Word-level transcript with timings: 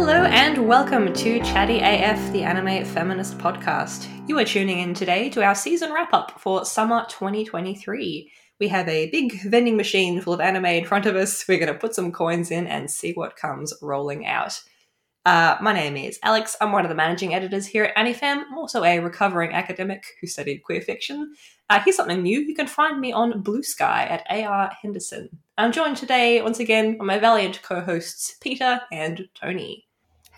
Hello 0.00 0.24
and 0.24 0.66
welcome 0.66 1.12
to 1.12 1.40
Chatty 1.40 1.80
AF, 1.80 2.32
the 2.32 2.42
anime 2.42 2.86
feminist 2.86 3.36
podcast. 3.36 4.08
You 4.26 4.38
are 4.38 4.46
tuning 4.46 4.78
in 4.78 4.94
today 4.94 5.28
to 5.28 5.44
our 5.44 5.54
season 5.54 5.92
wrap 5.92 6.14
up 6.14 6.40
for 6.40 6.64
summer 6.64 7.04
2023. 7.10 8.32
We 8.58 8.68
have 8.68 8.88
a 8.88 9.10
big 9.10 9.42
vending 9.42 9.76
machine 9.76 10.22
full 10.22 10.32
of 10.32 10.40
anime 10.40 10.64
in 10.64 10.86
front 10.86 11.04
of 11.04 11.16
us. 11.16 11.44
We're 11.46 11.58
going 11.58 11.70
to 11.70 11.78
put 11.78 11.94
some 11.94 12.12
coins 12.12 12.50
in 12.50 12.66
and 12.66 12.90
see 12.90 13.12
what 13.12 13.36
comes 13.36 13.74
rolling 13.82 14.26
out. 14.26 14.62
Uh, 15.26 15.58
my 15.60 15.74
name 15.74 15.98
is 15.98 16.18
Alex. 16.22 16.56
I'm 16.62 16.72
one 16.72 16.86
of 16.86 16.88
the 16.88 16.94
managing 16.94 17.34
editors 17.34 17.66
here 17.66 17.84
at 17.84 17.94
AniFem. 17.94 18.44
I'm 18.50 18.56
also 18.56 18.82
a 18.82 19.00
recovering 19.00 19.52
academic 19.52 20.02
who 20.22 20.26
studied 20.26 20.60
queer 20.60 20.80
fiction. 20.80 21.34
Uh, 21.68 21.78
here's 21.84 21.96
something 21.96 22.22
new. 22.22 22.40
You 22.40 22.54
can 22.54 22.66
find 22.66 22.98
me 23.02 23.12
on 23.12 23.44
Bluesky 23.44 23.82
at 23.82 24.24
AR 24.30 24.72
Henderson. 24.80 25.28
I'm 25.58 25.72
joined 25.72 25.98
today, 25.98 26.40
once 26.40 26.58
again, 26.58 26.96
by 26.96 27.04
my 27.04 27.18
valiant 27.18 27.60
co 27.60 27.82
hosts, 27.82 28.38
Peter 28.40 28.80
and 28.90 29.28
Tony. 29.38 29.84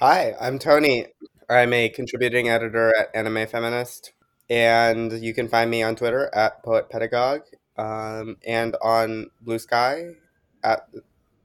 Hi, 0.05 0.35
I'm 0.41 0.59
Tony. 0.59 1.07
I'm 1.49 1.73
a 1.73 1.89
contributing 1.89 2.49
editor 2.49 2.93
at 2.99 3.15
Anime 3.15 3.47
Feminist, 3.47 4.11
and 4.51 5.13
you 5.13 5.33
can 5.33 5.47
find 5.47 5.71
me 5.71 5.85
on 5.85 5.95
Twitter 5.95 6.29
at 6.35 6.61
Poet 6.65 6.91
Pedagogue 6.91 7.43
um, 7.79 8.37
and 8.45 8.75
on 8.83 9.31
Bluesky 9.47 10.17
at 10.65 10.89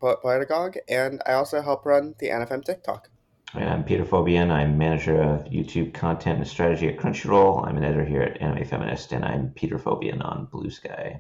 Poet 0.02 0.24
Pedagogue, 0.24 0.78
and 0.90 1.22
I 1.28 1.34
also 1.34 1.62
help 1.62 1.86
run 1.86 2.16
the 2.18 2.30
AniFem 2.30 2.66
TikTok. 2.66 3.12
And 3.54 3.70
I'm 3.70 3.84
Peter 3.84 4.04
Fobian. 4.04 4.50
I'm 4.50 4.76
manager 4.76 5.22
of 5.22 5.44
YouTube 5.44 5.94
content 5.94 6.40
and 6.40 6.48
strategy 6.48 6.88
at 6.88 6.98
Crunchyroll. 6.98 7.64
I'm 7.64 7.78
an 7.78 7.84
editor 7.84 8.06
here 8.06 8.24
at 8.24 8.42
Anime 8.42 8.66
Feminist, 8.66 9.12
and 9.12 9.24
I'm 9.24 9.52
Peter 9.52 9.78
Fobian 9.78 10.26
on 10.26 10.48
Bluesky. 10.48 11.20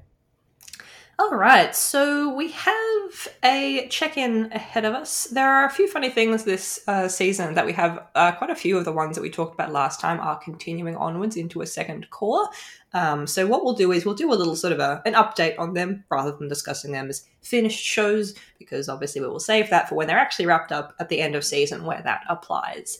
All 1.19 1.33
right, 1.33 1.75
so 1.75 2.31
we 2.35 2.51
have 2.51 3.27
a 3.43 3.87
check 3.89 4.17
in 4.17 4.51
ahead 4.51 4.85
of 4.85 4.93
us. 4.93 5.23
There 5.25 5.49
are 5.49 5.65
a 5.65 5.69
few 5.71 5.87
funny 5.87 6.11
things 6.11 6.43
this 6.43 6.79
uh, 6.87 7.07
season 7.07 7.55
that 7.55 7.65
we 7.65 7.73
have. 7.73 8.05
Uh, 8.13 8.33
quite 8.33 8.51
a 8.51 8.55
few 8.55 8.77
of 8.77 8.85
the 8.85 8.91
ones 8.91 9.15
that 9.15 9.23
we 9.23 9.31
talked 9.31 9.55
about 9.55 9.71
last 9.71 9.99
time 9.99 10.19
are 10.19 10.37
continuing 10.37 10.95
onwards 10.95 11.35
into 11.35 11.61
a 11.61 11.65
second 11.65 12.07
cour. 12.11 12.47
Um, 12.93 13.25
so, 13.25 13.47
what 13.47 13.65
we'll 13.65 13.73
do 13.73 13.91
is 13.91 14.05
we'll 14.05 14.13
do 14.13 14.31
a 14.31 14.35
little 14.35 14.55
sort 14.55 14.73
of 14.73 14.79
a, 14.79 15.01
an 15.07 15.15
update 15.15 15.57
on 15.57 15.73
them 15.73 16.03
rather 16.11 16.33
than 16.33 16.49
discussing 16.49 16.91
them 16.91 17.09
as 17.09 17.25
finished 17.41 17.83
shows, 17.83 18.35
because 18.59 18.87
obviously 18.87 19.19
we 19.19 19.27
will 19.27 19.39
save 19.39 19.71
that 19.71 19.89
for 19.89 19.95
when 19.95 20.05
they're 20.05 20.19
actually 20.19 20.45
wrapped 20.45 20.71
up 20.71 20.93
at 20.99 21.09
the 21.09 21.19
end 21.19 21.35
of 21.35 21.43
season 21.43 21.83
where 21.83 22.03
that 22.03 22.25
applies. 22.29 22.99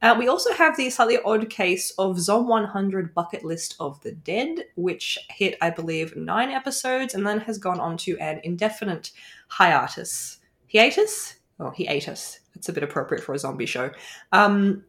Uh, 0.00 0.14
we 0.18 0.28
also 0.28 0.52
have 0.52 0.76
the 0.76 0.90
slightly 0.90 1.18
odd 1.24 1.50
case 1.50 1.90
of 1.98 2.20
Zom 2.20 2.46
100 2.46 3.14
Bucket 3.14 3.44
List 3.44 3.74
of 3.80 4.00
the 4.02 4.12
Dead, 4.12 4.64
which 4.76 5.18
hit, 5.30 5.56
I 5.60 5.70
believe, 5.70 6.16
nine 6.16 6.50
episodes 6.50 7.14
and 7.14 7.26
then 7.26 7.40
has 7.40 7.58
gone 7.58 7.80
on 7.80 7.96
to 7.98 8.16
an 8.18 8.40
indefinite 8.44 9.10
hiatus. 9.48 10.38
Hiatus? 10.72 11.36
Oh, 11.58 11.72
hiatus. 11.76 12.40
That's 12.54 12.68
a 12.68 12.72
bit 12.72 12.84
appropriate 12.84 13.24
for 13.24 13.34
a 13.34 13.38
zombie 13.38 13.66
show. 13.66 13.90
Um, 14.30 14.84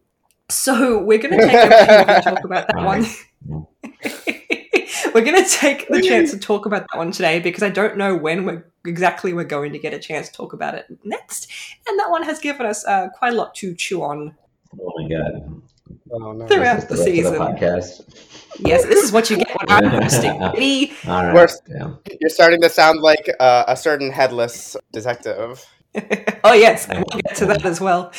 so 0.49 1.01
we're 1.03 1.17
going 1.17 1.39
to 1.39 1.45
take 1.45 1.71
a 1.71 2.05
to 2.15 2.21
talk 2.23 2.43
about 2.43 2.67
that 2.67 2.83
one. 2.83 3.05
we're 5.13 5.25
going 5.25 5.43
to 5.43 5.49
take 5.49 5.87
the 5.87 6.01
chance 6.01 6.31
to 6.31 6.37
talk 6.37 6.65
about 6.65 6.85
that 6.91 6.97
one 6.97 7.11
today 7.11 7.39
because 7.39 7.63
I 7.63 7.69
don't 7.69 7.97
know 7.97 8.15
when 8.15 8.45
we're 8.45 8.65
exactly 8.85 9.33
we're 9.33 9.43
going 9.43 9.73
to 9.73 9.79
get 9.79 9.93
a 9.93 9.99
chance 9.99 10.29
to 10.29 10.33
talk 10.33 10.53
about 10.53 10.75
it 10.75 10.85
next. 11.03 11.51
And 11.87 11.97
that 11.99 12.11
one 12.11 12.23
has 12.23 12.39
given 12.39 12.65
us 12.65 12.85
uh, 12.85 13.09
quite 13.09 13.33
a 13.33 13.35
lot 13.35 13.55
to 13.55 13.75
chew 13.75 14.03
on 14.03 14.35
Oh 14.77 14.91
my 14.97 15.07
god. 15.09 15.61
Oh, 16.11 16.31
no. 16.33 16.47
Throughout 16.47 16.81
the, 16.87 16.95
the 16.95 17.03
season. 17.03 17.33
The 17.33 17.39
podcast. 17.39 18.01
Yes, 18.59 18.83
this 18.85 19.03
is 19.03 19.11
what 19.11 19.29
you 19.29 19.37
get 19.37 19.47
when 19.59 19.69
I'm 19.85 20.01
hosting. 20.03 20.39
Me. 20.57 20.91
All 21.07 21.25
right. 21.25 21.33
We're- 21.33 21.47
yeah. 21.67 21.93
You're 22.19 22.29
starting 22.29 22.61
to 22.61 22.69
sound 22.69 22.99
like 23.01 23.29
uh, 23.39 23.63
a 23.67 23.75
certain 23.75 24.11
headless 24.11 24.75
detective. 24.91 25.65
oh 26.43 26.53
yes, 26.53 26.87
and 26.87 26.99
we'll 26.99 27.21
get 27.21 27.35
to 27.37 27.45
that 27.47 27.65
as 27.65 27.81
well. 27.81 28.11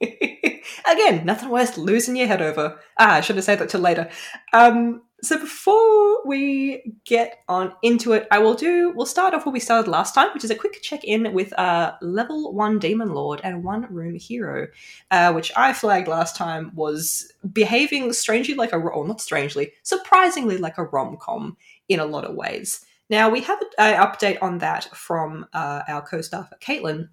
Again, 0.00 1.26
nothing 1.26 1.50
worse 1.50 1.76
losing 1.76 2.16
your 2.16 2.26
head 2.28 2.40
over. 2.40 2.78
Ah, 2.98 3.16
I 3.16 3.20
should 3.20 3.36
have 3.36 3.44
said 3.44 3.58
that 3.58 3.68
till 3.68 3.80
later. 3.80 4.08
Um, 4.52 5.02
so 5.22 5.38
before 5.38 6.26
we 6.26 6.94
get 7.04 7.40
on 7.48 7.72
into 7.82 8.12
it, 8.12 8.26
I 8.30 8.38
will 8.38 8.54
do. 8.54 8.92
We'll 8.94 9.06
start 9.06 9.34
off 9.34 9.44
where 9.44 9.52
we 9.52 9.60
started 9.60 9.90
last 9.90 10.14
time, 10.14 10.28
which 10.34 10.44
is 10.44 10.50
a 10.50 10.54
quick 10.54 10.80
check 10.82 11.04
in 11.04 11.32
with 11.32 11.52
uh, 11.58 11.92
level 12.00 12.52
one 12.54 12.78
demon 12.78 13.10
lord 13.10 13.40
and 13.44 13.64
one 13.64 13.86
room 13.92 14.16
hero, 14.16 14.66
uh, 15.10 15.32
which 15.32 15.52
I 15.56 15.72
flagged 15.72 16.08
last 16.08 16.36
time 16.36 16.72
was 16.74 17.32
behaving 17.52 18.12
strangely 18.12 18.54
like 18.54 18.72
a, 18.72 18.76
or 18.76 19.06
not 19.06 19.20
strangely, 19.20 19.72
surprisingly 19.82 20.58
like 20.58 20.78
a 20.78 20.84
rom 20.84 21.16
com 21.18 21.56
in 21.88 22.00
a 22.00 22.06
lot 22.06 22.24
of 22.24 22.34
ways. 22.34 22.84
Now 23.10 23.28
we 23.28 23.40
have 23.42 23.60
an 23.78 23.96
update 23.96 24.38
on 24.40 24.58
that 24.58 24.84
from 24.96 25.46
uh, 25.52 25.82
our 25.88 26.02
co-staffer 26.02 26.56
Caitlin, 26.60 27.08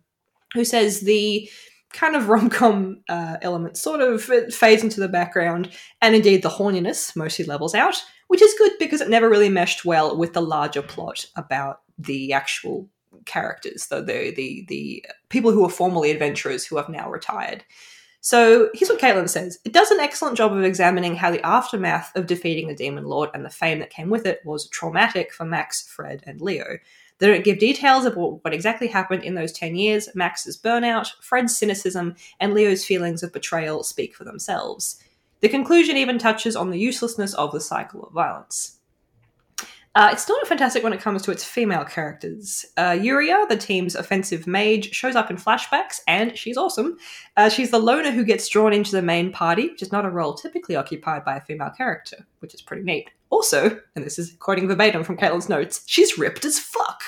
who 0.53 0.63
says 0.63 1.01
the 1.01 1.50
kind 1.94 2.16
of 2.16 2.30
rom-com 2.30 3.02
uh, 3.09 3.38
element 3.42 3.78
sort 3.78 4.02
of 4.02 4.24
fades 4.24 4.84
into 4.84 5.00
the 5.00 5.08
background 5.08 5.70
and 6.02 6.16
indeed 6.16 6.44
the 6.44 6.50
horniness 6.50 7.16
mostly 7.16 7.46
levels 7.46 7.74
out 7.74 8.03
which 8.28 8.42
is 8.42 8.53
good 8.58 8.74
because 8.78 9.02
it 9.02 9.09
never 9.09 9.30
really 9.30 9.50
meshed 9.50 9.86
well 9.86 10.18
with 10.18 10.34
the 10.34 10.42
larger 10.42 10.81
plot 10.81 11.25
about 11.36 11.81
the 11.98 12.34
actual 12.34 12.90
characters 13.25 13.88
the 13.88 14.02
the 14.02 14.31
the, 14.36 14.66
the 14.68 15.06
people 15.30 15.52
who 15.52 15.62
were 15.62 15.70
formerly 15.70 16.12
adventurers 16.12 16.66
who 16.66 16.78
have 16.78 16.90
now 16.90 17.09
retired 17.09 17.64
so 18.28 18.69
here's 18.74 18.90
what 18.90 19.00
Caitlin 19.00 19.30
says. 19.30 19.59
It 19.64 19.72
does 19.72 19.90
an 19.90 20.02
excellent 20.02 20.36
job 20.36 20.52
of 20.52 20.64
examining 20.64 21.16
how 21.16 21.31
the 21.31 21.46
aftermath 21.46 22.14
of 22.14 22.28
defeating 22.28 22.68
the 22.68 22.75
Demon 22.75 23.06
Lord 23.06 23.30
and 23.34 23.46
the 23.46 23.50
fame 23.50 23.80
that 23.80 23.90
came 23.90 24.09
with 24.09 24.25
it 24.25 24.42
was 24.44 24.68
traumatic 24.68 25.31
for 25.31 25.46
Max, 25.46 25.88
Fred, 25.88 26.24
and 26.25 26.42
Leo. 26.42 26.78
They 27.20 27.28
don't 27.28 27.44
give 27.44 27.60
details 27.60 28.06
about 28.06 28.44
what 28.44 28.54
exactly 28.54 28.88
happened 28.88 29.24
in 29.24 29.36
those 29.36 29.52
10 29.52 29.76
years. 29.76 30.10
Max's 30.14 30.58
burnout, 30.58 31.10
Fred's 31.22 31.58
cynicism, 31.58 32.16
and 32.40 32.54
Leo's 32.54 32.86
feelings 32.86 33.24
of 33.24 33.34
betrayal 33.34 33.84
speak 33.84 34.16
for 34.16 34.24
themselves. 34.24 35.02
The 35.40 35.50
conclusion 35.50 35.98
even 35.98 36.18
touches 36.18 36.56
on 36.56 36.70
the 36.70 36.80
uselessness 36.80 37.34
of 37.34 37.52
the 37.52 37.62
cycle 37.62 38.04
of 38.04 38.14
violence. 38.14 38.78
Uh, 39.98 40.10
it's 40.12 40.22
still 40.22 40.38
not 40.38 40.48
fantastic 40.48 40.84
when 40.84 40.94
it 40.94 41.02
comes 41.02 41.24
to 41.24 41.32
its 41.32 41.44
female 41.44 41.84
characters. 41.84 42.68
Uh, 42.78 42.92
Yuria, 42.92 43.50
the 43.50 43.58
team's 43.58 43.96
offensive 43.96 44.46
mage, 44.46 44.94
shows 44.94 45.16
up 45.16 45.32
in 45.32 45.38
flashbacks, 45.38 46.02
and 46.08 46.38
she's 46.38 46.56
awesome. 46.56 46.98
Uh, 47.36 47.50
she's 47.50 47.72
the 47.72 47.80
loner 47.80 48.12
who 48.12 48.24
gets 48.24 48.48
drawn 48.48 48.74
into 48.74 48.92
the 48.92 49.02
main 49.02 49.32
party, 49.32 49.70
which 49.70 49.82
is 49.82 49.92
not 49.92 50.06
a 50.06 50.10
role 50.12 50.36
typically 50.36 50.76
occupied 50.76 51.26
by 51.26 51.38
a 51.38 51.42
female 51.42 51.72
character, 51.72 52.28
which 52.42 52.54
is 52.54 52.62
pretty 52.62 52.84
neat. 52.84 53.10
Also, 53.30 53.80
and 53.96 54.06
this 54.06 54.18
is 54.18 54.36
quoting 54.40 54.68
verbatim 54.68 55.04
from 55.04 55.18
Caitlin's 55.18 55.50
notes, 55.50 55.84
she's 55.86 56.18
ripped 56.18 56.46
as 56.46 56.60
fuck. 56.60 57.02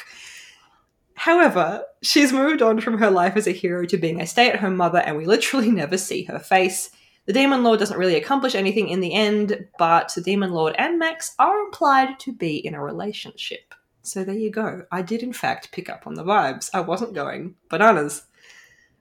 However, 1.15 1.83
she's 2.01 2.31
moved 2.31 2.61
on 2.61 2.79
from 2.79 2.97
her 2.97 3.11
life 3.11 3.35
as 3.35 3.47
a 3.47 3.51
hero 3.51 3.85
to 3.85 3.97
being 3.97 4.21
a 4.21 4.25
stay 4.25 4.49
at 4.49 4.59
home 4.59 4.77
mother, 4.77 4.99
and 4.99 5.17
we 5.17 5.25
literally 5.25 5.71
never 5.71 5.97
see 5.97 6.23
her 6.23 6.39
face. 6.39 6.91
The 7.25 7.33
Demon 7.33 7.63
Lord 7.63 7.79
doesn't 7.79 7.97
really 7.97 8.15
accomplish 8.15 8.55
anything 8.55 8.89
in 8.89 9.01
the 9.01 9.13
end, 9.13 9.67
but 9.77 10.13
the 10.15 10.21
Demon 10.21 10.51
Lord 10.51 10.75
and 10.77 10.97
Max 10.97 11.35
are 11.37 11.59
implied 11.59 12.19
to 12.21 12.33
be 12.33 12.57
in 12.65 12.73
a 12.73 12.81
relationship. 12.81 13.75
So 14.01 14.23
there 14.23 14.33
you 14.33 14.49
go. 14.49 14.83
I 14.91 15.01
did, 15.01 15.21
in 15.21 15.33
fact, 15.33 15.71
pick 15.71 15.89
up 15.89 16.07
on 16.07 16.15
the 16.15 16.23
vibes. 16.23 16.69
I 16.73 16.79
wasn't 16.79 17.13
going 17.13 17.55
bananas. 17.69 18.23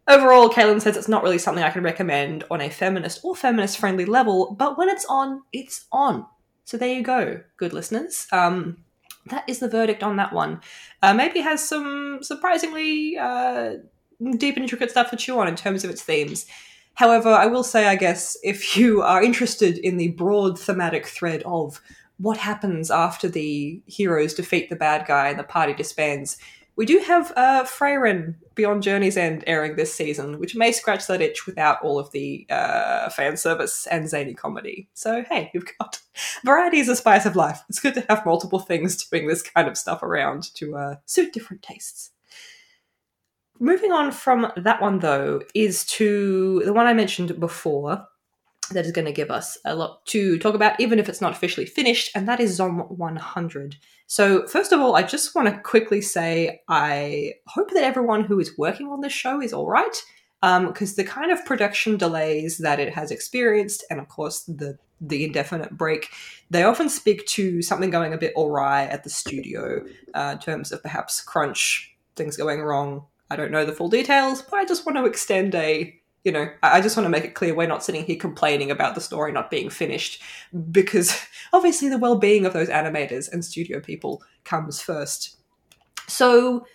Overall, 0.09 0.49
Caitlin 0.49 0.81
says 0.81 0.97
it's 0.97 1.09
not 1.09 1.23
really 1.23 1.39
something 1.39 1.63
I 1.63 1.71
can 1.71 1.85
recommend 1.85 2.43
on 2.51 2.61
a 2.61 2.69
feminist 2.69 3.21
or 3.23 3.37
feminist 3.37 3.79
friendly 3.79 4.07
level, 4.07 4.57
but 4.59 4.77
when 4.77 4.89
it's 4.89 5.07
on, 5.09 5.43
it's 5.53 5.87
on. 5.93 6.27
So 6.69 6.77
there 6.77 6.93
you 6.93 7.03
go, 7.03 7.41
good 7.57 7.73
listeners. 7.73 8.27
Um, 8.31 8.85
that 9.31 9.43
is 9.49 9.59
the 9.59 9.71
verdict 9.71 10.03
on 10.03 10.17
that 10.17 10.35
one. 10.35 10.61
Uh, 11.03 11.15
maybe 11.15 11.41
has 11.41 11.67
some 11.67 12.19
surprisingly 12.21 13.17
uh, 13.17 13.77
deep 14.37 14.57
and 14.57 14.65
intricate 14.65 14.91
stuff 14.91 15.09
to 15.09 15.17
chew 15.17 15.39
on 15.41 15.49
in 15.49 15.57
terms 15.57 15.83
of 15.83 15.89
its 15.89 16.03
themes. 16.03 16.45
However, 16.93 17.31
I 17.31 17.47
will 17.47 17.65
say, 17.65 17.87
I 17.87 17.97
guess, 17.97 18.37
if 18.45 18.77
you 18.77 19.01
are 19.01 19.23
interested 19.23 19.79
in 19.79 19.97
the 19.97 20.09
broad 20.09 20.59
thematic 20.59 21.07
thread 21.07 21.43
of 21.47 21.81
what 22.19 22.37
happens 22.37 22.91
after 22.91 23.31
the 23.31 23.81
heroes 23.87 24.35
defeat 24.35 24.69
the 24.69 24.77
bad 24.77 25.07
guy 25.07 25.31
and 25.31 25.39
the 25.39 25.45
party 25.45 25.73
disbands, 25.73 26.37
we 26.79 26.87
do 26.87 27.01
have 27.01 27.33
uh, 27.35 27.65
Frieren 27.65 28.37
Beyond 28.55 28.85
Journey's 28.85 29.17
End 29.17 29.43
airing 29.49 29.75
this 29.75 29.93
season, 29.93 30.39
which 30.39 30.55
may 30.55 30.71
scratch 30.71 31.09
that 31.09 31.21
itch 31.21 31.45
without 31.45 31.83
all 31.83 31.99
of 31.99 32.13
the 32.13 32.47
uh, 32.49 33.11
fan 33.11 33.37
service 33.37 33.89
and 33.89 34.09
zany 34.09 34.33
comedy. 34.33 34.89
So, 34.95 35.25
hey, 35.29 35.51
you've 35.53 35.67
got 35.79 36.01
variety 36.45 36.79
is 36.79 36.89
a 36.89 36.95
spice 36.95 37.27
of 37.27 37.35
life. 37.35 37.61
It's 37.69 37.81
good 37.81 37.95
to 37.95 38.07
have 38.09 38.25
multiple 38.25 38.61
things 38.61 39.05
doing 39.09 39.27
this 39.27 39.43
kind 39.43 39.67
of 39.67 39.77
stuff 39.77 40.05
around 40.05 40.55
to 40.55 40.77
uh, 40.77 40.95
suit 41.05 41.33
different 41.33 41.63
tastes. 41.63 42.11
Moving 43.59 43.91
on 43.91 44.13
from 44.13 44.53
that 44.57 44.81
one, 44.81 45.01
though, 45.01 45.43
is 45.57 45.85
to 45.87 46.63
the 46.65 46.73
one 46.73 46.87
I 46.87 46.95
mentioned 46.95 47.41
before 47.41 48.07
that 48.71 48.85
is 48.85 48.93
going 48.93 49.05
to 49.05 49.13
give 49.13 49.31
us 49.31 49.59
a 49.65 49.75
lot 49.75 50.05
to 50.07 50.39
talk 50.39 50.55
about, 50.55 50.79
even 50.81 50.99
if 50.99 51.09
it's 51.09 51.21
not 51.21 51.33
officially 51.33 51.67
finished, 51.67 52.11
and 52.15 52.29
that 52.29 52.41
is 52.41 52.55
Zom 52.55 52.81
100. 52.81 53.77
So, 54.07 54.47
first 54.47 54.73
of 54.73 54.81
all, 54.81 54.97
I 54.97 55.03
just 55.03 55.35
want 55.35 55.49
to 55.49 55.61
quickly 55.61 56.01
say 56.01 56.63
I 56.69 57.35
hope 57.47 57.71
that 57.73 57.85
everyone 57.85 58.25
who 58.25 58.41
is 58.41 58.57
working 58.57 58.89
on 58.89 59.01
this 59.01 59.13
show 59.13 59.41
is 59.41 59.53
all 59.53 59.69
right, 59.69 60.03
because 60.41 60.91
um, 60.91 60.95
the 60.97 61.05
kind 61.05 61.33
of 61.33 61.45
production 61.45 61.97
delays 61.97 62.59
that 62.59 62.81
it 62.81 62.95
has 62.95 63.11
experienced, 63.11 63.85
and 63.91 64.01
of 64.01 64.09
course 64.09 64.41
the 64.45 64.79
the 65.01 65.25
indefinite 65.25 65.79
break, 65.79 66.11
they 66.51 66.65
often 66.65 66.89
speak 66.89 67.25
to 67.27 67.63
something 67.63 67.89
going 67.89 68.13
a 68.13 68.19
bit 68.19 68.33
awry 68.37 68.85
at 68.85 69.05
the 69.05 69.11
studio 69.11 69.85
uh, 70.15 70.31
in 70.33 70.39
terms 70.41 70.73
of 70.73 70.83
perhaps 70.83 71.21
crunch, 71.21 71.95
things 72.17 72.37
going 72.37 72.61
wrong, 72.61 73.05
I 73.31 73.37
don't 73.37 73.51
know 73.51 73.65
the 73.65 73.73
full 73.73 73.89
details, 73.89 74.43
but 74.43 74.57
I 74.57 74.65
just 74.65 74.87
want 74.87 74.97
to 74.97 75.05
extend 75.05 75.55
a 75.55 75.95
you 76.25 76.33
know, 76.33 76.49
I 76.63 76.81
just 76.81 76.97
want 76.97 77.05
to 77.07 77.11
make 77.11 77.25
it 77.25 77.35
clear 77.35 77.55
we're 77.55 77.67
not 77.67 77.85
sitting 77.85 78.05
here 78.05 78.17
complaining 78.17 78.71
about 78.71 78.95
the 78.95 79.01
story 79.01 79.33
not 79.33 79.51
being 79.51 79.71
finished 79.71 80.23
because 80.73 81.19
obviously 81.53 81.89
the 81.89 81.99
well 81.99 82.19
being 82.19 82.45
of 82.45 82.53
those 82.53 82.69
animators 82.69 83.33
and 83.33 83.45
studio 83.45 83.81
people 83.81 84.23
comes 84.45 84.81
first. 84.81 85.37
So, 86.07 86.67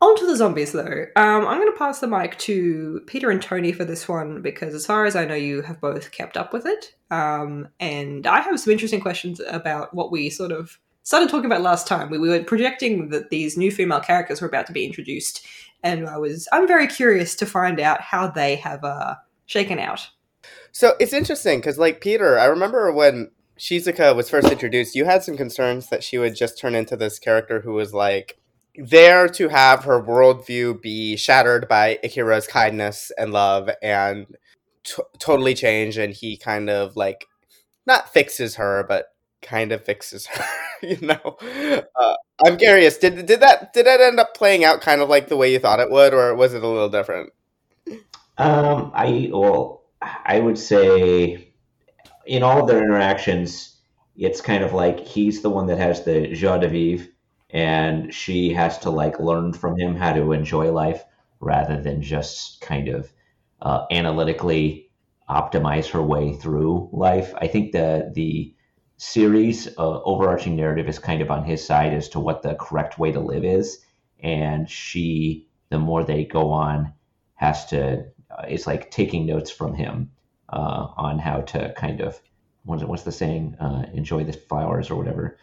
on 0.00 0.16
to 0.16 0.26
the 0.26 0.36
zombies 0.36 0.72
though. 0.72 1.06
Um, 1.16 1.46
I'm 1.46 1.60
going 1.60 1.70
to 1.70 1.78
pass 1.78 2.00
the 2.00 2.06
mic 2.06 2.38
to 2.38 3.02
Peter 3.06 3.30
and 3.30 3.40
Tony 3.40 3.72
for 3.72 3.84
this 3.84 4.08
one 4.08 4.40
because, 4.40 4.74
as 4.74 4.86
far 4.86 5.04
as 5.04 5.14
I 5.14 5.26
know, 5.26 5.34
you 5.34 5.62
have 5.62 5.80
both 5.80 6.10
kept 6.10 6.36
up 6.36 6.52
with 6.52 6.64
it. 6.66 6.94
Um, 7.10 7.68
and 7.78 8.26
I 8.26 8.40
have 8.40 8.58
some 8.58 8.72
interesting 8.72 9.00
questions 9.00 9.40
about 9.48 9.92
what 9.92 10.10
we 10.10 10.30
sort 10.30 10.52
of 10.52 10.78
started 11.02 11.28
talking 11.28 11.46
about 11.46 11.60
last 11.60 11.86
time. 11.86 12.08
We, 12.08 12.18
we 12.18 12.28
were 12.28 12.42
projecting 12.42 13.10
that 13.10 13.30
these 13.30 13.56
new 13.56 13.70
female 13.70 14.00
characters 14.00 14.40
were 14.40 14.48
about 14.48 14.66
to 14.66 14.72
be 14.72 14.86
introduced, 14.86 15.44
and 15.82 16.08
I 16.08 16.18
was 16.18 16.48
I'm 16.52 16.66
very 16.66 16.86
curious 16.86 17.34
to 17.36 17.46
find 17.46 17.80
out 17.80 18.00
how 18.00 18.28
they 18.28 18.56
have 18.56 18.84
uh, 18.84 19.16
shaken 19.46 19.78
out. 19.78 20.08
So 20.72 20.94
it's 21.00 21.12
interesting 21.12 21.58
because, 21.58 21.78
like 21.78 22.00
Peter, 22.00 22.38
I 22.38 22.46
remember 22.46 22.92
when 22.92 23.30
Shizuka 23.58 24.14
was 24.14 24.30
first 24.30 24.50
introduced, 24.50 24.94
you 24.94 25.04
had 25.04 25.22
some 25.22 25.36
concerns 25.36 25.88
that 25.88 26.04
she 26.04 26.18
would 26.18 26.36
just 26.36 26.58
turn 26.58 26.74
into 26.74 26.96
this 26.96 27.18
character 27.18 27.60
who 27.60 27.72
was 27.72 27.92
like 27.92 28.38
there 28.76 29.28
to 29.28 29.48
have 29.48 29.84
her 29.84 30.02
worldview 30.02 30.80
be 30.80 31.16
shattered 31.16 31.68
by 31.68 31.98
Ichiro's 32.04 32.46
kindness 32.46 33.10
and 33.18 33.32
love 33.32 33.68
and 33.82 34.26
t- 34.84 35.02
totally 35.18 35.54
change, 35.54 35.98
and 35.98 36.14
he 36.14 36.36
kind 36.36 36.70
of 36.70 36.96
like 36.96 37.26
not 37.86 38.12
fixes 38.12 38.54
her, 38.54 38.84
but 38.88 39.06
kind 39.42 39.72
of 39.72 39.84
fixes 39.84 40.26
her. 40.26 40.44
you 40.82 40.98
know, 41.00 41.36
uh, 42.00 42.14
I'm 42.44 42.56
curious. 42.56 42.98
Did 42.98 43.26
did 43.26 43.40
that 43.40 43.72
did 43.72 43.86
that 43.86 44.00
end 44.00 44.20
up 44.20 44.34
playing 44.34 44.64
out 44.64 44.80
kind 44.80 45.00
of 45.00 45.08
like 45.08 45.28
the 45.28 45.36
way 45.36 45.52
you 45.52 45.58
thought 45.58 45.80
it 45.80 45.90
would, 45.90 46.14
or 46.14 46.34
was 46.34 46.54
it 46.54 46.62
a 46.62 46.68
little 46.68 46.88
different? 46.88 47.32
Um, 48.38 48.92
I 48.94 49.30
well, 49.32 49.82
I 50.00 50.40
would 50.40 50.58
say 50.58 51.52
in 52.26 52.42
all 52.42 52.62
of 52.62 52.68
their 52.68 52.82
interactions, 52.82 53.76
it's 54.16 54.40
kind 54.40 54.64
of 54.64 54.72
like 54.72 55.00
he's 55.00 55.42
the 55.42 55.50
one 55.50 55.66
that 55.66 55.78
has 55.78 56.04
the 56.04 56.28
joie 56.28 56.58
de 56.58 56.68
vivre, 56.68 57.06
and 57.50 58.12
she 58.14 58.52
has 58.54 58.78
to 58.78 58.90
like 58.90 59.20
learn 59.20 59.52
from 59.52 59.78
him 59.78 59.94
how 59.94 60.12
to 60.12 60.32
enjoy 60.32 60.72
life 60.72 61.04
rather 61.40 61.80
than 61.80 62.02
just 62.02 62.60
kind 62.60 62.88
of 62.88 63.12
uh, 63.62 63.86
analytically 63.90 64.90
optimize 65.28 65.88
her 65.90 66.02
way 66.02 66.34
through 66.34 66.88
life. 66.92 67.32
I 67.36 67.46
think 67.46 67.72
the 67.72 68.10
the 68.14 68.54
series 69.00 69.66
uh, 69.78 70.02
overarching 70.02 70.56
narrative 70.56 70.86
is 70.86 70.98
kind 70.98 71.22
of 71.22 71.30
on 71.30 71.42
his 71.42 71.64
side 71.64 71.94
as 71.94 72.10
to 72.10 72.20
what 72.20 72.42
the 72.42 72.54
correct 72.54 72.98
way 72.98 73.10
to 73.10 73.20
live 73.20 73.44
is, 73.44 73.78
and 74.22 74.68
she, 74.68 75.48
the 75.70 75.78
more 75.78 76.04
they 76.04 76.24
go 76.24 76.50
on, 76.50 76.92
has 77.34 77.64
to. 77.66 78.04
Uh, 78.30 78.44
it's 78.46 78.66
like 78.66 78.90
taking 78.90 79.26
notes 79.26 79.50
from 79.50 79.74
him 79.74 80.10
uh, 80.50 80.88
on 80.96 81.18
how 81.18 81.40
to 81.40 81.72
kind 81.76 82.00
of 82.00 82.20
what's, 82.64 82.84
what's 82.84 83.02
the 83.02 83.12
saying? 83.12 83.56
Uh, 83.58 83.86
enjoy 83.94 84.22
the 84.22 84.34
flowers 84.34 84.90
or 84.90 84.96
whatever. 84.96 85.38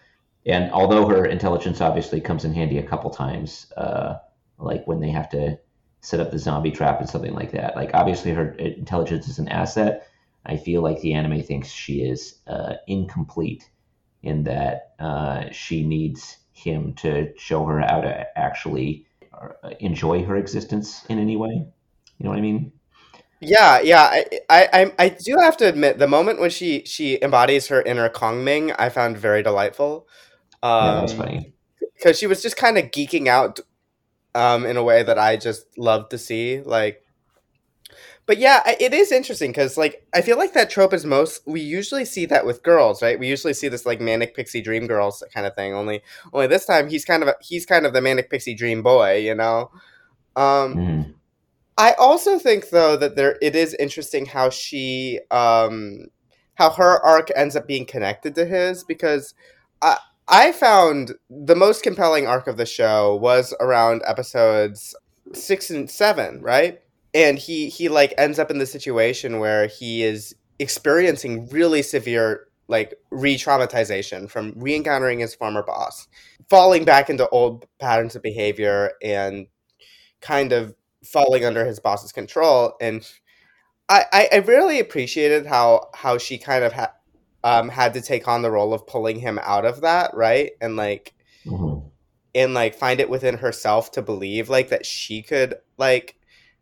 And 0.45 0.71
although 0.71 1.07
her 1.07 1.25
intelligence 1.25 1.81
obviously 1.81 2.21
comes 2.21 2.45
in 2.45 2.53
handy 2.53 2.77
a 2.77 2.87
couple 2.87 3.09
times, 3.09 3.71
uh, 3.75 4.17
like 4.59 4.85
when 4.87 4.99
they 4.99 5.09
have 5.09 5.29
to 5.29 5.57
set 6.01 6.19
up 6.19 6.31
the 6.31 6.39
zombie 6.39 6.71
trap 6.71 6.99
and 6.99 7.09
something 7.09 7.33
like 7.33 7.51
that. 7.51 7.75
Like 7.75 7.89
obviously 7.95 8.31
her 8.33 8.51
intelligence 8.51 9.27
is 9.27 9.39
an 9.39 9.47
asset. 9.49 10.07
I 10.47 10.57
feel 10.57 10.81
like 10.81 11.01
the 11.01 11.13
anime 11.13 11.43
thinks 11.43 11.67
she 11.67 12.01
is 12.01 12.39
uh, 12.47 12.75
incomplete 12.87 13.69
in 14.23 14.43
that 14.45 14.93
uh, 14.97 15.51
she 15.51 15.85
needs 15.85 16.37
him 16.53 16.93
to 16.95 17.33
show 17.37 17.65
her 17.65 17.79
how 17.81 18.01
to 18.01 18.25
actually 18.37 19.05
uh, 19.33 19.69
enjoy 19.79 20.23
her 20.23 20.35
existence 20.37 21.05
in 21.09 21.19
any 21.19 21.35
way. 21.35 21.51
You 22.17 22.23
know 22.23 22.29
what 22.29 22.39
I 22.39 22.41
mean? 22.41 22.71
Yeah, 23.39 23.79
yeah. 23.81 24.23
I, 24.49 24.67
I, 24.73 24.93
I 24.97 25.09
do 25.09 25.35
have 25.39 25.57
to 25.57 25.67
admit, 25.67 25.99
the 25.99 26.07
moment 26.07 26.39
when 26.39 26.49
she 26.49 26.83
she 26.85 27.21
embodies 27.21 27.67
her 27.67 27.81
inner 27.83 28.09
Kongming, 28.09 28.75
I 28.79 28.89
found 28.89 29.17
very 29.17 29.43
delightful. 29.43 30.07
Um, 30.63 30.85
yeah, 30.85 30.99
that's 31.01 31.13
funny 31.13 31.53
because 31.97 32.17
she 32.17 32.27
was 32.27 32.41
just 32.41 32.57
kind 32.57 32.77
of 32.77 32.85
geeking 32.85 33.27
out 33.27 33.59
um, 34.33 34.65
in 34.65 34.77
a 34.77 34.83
way 34.83 35.03
that 35.03 35.19
I 35.19 35.35
just 35.37 35.65
love 35.77 36.09
to 36.09 36.17
see. 36.17 36.61
Like, 36.61 37.03
but 38.27 38.37
yeah, 38.37 38.61
it 38.79 38.93
is 38.93 39.13
interesting 39.13 39.51
because 39.51 39.77
like 39.77 40.05
I 40.13 40.21
feel 40.21 40.37
like 40.37 40.53
that 40.53 40.69
trope 40.69 40.93
is 40.93 41.05
most 41.05 41.41
we 41.47 41.61
usually 41.61 42.03
see 42.03 42.25
that 42.25 42.45
with 42.45 42.61
girls, 42.61 43.01
right? 43.01 43.17
We 43.17 43.27
usually 43.27 43.53
see 43.53 43.69
this 43.69 43.85
like 43.85 44.01
manic 44.01 44.35
pixie 44.35 44.61
dream 44.61 44.85
girls 44.85 45.23
kind 45.33 45.47
of 45.47 45.55
thing. 45.55 45.73
Only 45.73 46.01
only 46.33 46.47
this 46.47 46.65
time 46.65 46.89
he's 46.89 47.05
kind 47.05 47.23
of 47.23 47.29
a, 47.29 47.35
he's 47.41 47.65
kind 47.65 47.85
of 47.85 47.93
the 47.93 48.01
manic 48.01 48.29
pixie 48.29 48.53
dream 48.53 48.83
boy, 48.83 49.19
you 49.19 49.33
know. 49.33 49.71
Um, 50.35 50.75
mm. 50.75 51.13
I 51.77 51.93
also 51.93 52.37
think 52.37 52.69
though 52.69 52.97
that 52.97 53.15
there 53.15 53.37
it 53.41 53.55
is 53.55 53.73
interesting 53.75 54.25
how 54.25 54.49
she 54.49 55.21
um, 55.31 56.07
how 56.55 56.71
her 56.71 56.99
arc 57.05 57.29
ends 57.33 57.55
up 57.55 57.65
being 57.65 57.85
connected 57.85 58.35
to 58.35 58.45
his 58.45 58.83
because 58.83 59.33
I 59.81 59.99
I 60.27 60.51
found 60.51 61.13
the 61.29 61.55
most 61.55 61.81
compelling 61.81 62.27
arc 62.27 62.47
of 62.47 62.57
the 62.57 62.65
show 62.65 63.15
was 63.15 63.53
around 63.61 64.01
episodes 64.05 64.93
six 65.33 65.69
and 65.69 65.89
seven, 65.89 66.41
right? 66.41 66.81
And 67.17 67.39
he 67.39 67.67
he 67.69 67.89
like 67.89 68.13
ends 68.15 68.37
up 68.37 68.51
in 68.51 68.59
the 68.59 68.67
situation 68.67 69.39
where 69.39 69.65
he 69.65 70.03
is 70.03 70.35
experiencing 70.59 71.49
really 71.49 71.81
severe 71.81 72.47
like 72.67 72.93
re-traumatization 73.11 74.29
from 74.29 74.53
re-encountering 74.55 75.19
his 75.19 75.33
former 75.33 75.63
boss, 75.63 76.07
falling 76.47 76.85
back 76.85 77.09
into 77.09 77.27
old 77.29 77.65
patterns 77.79 78.15
of 78.15 78.21
behavior 78.21 78.91
and 79.01 79.47
kind 80.21 80.51
of 80.51 80.75
falling 81.03 81.43
under 81.43 81.65
his 81.65 81.79
boss's 81.79 82.11
control. 82.11 82.75
And 82.81 83.09
I, 83.89 84.05
I, 84.11 84.29
I 84.33 84.35
really 84.37 84.79
appreciated 84.79 85.47
how 85.47 85.89
how 85.95 86.19
she 86.19 86.37
kind 86.37 86.63
of 86.63 86.73
had 86.73 86.91
um, 87.43 87.69
had 87.69 87.95
to 87.95 88.01
take 88.01 88.27
on 88.27 88.43
the 88.43 88.51
role 88.51 88.73
of 88.73 88.85
pulling 88.85 89.19
him 89.19 89.39
out 89.41 89.65
of 89.65 89.81
that, 89.81 90.13
right? 90.13 90.51
And 90.61 90.75
like, 90.75 91.15
mm-hmm. 91.45 91.87
and 92.35 92.53
like 92.53 92.75
find 92.75 92.99
it 92.99 93.09
within 93.09 93.37
herself 93.37 93.91
to 93.93 94.03
believe 94.03 94.49
like 94.49 94.69
that 94.69 94.85
she 94.85 95.23
could 95.23 95.55
like 95.77 96.16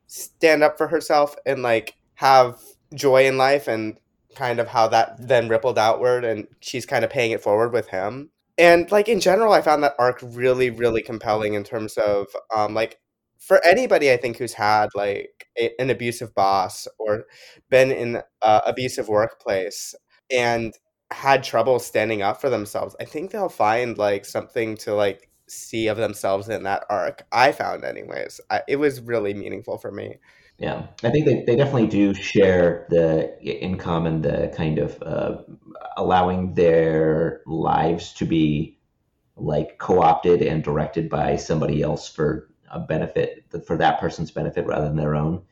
stand 0.08 0.64
up 0.64 0.78
for 0.78 0.88
herself 0.88 1.36
and 1.46 1.62
like 1.62 1.96
have 2.16 2.60
joy 2.94 3.26
in 3.26 3.38
life 3.38 3.68
and 3.68 3.98
kind 4.36 4.60
of 4.60 4.68
how 4.68 4.88
that 4.88 5.16
then 5.28 5.48
rippled 5.48 5.78
outward 5.80 6.26
and 6.26 6.48
she's 6.60 6.86
kind 6.86 7.04
of 7.06 7.10
paying 7.10 7.32
it 7.32 7.42
forward 7.42 7.72
with 7.74 7.88
him. 7.88 8.30
And 8.58 8.90
like 8.92 9.10
in 9.10 9.20
general 9.20 9.52
i 9.52 9.62
found 9.62 9.84
that 9.84 9.96
arc 10.00 10.20
really 10.24 10.70
really 10.70 11.02
compelling 11.02 11.56
in 11.56 11.64
terms 11.66 11.98
of 11.98 12.28
um 12.56 12.74
like 12.74 13.00
for 13.38 13.60
anybody 13.66 14.12
i 14.14 14.18
think 14.18 14.38
who's 14.38 14.54
had 14.54 14.88
like 14.96 15.48
a, 15.60 15.72
an 15.78 15.90
abusive 15.90 16.34
boss 16.34 16.88
or 16.98 17.26
been 17.70 17.92
in 17.92 18.22
a 18.42 18.62
abusive 18.66 19.10
workplace 19.10 19.94
and 20.32 20.74
had 21.12 21.44
trouble 21.44 21.80
standing 21.80 22.22
up 22.22 22.42
for 22.42 22.50
themselves, 22.50 22.96
I 23.00 23.06
think 23.06 23.32
they'll 23.32 23.50
find 23.50 23.98
like 23.98 24.26
something 24.26 24.76
to 24.78 24.94
like 24.94 25.30
see 25.48 25.88
of 25.88 25.98
themselves 25.98 26.50
in 26.50 26.64
that 26.64 26.86
arc. 26.90 27.26
I 27.32 27.52
found, 27.52 27.84
anyways. 27.84 28.42
I, 28.50 28.62
it 28.68 28.78
was 28.78 29.02
really 29.02 29.34
meaningful 29.34 29.78
for 29.78 29.92
me. 29.92 30.18
Yeah, 30.58 30.88
I 31.04 31.10
think 31.10 31.26
they, 31.26 31.44
they 31.44 31.56
definitely 31.58 31.88
do 31.88 32.14
share 32.14 32.88
the 32.90 33.38
in 33.42 33.78
common 33.78 34.22
the 34.22 34.54
kind 34.56 34.80
of 34.80 35.02
uh, 35.04 35.38
allowing 35.98 36.54
their 36.54 37.42
lives 37.46 38.14
to 38.14 38.26
be 38.26 38.80
like 39.36 39.78
co-opted 39.80 40.42
and 40.42 40.64
directed 40.64 41.10
by 41.10 41.36
somebody 41.36 41.82
else 41.82 42.08
for 42.08 42.50
a 42.72 42.80
benefit 42.80 43.44
for 43.68 43.76
that 43.78 44.00
person's 44.00 44.32
benefit 44.32 44.66
rather 44.66 44.86
than 44.86 44.96
their 44.96 45.16
own. 45.16 45.44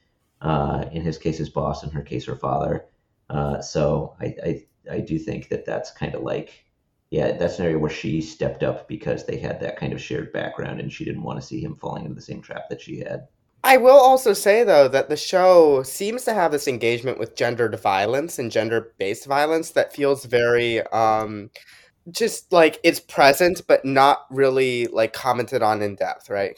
Uh, 0.41 0.85
in 0.91 1.01
his 1.01 1.17
case, 1.17 1.37
his 1.37 1.49
boss. 1.49 1.83
In 1.83 1.89
her 1.91 2.01
case, 2.01 2.25
her 2.25 2.35
father. 2.35 2.85
Uh, 3.29 3.61
so 3.61 4.15
I, 4.21 4.35
I, 4.45 4.65
I 4.91 4.99
do 4.99 5.17
think 5.17 5.49
that 5.49 5.65
that's 5.65 5.91
kind 5.91 6.15
of 6.15 6.21
like 6.23 6.65
yeah 7.13 7.31
that's 7.33 7.59
an 7.59 7.65
area 7.65 7.77
where 7.77 7.91
she 7.91 8.19
stepped 8.19 8.63
up 8.63 8.87
because 8.87 9.23
they 9.23 9.37
had 9.37 9.59
that 9.59 9.77
kind 9.77 9.93
of 9.93 10.01
shared 10.01 10.33
background 10.33 10.79
and 10.79 10.91
she 10.91 11.05
didn't 11.05 11.21
want 11.21 11.39
to 11.39 11.45
see 11.45 11.61
him 11.61 11.75
falling 11.75 12.05
into 12.05 12.15
the 12.15 12.21
same 12.21 12.41
trap 12.41 12.63
that 12.69 12.81
she 12.81 12.97
had. 12.97 13.27
I 13.63 13.77
will 13.77 13.99
also 13.99 14.33
say 14.33 14.63
though 14.63 14.87
that 14.87 15.09
the 15.09 15.15
show 15.15 15.83
seems 15.83 16.25
to 16.25 16.33
have 16.33 16.51
this 16.51 16.67
engagement 16.67 17.19
with 17.19 17.35
gendered 17.35 17.79
violence 17.79 18.39
and 18.39 18.51
gender-based 18.51 19.27
violence 19.27 19.69
that 19.71 19.93
feels 19.93 20.25
very 20.25 20.81
um 20.87 21.51
just 22.09 22.51
like 22.51 22.79
it's 22.83 22.99
present 22.99 23.61
but 23.67 23.85
not 23.85 24.25
really 24.31 24.87
like 24.87 25.13
commented 25.13 25.61
on 25.61 25.83
in 25.83 25.95
depth, 25.95 26.31
right? 26.31 26.57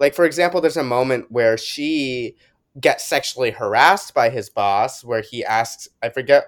Like 0.00 0.14
for 0.14 0.24
example, 0.24 0.60
there's 0.60 0.76
a 0.76 0.82
moment 0.82 1.30
where 1.30 1.56
she 1.56 2.34
gets 2.80 3.04
sexually 3.04 3.52
harassed 3.52 4.12
by 4.12 4.28
his 4.28 4.50
boss 4.50 5.04
where 5.04 5.20
he 5.20 5.44
asks 5.44 5.88
i 6.02 6.08
forget 6.08 6.46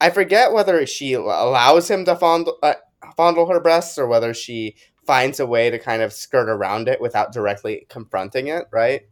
i 0.00 0.08
forget 0.08 0.50
whether 0.50 0.86
she 0.86 1.12
allows 1.12 1.90
him 1.90 2.04
to 2.06 2.16
fondle, 2.16 2.58
uh, 2.62 2.72
fondle 3.16 3.46
her 3.46 3.60
breasts 3.60 3.98
or 3.98 4.06
whether 4.06 4.34
she 4.34 4.76
finds 5.06 5.38
a 5.38 5.46
way 5.46 5.70
to 5.70 5.78
kind 5.78 6.02
of 6.02 6.12
skirt 6.12 6.48
around 6.48 6.88
it 6.88 7.00
without 7.00 7.32
directly 7.32 7.86
confronting 7.88 8.48
it 8.48 8.64
right 8.72 9.02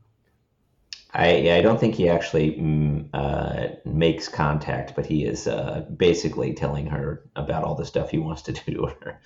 I 1.17 1.37
yeah, 1.37 1.55
I 1.55 1.63
don't 1.63 1.79
think 1.79 1.95
he 1.95 2.09
actually 2.09 2.57
mm, 2.57 3.09
uh, 3.15 3.77
makes 3.85 4.27
contact, 4.27 4.97
but 4.97 5.07
he 5.07 5.25
is 5.25 5.47
uh, 5.47 5.87
basically 5.97 6.55
telling 6.55 6.87
her 6.89 7.23
about 7.37 7.63
all 7.63 7.77
the 7.77 7.85
stuff 7.85 8.11
he 8.11 8.19
wants 8.19 8.43
to 8.43 8.53
do 8.67 8.75
to 8.75 8.87
her. 9.01 9.21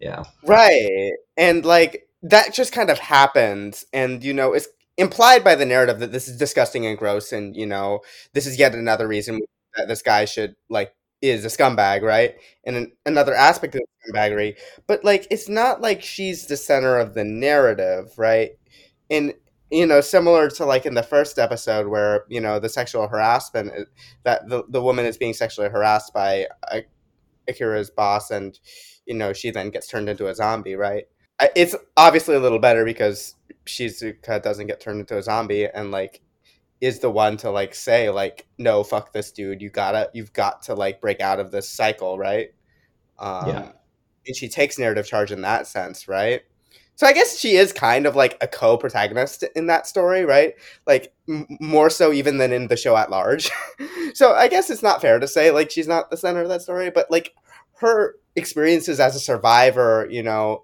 Yeah. 0.00 0.24
Right. 0.42 1.12
And 1.36 1.62
like 1.66 2.08
that 2.22 2.54
just 2.54 2.72
kind 2.72 2.88
of 2.88 2.98
happens 2.98 3.84
and 3.92 4.24
you 4.24 4.32
know 4.32 4.54
it's 4.54 4.68
implied 4.96 5.44
by 5.44 5.54
the 5.54 5.66
narrative 5.66 5.98
that 5.98 6.12
this 6.12 6.28
is 6.28 6.38
disgusting 6.38 6.86
and 6.86 6.98
gross, 6.98 7.32
and 7.32 7.56
you 7.56 7.66
know, 7.66 8.00
this 8.32 8.46
is 8.46 8.58
yet 8.58 8.74
another 8.74 9.08
reason 9.08 9.40
that 9.76 9.88
this 9.88 10.02
guy 10.02 10.24
should 10.24 10.54
like 10.68 10.94
is 11.22 11.44
a 11.44 11.48
scumbag, 11.48 12.02
right? 12.02 12.36
And 12.64 12.76
an, 12.76 12.92
another 13.06 13.34
aspect 13.34 13.74
of 13.74 13.82
scumbaggery, 14.06 14.56
but 14.86 15.04
like 15.04 15.26
it's 15.30 15.48
not 15.48 15.80
like 15.80 16.02
she's 16.02 16.46
the 16.46 16.56
center 16.56 16.98
of 16.98 17.14
the 17.14 17.24
narrative, 17.24 18.12
right? 18.18 18.52
And 19.10 19.34
you 19.70 19.86
know, 19.86 20.00
similar 20.00 20.50
to 20.50 20.64
like 20.66 20.86
in 20.86 20.94
the 20.94 21.02
first 21.02 21.38
episode 21.38 21.88
where 21.88 22.24
you 22.28 22.40
know 22.40 22.58
the 22.58 22.68
sexual 22.68 23.08
harassment 23.08 23.72
uh, 23.72 23.84
that 24.24 24.48
the 24.48 24.64
the 24.68 24.82
woman 24.82 25.06
is 25.06 25.16
being 25.16 25.34
sexually 25.34 25.68
harassed 25.68 26.12
by 26.12 26.46
Akira's 27.48 27.90
boss, 27.90 28.30
and 28.30 28.58
you 29.06 29.14
know 29.14 29.32
she 29.32 29.50
then 29.50 29.70
gets 29.70 29.88
turned 29.88 30.08
into 30.08 30.28
a 30.28 30.34
zombie, 30.34 30.76
right? 30.76 31.04
It's 31.56 31.74
obviously 31.96 32.36
a 32.36 32.40
little 32.40 32.60
better 32.60 32.84
because 32.84 33.34
Shizuka 33.66 34.42
doesn't 34.42 34.68
get 34.68 34.80
turned 34.80 35.00
into 35.00 35.18
a 35.18 35.22
zombie, 35.22 35.66
and 35.66 35.90
like 35.90 36.20
is 36.84 36.98
the 36.98 37.10
one 37.10 37.38
to 37.38 37.50
like 37.50 37.74
say 37.74 38.10
like 38.10 38.46
no 38.58 38.84
fuck 38.84 39.10
this 39.14 39.32
dude. 39.32 39.62
You 39.62 39.70
gotta 39.70 40.10
you've 40.12 40.34
got 40.34 40.60
to 40.64 40.74
like 40.74 41.00
break 41.00 41.18
out 41.18 41.40
of 41.40 41.50
this 41.50 41.66
cycle 41.66 42.18
right? 42.18 42.50
Um 43.18 43.48
yeah. 43.48 43.72
and 44.26 44.36
she 44.36 44.50
takes 44.50 44.78
narrative 44.78 45.06
charge 45.06 45.32
in 45.32 45.40
that 45.40 45.66
sense 45.66 46.06
right? 46.08 46.42
So 46.96 47.06
i 47.06 47.14
guess 47.14 47.38
she 47.38 47.56
is 47.56 47.72
kind 47.72 48.04
of 48.06 48.14
like 48.14 48.36
a 48.42 48.46
co-protagonist 48.46 49.44
in 49.56 49.66
that 49.68 49.86
story 49.86 50.26
right? 50.26 50.52
Like 50.86 51.14
m- 51.26 51.46
more 51.58 51.88
so 51.88 52.12
even 52.12 52.36
than 52.36 52.52
in 52.52 52.68
the 52.68 52.76
show 52.76 52.96
at 52.96 53.10
large. 53.10 53.50
So 54.14 54.32
i 54.32 54.46
guess 54.46 54.70
it's 54.70 54.82
not 54.82 55.00
fair 55.00 55.18
to 55.18 55.26
say 55.26 55.50
like 55.50 55.72
she's 55.72 55.88
not 55.88 56.08
the 56.08 56.16
center 56.16 56.42
of 56.42 56.48
that 56.48 56.62
story 56.62 56.88
but 56.88 57.10
like 57.10 57.34
her 57.78 58.14
experiences 58.36 59.00
as 59.00 59.16
a 59.16 59.18
survivor 59.18 60.06
you 60.08 60.22
know 60.22 60.62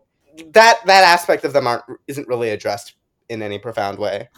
that 0.52 0.78
that 0.86 1.02
aspect 1.02 1.44
of 1.44 1.52
them 1.52 1.66
aren't 1.66 1.82
isn't 2.06 2.28
really 2.28 2.50
addressed 2.50 2.94
in 3.28 3.42
any 3.42 3.58
profound 3.58 3.98
way 3.98 4.28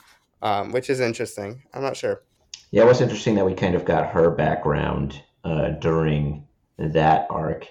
um, 0.43 0.73
which 0.73 0.91
is 0.91 1.01
interesting. 1.01 1.63
I'm 1.73 1.83
not 1.83 1.97
sure. 1.97 2.23
Yeah, 2.71 2.83
it 2.83 2.87
was 2.87 3.01
interesting 3.01 3.35
that 3.37 3.47
we 3.47 3.55
kind 3.55 3.75
of 3.75 3.85
got 3.85 4.11
her 4.11 4.31
background 4.31 5.23
uh, 5.45 5.71
during 5.71 6.47
that 6.79 7.27
arc, 7.31 7.69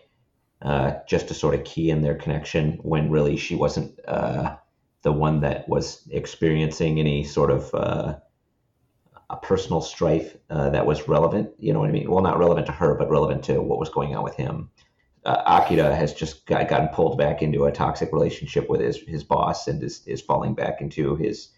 uh, 0.61 0.93
just 1.07 1.27
to 1.27 1.33
sort 1.33 1.55
of 1.55 1.63
key 1.63 1.89
in 1.89 2.01
their 2.01 2.15
connection 2.15 2.79
when 2.83 3.09
really 3.09 3.35
she 3.35 3.55
wasn't 3.55 3.99
uh, 4.07 4.55
the 5.01 5.11
one 5.11 5.41
that 5.41 5.67
was 5.67 6.07
experiencing 6.11 6.99
any 6.99 7.23
sort 7.23 7.51
of 7.51 7.73
uh, 7.73 8.15
a 9.29 9.37
personal 9.37 9.81
strife 9.81 10.35
uh, 10.49 10.69
that 10.69 10.85
was 10.85 11.07
relevant. 11.07 11.49
You 11.57 11.73
know 11.73 11.79
what 11.79 11.89
I 11.89 11.93
mean? 11.93 12.09
Well, 12.09 12.21
not 12.21 12.37
relevant 12.37 12.67
to 12.67 12.73
her, 12.73 12.95
but 12.95 13.09
relevant 13.09 13.43
to 13.45 13.61
what 13.61 13.79
was 13.79 13.89
going 13.89 14.15
on 14.15 14.23
with 14.23 14.35
him. 14.35 14.69
Uh, 15.23 15.41
Akira 15.45 15.95
has 15.95 16.13
just 16.13 16.45
got, 16.45 16.67
gotten 16.67 16.89
pulled 16.89 17.17
back 17.17 17.41
into 17.41 17.65
a 17.65 17.71
toxic 17.71 18.11
relationship 18.11 18.69
with 18.69 18.81
his, 18.81 18.97
his 19.07 19.23
boss 19.23 19.67
and 19.67 19.81
is, 19.83 20.05
is 20.05 20.21
falling 20.21 20.53
back 20.53 20.81
into 20.81 21.15
his 21.15 21.49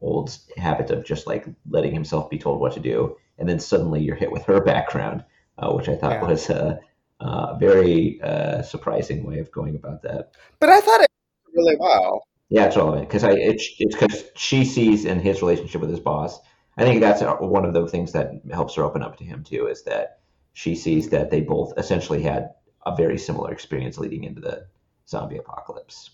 old 0.00 0.36
habit 0.56 0.90
of 0.90 1.04
just 1.04 1.26
like 1.26 1.46
letting 1.68 1.92
himself 1.92 2.30
be 2.30 2.38
told 2.38 2.60
what 2.60 2.72
to 2.74 2.80
do, 2.80 3.16
and 3.38 3.48
then 3.48 3.58
suddenly 3.58 4.02
you're 4.02 4.16
hit 4.16 4.32
with 4.32 4.44
her 4.44 4.60
background, 4.64 5.24
uh, 5.58 5.72
which 5.72 5.88
I 5.88 5.96
thought 5.96 6.22
yeah. 6.22 6.26
was 6.26 6.50
a, 6.50 6.80
a 7.20 7.56
very 7.58 8.20
uh, 8.22 8.62
surprising 8.62 9.24
way 9.24 9.38
of 9.38 9.50
going 9.50 9.76
about 9.76 10.02
that. 10.02 10.32
But 10.58 10.70
I 10.70 10.80
thought 10.80 11.02
it 11.02 11.10
really 11.54 11.76
well. 11.78 12.22
Yeah, 12.48 12.66
it's 12.66 12.76
relevant 12.76 13.08
because 13.08 13.24
I 13.24 13.32
it, 13.32 13.62
it's 13.78 13.96
because 13.96 14.24
she 14.34 14.64
sees 14.64 15.04
in 15.04 15.20
his 15.20 15.40
relationship 15.40 15.80
with 15.80 15.90
his 15.90 16.00
boss. 16.00 16.38
I 16.76 16.84
think 16.84 17.00
that's 17.00 17.22
one 17.40 17.64
of 17.64 17.74
the 17.74 17.86
things 17.86 18.12
that 18.12 18.30
helps 18.52 18.74
her 18.76 18.82
open 18.82 19.02
up 19.02 19.18
to 19.18 19.24
him 19.24 19.44
too. 19.44 19.66
Is 19.66 19.84
that 19.84 20.20
she 20.52 20.74
sees 20.74 21.10
that 21.10 21.30
they 21.30 21.40
both 21.40 21.72
essentially 21.76 22.22
had 22.22 22.50
a 22.86 22.96
very 22.96 23.18
similar 23.18 23.52
experience 23.52 23.98
leading 23.98 24.24
into 24.24 24.40
the 24.40 24.66
zombie 25.08 25.36
apocalypse. 25.36 26.10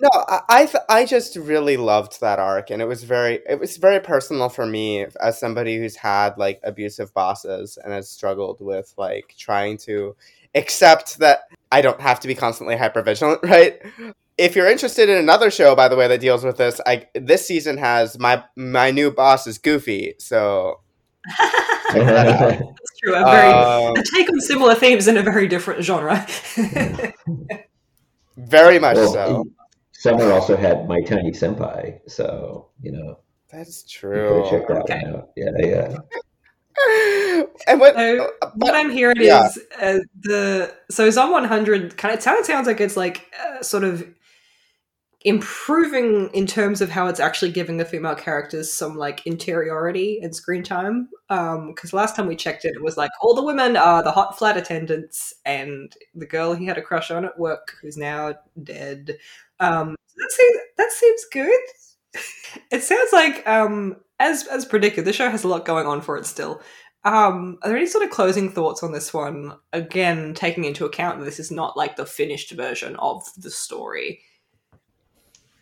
No, 0.00 0.08
I 0.12 0.40
I, 0.48 0.68
I 0.88 1.06
just 1.06 1.36
really 1.36 1.76
loved 1.76 2.20
that 2.20 2.38
arc, 2.38 2.70
and 2.70 2.82
it 2.82 2.86
was 2.86 3.04
very 3.04 3.40
it 3.48 3.60
was 3.60 3.76
very 3.76 4.00
personal 4.00 4.48
for 4.48 4.66
me 4.66 5.06
as 5.20 5.38
somebody 5.38 5.78
who's 5.78 5.96
had 5.96 6.36
like 6.36 6.60
abusive 6.64 7.14
bosses 7.14 7.78
and 7.82 7.92
has 7.92 8.10
struggled 8.10 8.60
with 8.60 8.92
like 8.96 9.34
trying 9.38 9.78
to 9.78 10.16
accept 10.54 11.18
that 11.18 11.42
I 11.70 11.80
don't 11.80 12.00
have 12.00 12.20
to 12.20 12.28
be 12.28 12.34
constantly 12.34 12.76
hyper 12.76 13.02
vigilant, 13.02 13.40
right? 13.44 13.80
If 14.36 14.56
you're 14.56 14.68
interested 14.68 15.08
in 15.08 15.16
another 15.16 15.50
show, 15.50 15.76
by 15.76 15.86
the 15.88 15.96
way, 15.96 16.08
that 16.08 16.20
deals 16.20 16.44
with 16.44 16.56
this, 16.56 16.80
I 16.86 17.06
this 17.14 17.46
season 17.46 17.78
has 17.78 18.18
my 18.18 18.42
my 18.56 18.90
new 18.90 19.12
boss 19.12 19.46
is 19.46 19.58
Goofy, 19.58 20.14
so 20.18 20.80
That's 21.92 22.98
true. 23.02 23.14
A 23.14 23.24
very 23.24 23.52
um, 23.52 23.94
a 23.96 24.02
take 24.14 24.30
on 24.30 24.40
similar 24.40 24.74
themes 24.74 25.08
in 25.08 25.16
a 25.16 25.22
very 25.22 25.48
different 25.48 25.82
genre. 25.84 26.26
very 28.36 28.78
much 28.78 28.96
well, 28.96 29.12
so. 29.12 29.44
Summer 30.04 30.30
also 30.32 30.54
had 30.54 30.86
My 30.86 31.00
Tiny 31.00 31.30
Senpai, 31.30 31.98
so 32.06 32.68
you 32.82 32.92
know. 32.92 33.20
That's 33.50 33.90
true. 33.90 34.44
Check 34.50 34.68
that 34.68 34.82
okay. 34.82 35.02
out. 35.06 35.30
Yeah, 35.34 35.50
yeah. 35.60 35.96
and 37.66 37.80
what, 37.80 37.94
so, 37.94 38.30
uh, 38.42 38.50
what 38.56 38.74
I'm 38.74 38.90
hearing 38.90 39.16
yeah. 39.18 39.46
is 39.46 39.58
uh, 39.80 39.98
the 40.20 40.74
so 40.90 41.08
Zom 41.08 41.30
100 41.30 41.96
kind 41.96 42.12
of 42.14 42.22
sounds 42.22 42.46
sounds 42.46 42.66
like 42.66 42.82
it's 42.82 42.98
like 42.98 43.32
uh, 43.42 43.62
sort 43.62 43.82
of 43.82 44.06
improving 45.24 46.28
in 46.34 46.46
terms 46.46 46.82
of 46.82 46.90
how 46.90 47.06
it's 47.06 47.18
actually 47.18 47.50
giving 47.50 47.78
the 47.78 47.84
female 47.84 48.14
characters 48.14 48.70
some 48.70 48.96
like 48.96 49.26
interiority 49.26 50.20
and 50.22 50.36
screen 50.36 50.62
time. 50.62 51.08
Because 51.28 51.94
um, 51.94 51.96
last 51.96 52.14
time 52.14 52.26
we 52.26 52.36
checked 52.36 52.66
it, 52.66 52.74
it 52.74 52.82
was 52.82 52.98
like 52.98 53.10
all 53.22 53.34
the 53.34 53.42
women 53.42 53.74
are 53.78 54.02
the 54.02 54.12
hot 54.12 54.36
flat 54.36 54.58
attendants 54.58 55.32
and 55.46 55.96
the 56.14 56.26
girl 56.26 56.52
he 56.52 56.66
had 56.66 56.76
a 56.76 56.82
crush 56.82 57.10
on 57.10 57.24
at 57.24 57.38
work 57.38 57.74
who's 57.80 57.96
now 57.96 58.34
dead. 58.62 59.16
Um, 59.60 59.96
that 60.16 60.30
seems 60.30 60.58
that 60.76 60.92
seems 60.92 61.24
good. 61.32 61.60
it 62.70 62.82
sounds 62.82 63.12
like 63.12 63.46
um, 63.46 63.96
as 64.18 64.46
as 64.46 64.64
predicted, 64.64 65.04
the 65.04 65.12
show 65.12 65.30
has 65.30 65.44
a 65.44 65.48
lot 65.48 65.64
going 65.64 65.86
on 65.86 66.00
for 66.00 66.16
it 66.16 66.26
still. 66.26 66.60
Um, 67.04 67.58
are 67.62 67.68
there 67.68 67.76
any 67.76 67.86
sort 67.86 68.04
of 68.04 68.10
closing 68.10 68.50
thoughts 68.50 68.82
on 68.82 68.92
this 68.92 69.12
one? 69.12 69.52
Again, 69.72 70.32
taking 70.32 70.64
into 70.64 70.86
account 70.86 71.18
that 71.18 71.26
this 71.26 71.38
is 71.38 71.50
not 71.50 71.76
like 71.76 71.96
the 71.96 72.06
finished 72.06 72.52
version 72.52 72.96
of 72.96 73.22
the 73.36 73.50
story. 73.50 74.20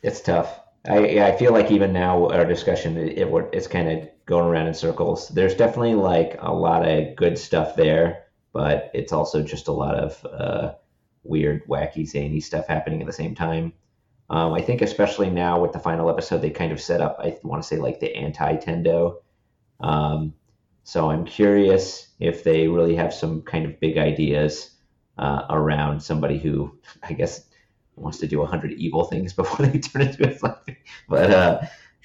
It's 0.03 0.21
tough. 0.21 0.61
I 0.89 1.21
I 1.21 1.37
feel 1.37 1.53
like 1.53 1.71
even 1.71 1.93
now 1.93 2.29
our 2.29 2.45
discussion 2.45 2.97
it, 2.97 3.19
it 3.19 3.49
it's 3.53 3.67
kind 3.67 3.89
of 3.89 4.09
going 4.27 4.47
around 4.47 4.69
in 4.69 4.75
circles. 4.75 5.29
There's 5.29 5.55
definitely 5.55 5.95
like 5.95 6.37
a 6.41 6.53
lot 6.53 6.89
of 6.89 7.17
good 7.17 7.39
stuff 7.39 7.77
there, 7.77 8.25
but 8.53 8.91
it's 8.95 9.13
also 9.13 9.43
just 9.43 9.69
a 9.69 9.73
lot 9.73 9.95
of 9.97 10.27
uh, 10.27 10.75
weird, 11.25 11.67
wacky, 11.67 12.07
zany 12.07 12.41
stuff 12.41 12.67
happening 12.67 13.01
at 13.01 13.07
the 13.07 13.13
same 13.13 13.35
time. 13.35 13.73
Um, 14.31 14.55
I 14.55 14.63
think 14.63 14.81
especially 14.81 15.31
now 15.31 15.61
with 15.61 15.73
the 15.73 15.79
final 15.79 16.09
episode, 16.09 16.39
they 16.39 16.51
kind 16.51 16.73
of 16.73 16.81
set 16.81 17.01
up. 17.01 17.17
I 17.19 17.37
want 17.43 17.63
to 17.63 17.69
say 17.69 17.77
like 17.77 18.01
the 18.01 18.15
anti 18.17 18.57
Tendo. 18.57 19.17
Um, 19.81 20.35
so 20.85 21.11
I'm 21.11 21.25
curious 21.25 22.09
if 22.19 22.43
they 22.43 22.67
really 22.69 22.97
have 22.97 23.13
some 23.13 23.43
kind 23.43 23.67
of 23.67 23.79
big 23.79 23.99
ideas 23.99 24.71
uh, 25.19 25.43
around 25.51 26.01
somebody 26.01 26.39
who 26.39 26.77
I 27.03 27.13
guess 27.13 27.47
wants 27.97 28.19
to 28.19 28.27
do 28.27 28.43
a 28.43 28.47
hundred 28.47 28.73
evil 28.73 29.05
things 29.05 29.33
before 29.35 29.67
they 29.67 29.79
turn 29.79 30.03
into 30.03 30.29
a 30.29 30.39
zombie. 30.39 30.79
But 31.09 31.31
uh, 31.31 31.61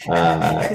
uh, 0.09 0.67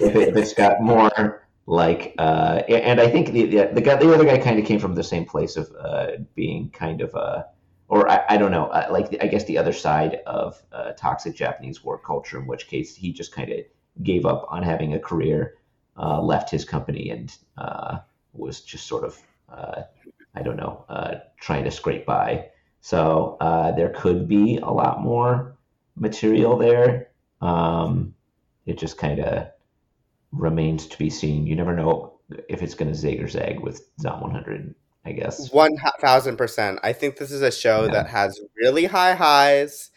if, 0.00 0.16
it, 0.16 0.36
has 0.36 0.54
got 0.54 0.80
more 0.80 1.44
like, 1.66 2.14
uh, 2.18 2.62
and 2.68 3.00
I 3.00 3.08
think 3.08 3.32
the, 3.32 3.46
the, 3.46 3.70
the 3.74 3.80
guy, 3.80 3.96
the 3.96 4.12
other 4.12 4.24
guy, 4.24 4.38
kind 4.38 4.58
of 4.58 4.64
came 4.64 4.78
from 4.78 4.94
the 4.94 5.04
same 5.04 5.24
place 5.24 5.56
of 5.56 5.70
uh, 5.78 6.12
being 6.34 6.70
kind 6.70 7.00
of 7.00 7.14
a 7.14 7.46
or 7.88 8.08
I, 8.10 8.24
I 8.30 8.36
don't 8.36 8.50
know, 8.50 8.66
uh, 8.66 8.88
like 8.90 9.10
the, 9.10 9.22
I 9.22 9.28
guess 9.28 9.44
the 9.44 9.58
other 9.58 9.72
side 9.72 10.20
of 10.26 10.60
uh, 10.72 10.92
toxic 10.92 11.36
Japanese 11.36 11.84
work 11.84 12.04
culture, 12.04 12.38
in 12.38 12.46
which 12.46 12.66
case 12.66 12.96
he 12.96 13.12
just 13.12 13.32
kind 13.32 13.50
of 13.50 13.60
gave 14.02 14.26
up 14.26 14.46
on 14.48 14.62
having 14.62 14.94
a 14.94 14.98
career, 14.98 15.56
uh, 15.96 16.20
left 16.20 16.50
his 16.50 16.64
company, 16.64 17.10
and 17.10 17.36
uh, 17.56 17.98
was 18.32 18.60
just 18.60 18.86
sort 18.86 19.04
of, 19.04 19.18
uh, 19.48 19.82
I 20.34 20.42
don't 20.42 20.56
know, 20.56 20.84
uh, 20.88 21.14
trying 21.40 21.64
to 21.64 21.70
scrape 21.70 22.06
by. 22.06 22.48
So 22.80 23.36
there 23.76 23.92
could 23.96 24.28
be 24.28 24.58
a 24.58 24.70
lot 24.70 25.00
more 25.00 25.56
material 25.96 26.56
there. 26.56 27.08
Um, 27.40 28.14
it 28.64 28.78
just 28.78 28.98
kind 28.98 29.20
of 29.20 29.48
remains 30.32 30.86
to 30.86 30.98
be 30.98 31.10
seen. 31.10 31.46
You 31.46 31.56
never 31.56 31.74
know 31.74 32.18
if 32.48 32.62
it's 32.62 32.74
going 32.74 32.90
to 32.90 32.98
zig 32.98 33.22
or 33.22 33.28
zag 33.28 33.60
with 33.60 33.88
Zom 34.00 34.20
100 34.20 34.74
I 35.06 35.12
guess. 35.12 35.52
One 35.52 35.76
thousand 36.00 36.36
percent. 36.36 36.80
I 36.82 36.92
think 36.92 37.16
this 37.16 37.30
is 37.30 37.40
a 37.40 37.52
show 37.52 37.84
yeah. 37.84 37.92
that 37.92 38.08
has 38.08 38.40
really 38.60 38.86
high 38.86 39.14
highs 39.14 39.90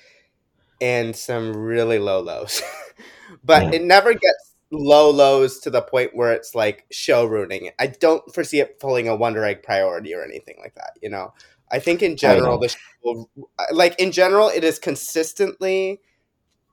and 0.79 1.15
some 1.15 1.57
really 1.57 1.97
low 1.97 2.21
lows, 2.21 2.61
but 3.43 3.63
yeah. 3.63 3.79
it 3.79 3.83
never 3.83 4.13
gets 4.13 4.55
low 4.71 5.09
lows 5.09 5.59
to 5.61 5.71
the 5.71 5.81
point 5.81 6.15
where 6.15 6.31
it's 6.31 6.53
like 6.53 6.85
show 6.91 7.25
ruining. 7.25 7.71
I 7.79 7.87
don't 7.87 8.23
foresee 8.33 8.59
it 8.59 8.79
pulling 8.79 9.07
a 9.07 9.15
Wonder 9.15 9.43
Egg 9.43 9.63
priority 9.63 10.13
or 10.13 10.23
anything 10.23 10.57
like 10.61 10.75
that. 10.75 10.91
You 11.01 11.09
know, 11.09 11.33
I 11.71 11.79
think 11.79 12.03
in 12.03 12.15
general, 12.15 12.59
the 12.59 12.69
show, 12.69 13.29
like 13.71 13.99
in 13.99 14.11
general, 14.11 14.49
it 14.49 14.63
is 14.63 14.77
consistently 14.77 16.01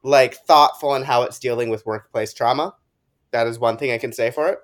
like 0.02 0.34
thoughtful 0.46 0.94
in 0.94 1.04
how 1.04 1.22
it's 1.22 1.38
dealing 1.38 1.70
with 1.70 1.86
workplace 1.86 2.34
trauma. 2.34 2.74
That 3.30 3.46
is 3.46 3.58
one 3.58 3.78
thing 3.78 3.92
I 3.92 3.98
can 3.98 4.12
say 4.12 4.30
for 4.30 4.48
it. 4.48 4.58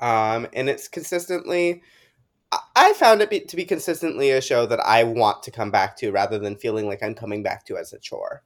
Um, 0.00 0.46
and 0.52 0.68
it's 0.68 0.86
consistently 0.86 1.82
I- 2.76 2.92
found 2.94 3.20
it 3.20 3.30
be, 3.30 3.40
to 3.40 3.56
be 3.56 3.64
consistently 3.64 4.30
a 4.30 4.40
show 4.40 4.66
that 4.66 4.80
I 4.80 5.04
want 5.04 5.42
to 5.44 5.50
come 5.50 5.70
back 5.70 5.96
to 5.98 6.12
rather 6.12 6.38
than 6.38 6.56
feeling 6.56 6.86
like 6.86 7.02
I'm 7.02 7.14
coming 7.14 7.42
back 7.42 7.64
to 7.66 7.76
as 7.76 7.92
a 7.92 7.98
chore. 7.98 8.42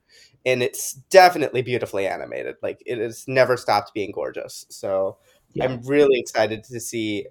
And 0.46 0.62
it's 0.62 0.94
definitely 1.10 1.62
beautifully 1.62 2.06
animated. 2.06 2.56
Like 2.62 2.82
it 2.86 2.98
has 2.98 3.26
never 3.28 3.56
stopped 3.56 3.92
being 3.94 4.12
gorgeous. 4.12 4.64
So 4.70 5.18
Yeah. 5.52 5.64
I'm 5.64 5.82
really 5.82 6.18
excited 6.20 6.64
to 6.64 6.80
see 6.80 7.26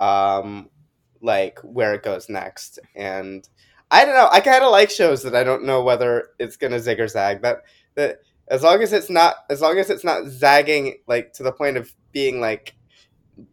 um 0.00 0.68
like 1.20 1.58
where 1.60 1.94
it 1.94 2.02
goes 2.02 2.28
next. 2.28 2.78
And 2.94 3.48
I 3.90 4.04
don't 4.04 4.14
know, 4.14 4.28
I 4.30 4.40
kind 4.40 4.62
of 4.64 4.70
like 4.72 4.90
shows 4.90 5.22
that 5.22 5.34
I 5.34 5.44
don't 5.44 5.64
know 5.64 5.82
whether 5.82 6.30
it's 6.38 6.56
going 6.56 6.72
to 6.72 6.80
zig 6.80 7.00
or 7.00 7.08
zag. 7.08 7.42
That 7.42 7.62
that 7.94 8.18
as 8.48 8.62
long 8.62 8.82
as 8.82 8.92
it's 8.92 9.10
not 9.10 9.36
as 9.50 9.60
long 9.60 9.78
as 9.78 9.90
it's 9.90 10.04
not 10.04 10.26
zagging 10.26 10.98
like 11.06 11.32
to 11.34 11.42
the 11.42 11.52
point 11.52 11.76
of 11.76 11.92
being 12.12 12.40
like 12.40 12.74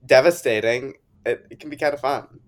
devastating, 0.05 0.95
it, 1.25 1.45
it 1.49 1.59
can 1.59 1.69
be 1.69 1.77
kind 1.77 1.93
of 1.93 2.01
fun. 2.01 2.39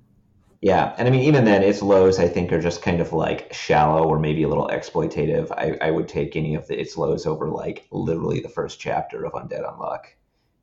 Yeah, 0.61 0.95
and 0.97 1.07
I 1.07 1.11
mean, 1.11 1.21
even 1.21 1.45
then, 1.45 1.61
its 1.61 1.83
lows 1.83 2.19
I 2.19 2.27
think 2.27 2.51
are 2.51 2.61
just 2.61 2.81
kind 2.81 2.99
of 2.99 3.13
like 3.13 3.53
shallow 3.53 4.03
or 4.07 4.17
maybe 4.17 4.41
a 4.43 4.47
little 4.47 4.67
exploitative. 4.67 5.51
I, 5.51 5.77
I 5.81 5.91
would 5.91 6.07
take 6.07 6.35
any 6.35 6.55
of 6.55 6.67
the, 6.67 6.79
its 6.79 6.97
lows 6.97 7.27
over 7.27 7.47
like 7.49 7.85
literally 7.91 8.39
the 8.39 8.49
first 8.49 8.79
chapter 8.79 9.23
of 9.25 9.33
Undead 9.33 9.63
Unluck. 9.63 10.05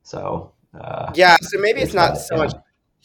So 0.03 0.51
uh, 0.79 1.11
Yeah, 1.15 1.37
so 1.41 1.59
maybe 1.59 1.79
it's 1.79 1.93
not 1.93 2.15
that, 2.15 2.19
so 2.19 2.35
yeah. 2.35 2.43
much 2.43 2.53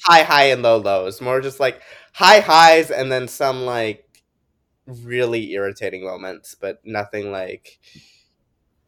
high 0.03 0.23
high 0.23 0.45
and 0.45 0.63
low 0.63 0.79
lows, 0.79 1.21
more 1.21 1.41
just 1.41 1.61
like 1.61 1.81
high 2.13 2.41
highs 2.41 2.91
and 2.91 3.11
then 3.13 3.29
some 3.29 3.65
like 3.65 4.09
really 4.87 5.53
irritating 5.53 6.05
moments, 6.05 6.57
but 6.61 6.81
nothing 6.85 7.31
like 7.31 7.79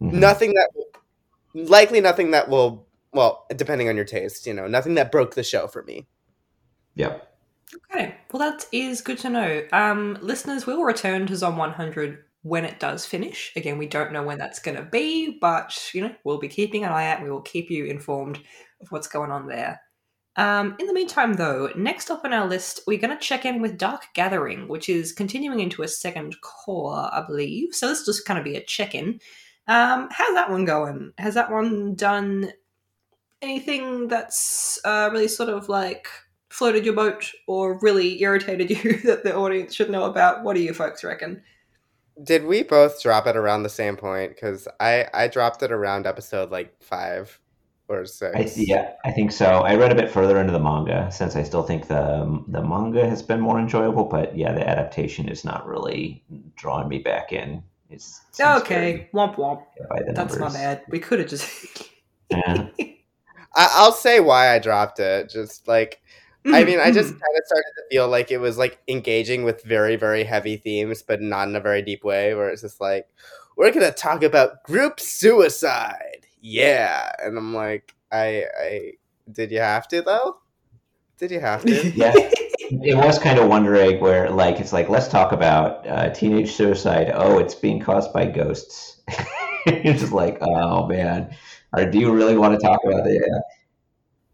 mhm. 0.03 0.13
nothing 0.13 0.55
that 0.55 0.71
likely 1.55 2.01
nothing 2.01 2.33
that 2.33 2.49
will 2.49 2.89
well, 3.13 3.47
depending 3.55 3.89
on 3.89 3.97
your 3.97 4.07
taste, 4.07 4.47
you 4.47 4.55
know, 4.55 4.67
nothing 4.67 4.95
that 4.95 5.13
broke 5.13 5.35
the 5.35 5.43
show 5.45 5.67
for 5.67 5.83
me. 5.83 6.07
Yep. 6.95 7.32
Okay, 7.75 8.17
well 8.33 8.51
that 8.51 8.67
is 8.73 9.01
good 9.01 9.19
to 9.19 9.31
know. 9.31 9.63
Um, 9.73 10.19
listeners, 10.21 10.67
we 10.67 10.75
will 10.75 10.85
return 10.85 11.27
to 11.27 11.37
Zom 11.37 11.57
100 11.57 12.19
when 12.43 12.65
it 12.65 12.81
does 12.81 13.07
finish. 13.07 13.53
Again, 13.57 13.79
we 13.79 13.87
don't 13.87 14.13
know 14.13 14.23
when 14.23 14.39
that's 14.39 14.59
going 14.59 14.77
to 14.77 14.83
be, 14.83 15.39
but 15.41 15.91
you 15.95 16.03
know 16.03 16.15
we'll 16.25 16.39
be 16.39 16.49
keeping 16.49 16.85
an 16.85 16.93
eye 16.93 17.09
out. 17.09 17.23
We 17.23 17.31
will 17.31 17.43
keep 17.43 17.71
you 17.71 17.87
informed 17.87 18.39
of 18.81 18.91
what's 18.91 19.09
going 19.09 19.31
on 19.31 19.47
there. 19.47 19.81
Um, 20.37 20.77
in 20.79 20.87
the 20.87 20.95
meantime, 20.95 21.35
though, 21.35 21.71
next 21.77 22.11
up 22.11 22.25
on 22.25 22.33
our 22.33 22.47
list, 22.47 22.81
we're 22.87 22.99
going 22.99 23.17
to 23.17 23.23
check 23.23 23.45
in 23.45 23.61
with 23.61 23.77
Dark 23.77 24.07
Gathering, 24.15 24.67
which 24.67 24.89
is 24.89 25.13
continuing 25.13 25.61
into 25.61 25.83
a 25.83 25.89
second 25.89 26.37
cour, 26.41 27.11
I 27.13 27.23
believe. 27.27 27.75
So 27.75 27.89
this 27.89 28.07
just 28.07 28.25
kind 28.25 28.39
of 28.39 28.45
be 28.45 28.57
a 28.57 28.65
check-in. 28.65 29.21
Um, 29.69 30.09
how's 30.11 30.35
that 30.35 30.51
one 30.51 30.65
going? 30.65 31.13
Has 31.19 31.35
that 31.35 31.51
one 31.51 31.95
done 31.95 32.53
anything 33.43 34.09
that's 34.09 34.81
uh, 34.85 35.11
really 35.13 35.29
sort 35.29 35.51
of 35.51 35.69
like 35.69 36.09
floated 36.53 36.85
your 36.85 36.95
boat 36.95 37.33
or 37.47 37.79
really 37.81 38.23
irritated 38.23 38.71
you 38.85 38.99
that 39.03 39.25
the 39.25 39.35
audience 39.35 39.75
should 39.75 39.91
know 39.91 40.05
about? 40.05 40.45
What 40.45 40.55
do 40.55 40.63
you 40.63 40.75
folks 40.75 41.03
reckon? 41.03 41.43
Did 42.23 42.45
we 42.45 42.63
both 42.63 43.03
drop 43.03 43.27
it 43.27 43.37
around 43.37 43.63
the 43.63 43.69
same 43.69 43.97
point? 43.97 44.35
Because 44.35 44.69
I 44.79 45.07
I 45.15 45.29
dropped 45.29 45.63
it 45.63 45.73
around 45.73 46.07
episode 46.07 46.51
like 46.51 46.83
five 46.83 47.41
or 47.89 48.05
six. 48.07 48.37
I, 48.37 48.51
yeah, 48.57 48.93
I 49.05 49.11
think 49.11 49.33
so. 49.33 49.47
I 49.47 49.75
read 49.77 49.93
a 49.93 49.95
bit 49.95 50.11
further 50.11 50.39
into 50.39 50.53
the 50.53 50.61
manga 50.61 51.11
since 51.11 51.37
I 51.37 51.43
still 51.43 51.63
think 51.63 51.89
the 51.89 52.45
the 52.49 52.63
manga 52.63 53.09
has 53.09 53.23
been 53.23 53.41
more 53.41 53.59
enjoyable, 53.59 54.05
but 54.05 54.37
yeah, 54.37 54.53
the 54.53 54.67
adaptation 54.67 55.29
is 55.29 55.45
not 55.45 55.67
really 55.67 56.23
drawing 56.57 56.89
me 56.89 56.99
back 56.99 57.33
in. 57.33 57.63
It's 57.89 58.23
seems 58.33 58.63
Okay, 58.63 59.09
womp 59.15 59.37
womp. 59.37 59.65
very 59.77 59.89
by 59.89 60.07
the 60.07 60.13
That's 60.13 60.39
my 60.39 60.51
bad. 60.51 60.83
We 60.89 60.99
could 60.99 61.19
have 61.19 61.29
just. 61.29 61.89
Yeah. 62.31 62.69
I, 63.55 63.69
I'll 63.73 63.93
say 63.93 64.21
why 64.21 64.55
I 64.55 64.59
dropped 64.59 64.99
it. 64.99 65.29
Just 65.29 65.69
like 65.69 66.01
I 66.47 66.65
mean, 66.65 66.81
I 66.81 66.91
just 66.91 67.11
kind 67.11 67.37
of 67.37 67.47
started 67.47 67.73
to 67.77 67.83
feel 67.91 68.09
like 68.09 68.31
it 68.31 68.39
was 68.39 68.59
like 68.59 68.79
engaging 68.89 69.45
with 69.45 69.63
very, 69.63 69.97
very 69.97 70.25
heavy 70.25 70.57
themes, 70.57 71.03
but 71.03 71.21
not 71.21 71.49
in 71.49 71.57
a 71.57 71.61
very 71.61 71.83
deep 71.83 72.05
way. 72.05 72.35
Where 72.35 72.51
it's 72.51 72.63
just 72.63 72.81
like, 72.81 73.07
we're 73.57 73.71
gonna 73.71 73.93
talk 73.93 74.23
about 74.23 74.63
group 74.65 74.99
suicide, 74.99 76.27
yeah, 76.41 77.13
and 77.23 77.39
I'm 77.39 77.55
like, 77.55 77.95
I, 78.11 78.47
I, 78.61 78.93
did 79.31 79.53
you 79.53 79.61
have 79.61 79.87
to 79.89 80.03
though? 80.03 80.39
Did 81.19 81.31
you 81.31 81.41
have 81.41 81.65
to? 81.65 81.91
Yeah. 81.95 82.13
It 82.75 82.97
was 82.97 83.19
kind 83.19 83.39
of 83.39 83.49
wondering 83.49 84.01
where, 84.01 84.31
like, 84.31 84.59
it's 84.59 84.73
like, 84.73 84.89
let's 84.89 85.07
talk 85.07 85.33
about 85.33 85.87
uh, 85.87 86.09
teenage 86.09 86.53
suicide. 86.53 87.11
Oh, 87.13 87.39
it's 87.39 87.55
being 87.55 87.81
caused 87.81 88.15
by 88.15 88.25
ghosts. 88.25 89.03
You're 89.67 89.93
just 89.93 90.13
like, 90.13 90.39
oh 90.41 90.87
man, 90.87 91.37
or 91.77 91.85
do 91.85 91.99
you 91.99 92.13
really 92.13 92.37
want 92.37 92.59
to 92.59 92.67
talk 92.67 92.81
about 92.85 93.07
it? 93.07 93.23
Yeah, 93.25 93.41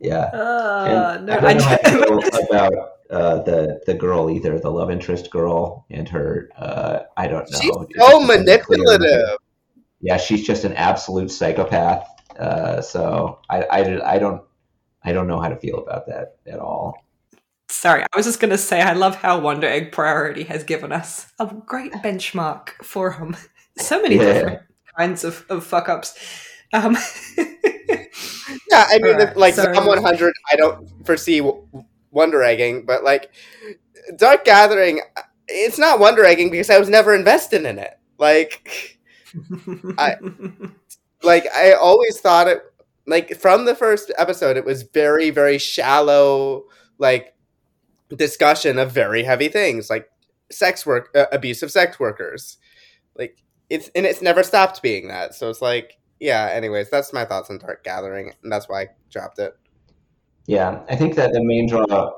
yeah. 0.01 0.31
Uh, 0.33 1.17
And 1.19 1.27
no, 1.27 1.33
I 1.35 1.37
I 1.37 1.55
don't 1.55 1.59
know 1.59 2.21
how 2.21 2.31
feel 2.31 2.47
about 2.51 2.73
uh, 3.11 3.43
the 3.43 3.81
the 3.87 3.95
girl 3.95 4.31
either, 4.31 4.59
the 4.59 4.71
love 4.71 4.91
interest 4.91 5.31
girl 5.31 5.87
and 5.91 6.09
her. 6.09 6.51
Uh, 6.57 7.01
I 7.17 7.27
don't 7.27 7.51
know. 7.51 7.59
She's 7.61 7.75
so 7.99 8.21
manipulative. 8.21 9.39
Yeah, 10.01 10.17
she's 10.17 10.47
just 10.47 10.65
an 10.65 10.75
absolute 10.75 11.31
psychopath. 11.31 12.07
Uh, 12.39 12.81
so 12.81 13.41
I, 13.51 13.63
I, 13.63 14.15
I 14.15 14.19
don't 14.19 14.43
I 15.03 15.13
don't 15.13 15.27
know 15.27 15.41
how 15.41 15.49
to 15.49 15.57
feel 15.57 15.79
about 15.79 16.07
that 16.07 16.37
at 16.47 16.59
all. 16.59 17.05
Sorry, 17.71 18.03
I 18.03 18.17
was 18.17 18.25
just 18.27 18.41
going 18.41 18.51
to 18.51 18.59
say 18.59 18.81
I 18.81 18.95
love 18.95 19.17
how 19.17 19.39
Wonder 19.41 19.67
Egg 19.67 19.93
Priority 19.93 20.45
has 20.45 20.65
given 20.65 20.91
us 20.93 21.33
a 21.39 21.47
great 21.67 21.93
benchmark 21.93 22.71
for 22.83 23.15
um, 23.21 23.37
so 23.79 24.01
many 24.01 24.17
Yeah. 24.17 24.33
different 24.33 24.63
kinds 24.97 25.25
of, 25.25 25.45
of 25.51 25.65
fuck 25.67 25.89
ups. 25.89 26.17
Um, 26.73 26.97
Yeah, 28.71 28.87
I 28.91 28.99
mean, 28.99 29.15
Alright, 29.15 29.37
like 29.37 29.55
so- 29.55 29.63
Zom 29.73 29.87
100, 29.87 30.35
I 30.53 30.57
don't 30.57 30.89
foresee 31.07 31.41
wonder 32.11 32.43
egging, 32.43 32.85
but 32.85 33.03
like 33.05 33.33
Dark 34.17 34.45
Gathering, 34.45 35.01
it's 35.49 35.79
not 35.79 35.99
wonder 35.99 36.25
egging 36.25 36.51
because 36.51 36.71
I 36.71 36.79
was 36.79 36.89
never 36.89 37.15
invested 37.15 37.65
in 37.65 37.79
it. 37.79 37.99
Like, 38.19 38.99
I- 39.99 40.17
like 41.23 41.47
I 41.55 41.73
always 41.73 42.21
thought 42.21 42.49
it 42.49 42.63
like 43.07 43.37
from 43.37 43.65
the 43.65 43.75
first 43.75 44.13
episode 44.19 44.57
it 44.57 44.65
was 44.65 44.83
very 44.83 45.31
very 45.31 45.59
shallow 45.59 46.65
like 46.99 47.35
discussion 48.17 48.79
of 48.79 48.93
very 48.93 49.23
heavy 49.25 49.49
things 49.49 49.91
like 49.91 50.09
sex 50.51 50.87
work 50.87 51.11
uh, 51.15 51.27
abusive 51.33 51.71
sex 51.71 51.99
workers 51.99 52.59
like 53.17 53.43
it's 53.69 53.91
and 53.95 54.07
it's 54.07 54.23
never 54.23 54.43
stopped 54.43 54.81
being 54.83 55.09
that 55.09 55.35
so 55.35 55.51
it's 55.51 55.61
like 55.61 55.99
yeah 56.21 56.49
anyways 56.53 56.91
that's 56.91 57.13
my 57.13 57.25
thoughts 57.25 57.51
on 57.51 57.59
dark 57.59 57.85
gathering 57.85 58.33
and 58.43 58.53
that's 58.53 58.69
why 58.69 58.83
i 58.83 58.87
dropped 59.11 59.39
it 59.39 59.55
Yeah, 60.47 60.81
I 60.89 60.97
think 60.97 61.15
that 61.17 61.33
the 61.33 61.45
main 61.45 61.69
draw 61.69 62.13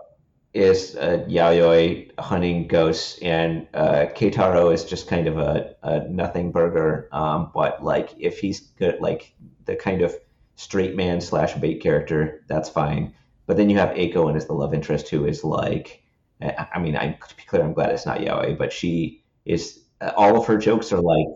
is 0.55 0.97
uh, 0.97 1.25
Yayoi 1.29 2.11
hunting 2.19 2.69
ghosts, 2.69 3.19
and 3.23 3.67
uh, 3.75 4.07
Keitaro 4.15 4.73
is 4.73 4.85
just 4.85 5.09
kind 5.09 5.27
of 5.27 5.39
a, 5.39 5.75
a 5.83 6.09
nothing 6.09 6.53
burger. 6.53 7.09
Um, 7.13 7.51
but 7.55 7.83
like, 7.85 8.15
if 8.19 8.39
he's 8.39 8.61
good, 8.61 9.01
like 9.01 9.35
the 9.65 9.77
kind 9.77 10.03
of 10.03 10.15
straight 10.57 10.97
man 10.97 11.21
slash 11.21 11.55
bait 11.55 11.81
character, 11.83 12.45
that's 12.49 12.69
fine. 12.69 13.15
But 13.47 13.57
then 13.57 13.69
you 13.71 13.79
have 13.79 13.91
Eiko 13.97 14.29
and 14.29 14.37
as 14.37 14.47
the 14.47 14.53
love 14.55 14.75
interest, 14.75 15.09
who 15.09 15.25
is 15.27 15.43
like, 15.45 16.03
I 16.41 16.67
I 16.75 16.79
mean, 16.79 16.97
I'm 16.97 17.15
to 17.29 17.37
be 17.37 17.43
clear, 17.43 17.63
I'm 17.63 17.73
glad 17.75 17.91
it's 17.91 18.07
not 18.07 18.21
Yayoi, 18.21 18.57
but 18.59 18.73
she 18.73 19.25
is. 19.45 19.81
uh, 20.01 20.13
All 20.17 20.37
of 20.39 20.47
her 20.47 20.57
jokes 20.59 20.93
are 20.93 21.01
like 21.01 21.27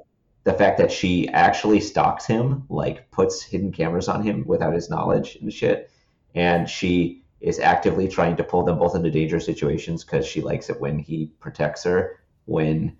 the 0.44 0.52
fact 0.54 0.78
that 0.78 0.92
she 0.92 1.28
actually 1.28 1.80
stalks 1.80 2.26
him, 2.26 2.64
like 2.68 3.10
puts 3.10 3.42
hidden 3.42 3.72
cameras 3.72 4.08
on 4.08 4.22
him 4.22 4.44
without 4.46 4.74
his 4.74 4.90
knowledge 4.90 5.36
and 5.40 5.52
shit 5.52 5.90
and 6.34 6.68
she 6.68 7.22
is 7.40 7.58
actively 7.58 8.08
trying 8.08 8.36
to 8.36 8.44
pull 8.44 8.64
them 8.64 8.78
both 8.78 8.96
into 8.96 9.10
dangerous 9.10 9.44
situations 9.44 10.04
because 10.04 10.26
she 10.26 10.40
likes 10.40 10.70
it 10.70 10.80
when 10.80 10.98
he 10.98 11.30
protects 11.40 11.84
her 11.84 12.18
when 12.46 12.96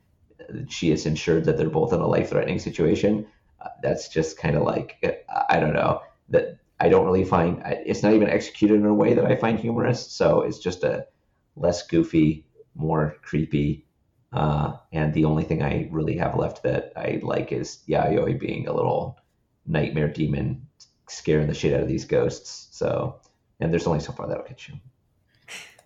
she 0.69 0.91
is 0.91 1.07
ensured 1.07 1.45
that 1.45 1.57
they're 1.57 1.71
both 1.71 1.93
in 1.93 2.01
a 2.01 2.07
life-threatening 2.07 2.59
situation. 2.59 3.27
Uh, 3.61 3.69
that's 3.83 4.09
just 4.09 4.39
kind 4.39 4.57
of 4.57 4.63
like 4.63 4.99
uh, 5.03 5.43
i 5.49 5.59
don't 5.59 5.73
know 5.73 6.03
that 6.29 6.59
i 6.81 6.89
don't 6.89 7.07
really 7.07 7.25
find 7.25 7.63
it's 7.65 8.03
not 8.03 8.13
even 8.13 8.29
executed 8.29 8.75
in 8.75 8.85
a 8.85 8.93
way 8.93 9.15
that 9.15 9.25
i 9.25 9.37
find 9.37 9.59
humorous 9.59 10.11
so 10.11 10.43
it's 10.43 10.59
just 10.59 10.85
a 10.85 11.07
less 11.57 11.87
goofy 11.87 12.47
more 12.75 13.17
creepy 13.23 13.87
uh, 14.35 14.77
and 14.93 15.15
the 15.15 15.25
only 15.25 15.45
thing 15.45 15.63
i 15.63 15.89
really 15.91 16.17
have 16.17 16.37
left 16.37 16.63
that 16.63 16.93
i 16.97 17.21
like 17.23 17.53
is 17.53 17.79
yayoi 17.89 18.39
being 18.39 18.67
a 18.69 18.73
little 18.73 19.19
nightmare 19.67 20.09
demon 20.09 20.67
scaring 21.09 21.47
the 21.47 21.55
shit 21.55 21.73
out 21.73 21.81
of 21.81 21.89
these 21.89 22.05
ghosts 22.05 22.69
so 22.71 23.19
and 23.61 23.73
there's 23.73 23.87
only 23.87 24.01
so 24.01 24.13
far 24.13 24.29
that'll 24.29 24.45
get 24.45 24.69
you. 24.69 24.75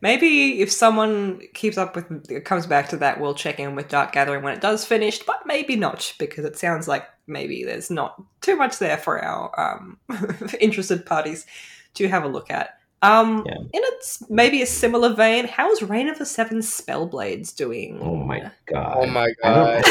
Maybe 0.00 0.60
if 0.60 0.70
someone 0.70 1.40
keeps 1.54 1.76
up 1.76 1.96
with 1.96 2.44
comes 2.44 2.66
back 2.66 2.88
to 2.90 2.96
that, 2.98 3.20
we'll 3.20 3.34
check 3.34 3.58
in 3.58 3.74
with 3.74 3.88
Dark 3.88 4.12
Gathering 4.12 4.44
when 4.44 4.54
it 4.54 4.60
does 4.60 4.84
finish, 4.84 5.18
but 5.18 5.44
maybe 5.44 5.74
not 5.74 6.14
because 6.20 6.44
it 6.44 6.56
sounds 6.56 6.86
like 6.86 7.04
maybe 7.26 7.64
there's 7.64 7.90
not 7.90 8.22
too 8.40 8.54
much 8.54 8.78
there 8.78 8.96
for 8.96 9.22
our 9.22 9.60
um, 9.60 9.98
interested 10.60 11.04
parties 11.04 11.46
to 11.94 12.08
have 12.08 12.22
a 12.22 12.28
look 12.28 12.48
at. 12.48 12.77
Um, 13.00 13.44
Yeah. 13.46 13.54
In 13.54 13.68
its 13.94 14.28
maybe 14.28 14.60
a 14.62 14.66
similar 14.66 15.14
vein, 15.14 15.46
how's 15.46 15.82
Reign 15.82 16.08
of 16.08 16.18
the 16.18 16.26
Seven 16.26 16.58
Spellblades 16.58 17.54
doing? 17.54 18.00
Oh 18.02 18.16
my 18.16 18.50
god! 18.66 18.94
oh 18.96 19.06
my 19.06 19.32
god 19.42 19.84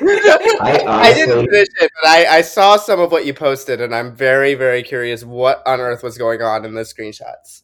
don't- 0.00 0.60
I, 0.62 0.84
I 0.86 1.14
didn't 1.14 1.38
honestly- 1.38 1.46
finish 1.50 1.68
it, 1.80 1.92
but 2.02 2.08
I, 2.08 2.38
I 2.38 2.40
saw 2.42 2.76
some 2.76 3.00
of 3.00 3.12
what 3.12 3.26
you 3.26 3.34
posted, 3.34 3.80
and 3.80 3.94
I'm 3.94 4.14
very, 4.14 4.54
very 4.54 4.82
curious 4.82 5.24
what 5.24 5.62
on 5.66 5.80
earth 5.80 6.02
was 6.02 6.18
going 6.18 6.42
on 6.42 6.64
in 6.64 6.74
the 6.74 6.82
screenshots. 6.82 7.62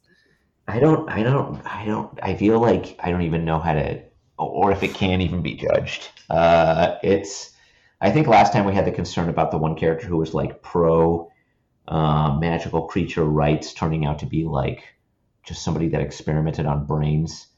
I 0.68 0.78
don't, 0.78 1.08
I 1.08 1.22
don't, 1.22 1.60
I 1.66 1.84
don't. 1.84 2.18
I 2.22 2.34
feel 2.34 2.60
like 2.60 2.96
I 3.00 3.10
don't 3.10 3.22
even 3.22 3.44
know 3.44 3.58
how 3.58 3.72
to, 3.74 4.00
or 4.38 4.70
if 4.72 4.82
it 4.82 4.94
can 4.94 5.20
even 5.20 5.42
be 5.42 5.54
judged. 5.54 6.08
Uh, 6.30 6.96
it's. 7.02 7.50
I 8.00 8.10
think 8.10 8.26
last 8.26 8.52
time 8.52 8.64
we 8.64 8.74
had 8.74 8.84
the 8.84 8.90
concern 8.92 9.28
about 9.28 9.50
the 9.52 9.58
one 9.58 9.76
character 9.76 10.06
who 10.06 10.16
was 10.16 10.34
like 10.34 10.62
pro 10.62 11.30
uh, 11.88 12.36
magical 12.38 12.82
creature 12.86 13.24
rights, 13.24 13.72
turning 13.72 14.04
out 14.06 14.20
to 14.20 14.26
be 14.26 14.44
like 14.44 14.84
just 15.44 15.62
somebody 15.62 15.88
that 15.88 16.00
experimented 16.00 16.66
on 16.66 16.86
brains. 16.86 17.48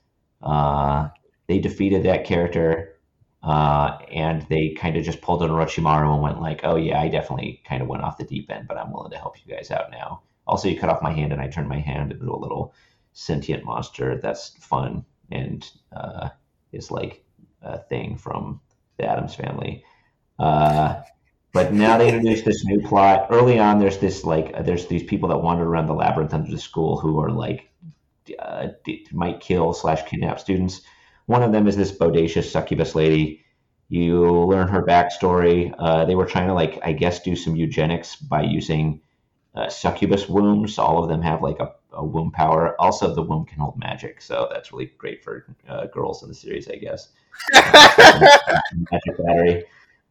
Uh, 0.42 1.08
they 1.46 1.58
defeated 1.58 2.04
that 2.04 2.24
character, 2.24 2.96
uh, 3.42 3.98
and 4.12 4.42
they 4.48 4.70
kind 4.70 4.96
of 4.96 5.04
just 5.04 5.20
pulled 5.20 5.42
an 5.42 5.50
Orochimaru 5.50 6.12
and 6.14 6.22
went 6.22 6.40
like, 6.40 6.60
"Oh 6.64 6.76
yeah, 6.76 7.00
I 7.00 7.08
definitely 7.08 7.62
kind 7.66 7.82
of 7.82 7.88
went 7.88 8.02
off 8.02 8.18
the 8.18 8.24
deep 8.24 8.50
end, 8.50 8.68
but 8.68 8.78
I'm 8.78 8.92
willing 8.92 9.12
to 9.12 9.18
help 9.18 9.36
you 9.44 9.54
guys 9.54 9.70
out 9.70 9.90
now." 9.90 10.22
Also, 10.46 10.68
you 10.68 10.78
cut 10.78 10.90
off 10.90 11.02
my 11.02 11.12
hand 11.12 11.32
and 11.32 11.40
I 11.40 11.48
turned 11.48 11.68
my 11.68 11.80
hand 11.80 12.12
into 12.12 12.32
a 12.32 12.36
little 12.36 12.74
sentient 13.12 13.64
monster. 13.64 14.18
That's 14.18 14.50
fun 14.58 15.04
and 15.30 15.70
uh, 15.92 16.30
is 16.72 16.90
like 16.90 17.24
a 17.62 17.78
thing 17.78 18.16
from 18.16 18.60
the 18.98 19.08
Addams 19.08 19.34
family. 19.34 19.84
Uh, 20.38 21.02
but 21.54 21.72
now 21.72 21.96
they 21.96 22.08
introduce 22.08 22.42
this 22.42 22.64
new 22.64 22.80
plot. 22.80 23.28
Early 23.30 23.60
on, 23.60 23.78
there's 23.78 23.98
this 23.98 24.24
like 24.24 24.64
there's 24.64 24.88
these 24.88 25.04
people 25.04 25.28
that 25.28 25.38
wander 25.38 25.64
around 25.64 25.86
the 25.86 25.94
labyrinth 25.94 26.34
under 26.34 26.50
the 26.50 26.58
school 26.58 26.98
who 26.98 27.20
are 27.20 27.30
like 27.30 27.70
uh, 28.40 28.68
might 29.12 29.40
kill 29.40 29.72
slash 29.72 30.04
kidnap 30.04 30.40
students. 30.40 30.82
One 31.26 31.44
of 31.44 31.52
them 31.52 31.68
is 31.68 31.76
this 31.76 31.96
bodacious 31.96 32.50
succubus 32.50 32.96
lady. 32.96 33.44
You 33.88 34.28
learn 34.46 34.66
her 34.66 34.82
backstory. 34.82 35.72
Uh, 35.78 36.04
they 36.04 36.16
were 36.16 36.26
trying 36.26 36.48
to 36.48 36.54
like 36.54 36.80
I 36.82 36.92
guess 36.92 37.20
do 37.20 37.36
some 37.36 37.54
eugenics 37.54 38.16
by 38.16 38.42
using 38.42 39.00
uh, 39.54 39.68
succubus 39.68 40.28
wombs. 40.28 40.76
All 40.76 41.04
of 41.04 41.08
them 41.08 41.22
have 41.22 41.40
like 41.40 41.60
a, 41.60 41.72
a, 41.92 42.04
womb 42.04 42.32
power. 42.32 42.74
Also, 42.80 43.14
the 43.14 43.22
womb 43.22 43.44
can 43.44 43.60
hold 43.60 43.78
magic, 43.78 44.20
so 44.20 44.48
that's 44.50 44.72
really 44.72 44.90
great 44.98 45.22
for 45.22 45.46
uh, 45.68 45.86
girls 45.86 46.24
in 46.24 46.28
the 46.28 46.34
series, 46.34 46.68
I 46.68 46.76
guess. 46.76 47.10
magic 47.52 49.24
battery. 49.24 49.64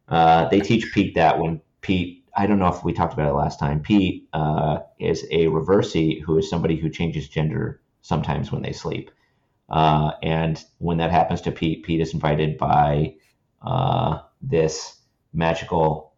Uh, 0.08 0.48
they 0.48 0.60
teach 0.60 0.92
Pete 0.92 1.14
that 1.14 1.38
when 1.38 1.60
Pete, 1.80 2.24
I 2.36 2.46
don't 2.46 2.58
know 2.58 2.68
if 2.68 2.84
we 2.84 2.92
talked 2.92 3.14
about 3.14 3.28
it 3.28 3.34
last 3.34 3.58
time. 3.58 3.80
Pete 3.80 4.28
uh, 4.32 4.78
is 4.98 5.24
a 5.30 5.46
reversi 5.46 6.22
who 6.22 6.38
is 6.38 6.48
somebody 6.48 6.76
who 6.76 6.90
changes 6.90 7.28
gender 7.28 7.80
sometimes 8.02 8.52
when 8.52 8.62
they 8.62 8.72
sleep. 8.72 9.10
Uh, 9.68 10.12
and 10.22 10.62
when 10.78 10.98
that 10.98 11.10
happens 11.10 11.40
to 11.42 11.52
Pete, 11.52 11.84
Pete 11.84 12.00
is 12.00 12.12
invited 12.12 12.58
by 12.58 13.14
uh, 13.62 14.18
this 14.42 14.96
magical 15.32 16.12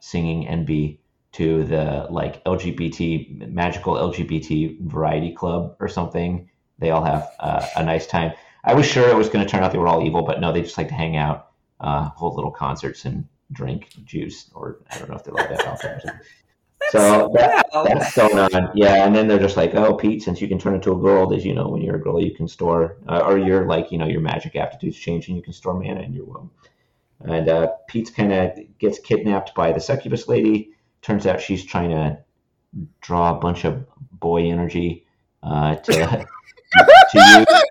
singing 0.00 0.46
NB 0.46 0.98
to 1.32 1.64
the 1.64 2.06
like 2.10 2.44
LGBT 2.44 3.50
magical 3.50 3.94
LGBT 3.94 4.80
variety 4.82 5.32
club 5.32 5.76
or 5.80 5.88
something. 5.88 6.48
They 6.78 6.90
all 6.90 7.04
have 7.04 7.30
uh, 7.40 7.66
a 7.76 7.84
nice 7.84 8.06
time. 8.06 8.32
I 8.64 8.74
was 8.74 8.86
sure 8.86 9.08
it 9.08 9.16
was 9.16 9.28
going 9.28 9.44
to 9.44 9.50
turn 9.50 9.62
out 9.62 9.72
they 9.72 9.78
were 9.78 9.88
all 9.88 10.06
evil, 10.06 10.22
but 10.22 10.40
no, 10.40 10.52
they 10.52 10.62
just 10.62 10.78
like 10.78 10.88
to 10.88 10.94
hang 10.94 11.16
out, 11.16 11.51
uh, 11.82 12.08
hold 12.10 12.36
little 12.36 12.50
concerts, 12.50 13.04
and 13.04 13.26
drink 13.52 13.90
juice, 14.04 14.50
or 14.54 14.78
I 14.90 14.98
don't 14.98 15.10
know 15.10 15.16
if 15.16 15.24
they 15.24 15.32
like 15.32 15.48
that 15.50 15.66
alcohol. 15.66 16.00
so 16.90 17.30
that, 17.34 17.66
that's 17.72 18.16
going 18.16 18.38
on, 18.38 18.70
yeah. 18.74 19.04
And 19.04 19.14
then 19.14 19.28
they're 19.28 19.38
just 19.38 19.56
like, 19.56 19.74
"Oh, 19.74 19.94
Pete, 19.94 20.22
since 20.22 20.40
you 20.40 20.48
can 20.48 20.58
turn 20.58 20.74
into 20.74 20.92
a 20.92 20.96
girl, 20.96 21.32
as 21.34 21.44
you 21.44 21.54
know, 21.54 21.68
when 21.68 21.82
you're 21.82 21.96
a 21.96 22.02
girl, 22.02 22.22
you 22.22 22.34
can 22.34 22.48
store, 22.48 22.96
uh, 23.08 23.20
or 23.20 23.38
you're 23.38 23.66
like, 23.66 23.92
you 23.92 23.98
know, 23.98 24.06
your 24.06 24.20
magic 24.20 24.56
aptitudes 24.56 24.96
change, 24.96 25.28
and 25.28 25.36
you 25.36 25.42
can 25.42 25.52
store 25.52 25.74
mana 25.74 26.00
in 26.00 26.12
your 26.12 26.24
womb." 26.24 26.50
And 27.24 27.48
uh, 27.48 27.68
Pete's 27.88 28.10
kind 28.10 28.32
of 28.32 28.58
gets 28.78 28.98
kidnapped 28.98 29.54
by 29.54 29.72
the 29.72 29.80
succubus 29.80 30.26
lady 30.28 30.72
turns 31.02 31.26
out 31.26 31.40
she's 31.40 31.64
trying 31.64 31.90
to 31.90 32.18
draw 33.00 33.36
a 33.36 33.40
bunch 33.40 33.64
of 33.64 33.84
boy 34.12 34.50
energy 34.50 35.06
uh, 35.42 35.74
to, 35.76 35.92
to 37.10 37.18
use 37.18 37.62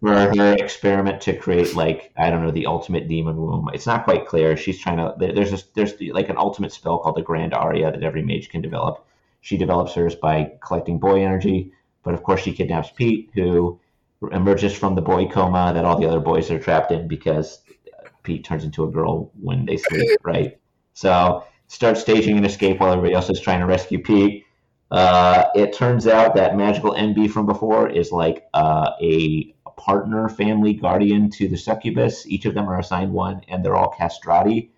for 0.00 0.14
her 0.14 0.54
experiment 0.58 1.20
to 1.22 1.36
create 1.36 1.74
like 1.74 2.12
I 2.16 2.30
don't 2.30 2.42
know 2.42 2.50
the 2.50 2.66
ultimate 2.66 3.06
demon 3.08 3.36
womb. 3.36 3.70
It's 3.74 3.86
not 3.86 4.04
quite 4.04 4.26
clear. 4.26 4.56
She's 4.56 4.80
trying 4.80 4.96
to. 4.96 5.14
There's 5.18 5.52
a, 5.52 5.58
there's 5.74 5.94
like 6.12 6.28
an 6.28 6.38
ultimate 6.38 6.72
spell 6.72 6.98
called 6.98 7.16
the 7.16 7.22
Grand 7.22 7.54
Aria 7.54 7.90
that 7.90 8.02
every 8.02 8.22
mage 8.22 8.48
can 8.48 8.62
develop. 8.62 9.06
She 9.42 9.56
develops 9.56 9.94
hers 9.94 10.14
by 10.14 10.52
collecting 10.62 10.98
boy 10.98 11.22
energy, 11.22 11.72
but 12.02 12.14
of 12.14 12.22
course 12.22 12.40
she 12.42 12.52
kidnaps 12.52 12.90
Pete, 12.90 13.30
who 13.34 13.78
emerges 14.32 14.76
from 14.76 14.94
the 14.94 15.02
boy 15.02 15.26
coma 15.26 15.72
that 15.74 15.84
all 15.84 15.98
the 15.98 16.06
other 16.06 16.20
boys 16.20 16.50
are 16.50 16.58
trapped 16.58 16.92
in 16.92 17.08
because 17.08 17.62
Pete 18.22 18.44
turns 18.44 18.64
into 18.64 18.84
a 18.84 18.90
girl 18.90 19.30
when 19.40 19.66
they 19.66 19.76
sleep, 19.76 20.18
right? 20.22 20.58
So 20.94 21.44
start 21.68 21.96
staging 21.96 22.36
an 22.38 22.44
escape 22.44 22.80
while 22.80 22.92
everybody 22.92 23.14
else 23.14 23.30
is 23.30 23.40
trying 23.40 23.60
to 23.60 23.66
rescue 23.66 24.02
Pete. 24.02 24.44
Uh, 24.90 25.44
it 25.54 25.72
turns 25.72 26.06
out 26.06 26.34
that 26.34 26.56
magical 26.56 26.92
NB 26.94 27.30
from 27.30 27.46
before 27.46 27.88
is 27.88 28.10
like 28.10 28.44
uh, 28.52 28.90
a 29.00 29.54
partner, 29.80 30.28
family, 30.28 30.74
guardian 30.74 31.30
to 31.30 31.48
the 31.48 31.56
succubus. 31.56 32.26
Each 32.26 32.44
of 32.44 32.54
them 32.54 32.68
are 32.68 32.78
assigned 32.78 33.12
one, 33.12 33.40
and 33.48 33.64
they're 33.64 33.76
all 33.76 33.94
castrati. 33.96 34.70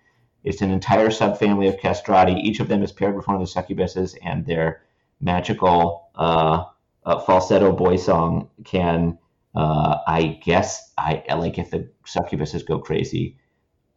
It's 0.43 0.61
an 0.61 0.71
entire 0.71 1.09
subfamily 1.09 1.67
of 1.67 1.79
castrati. 1.79 2.33
Each 2.33 2.59
of 2.61 2.69
them 2.69 2.81
is 2.81 2.91
paired 2.91 3.15
with 3.15 3.27
one 3.27 3.39
of 3.39 3.41
the 3.41 3.53
succubuses, 3.53 4.15
and 4.23 4.45
their 4.45 4.81
magical 5.19 6.09
uh, 6.15 6.65
uh 7.05 7.19
falsetto 7.19 7.71
boy 7.73 7.97
song 7.97 8.49
can, 8.63 9.17
uh, 9.55 9.97
I 10.07 10.39
guess, 10.43 10.91
I 10.97 11.23
like 11.35 11.59
if 11.59 11.69
the 11.69 11.89
succubuses 12.05 12.65
go 12.65 12.79
crazy, 12.79 13.37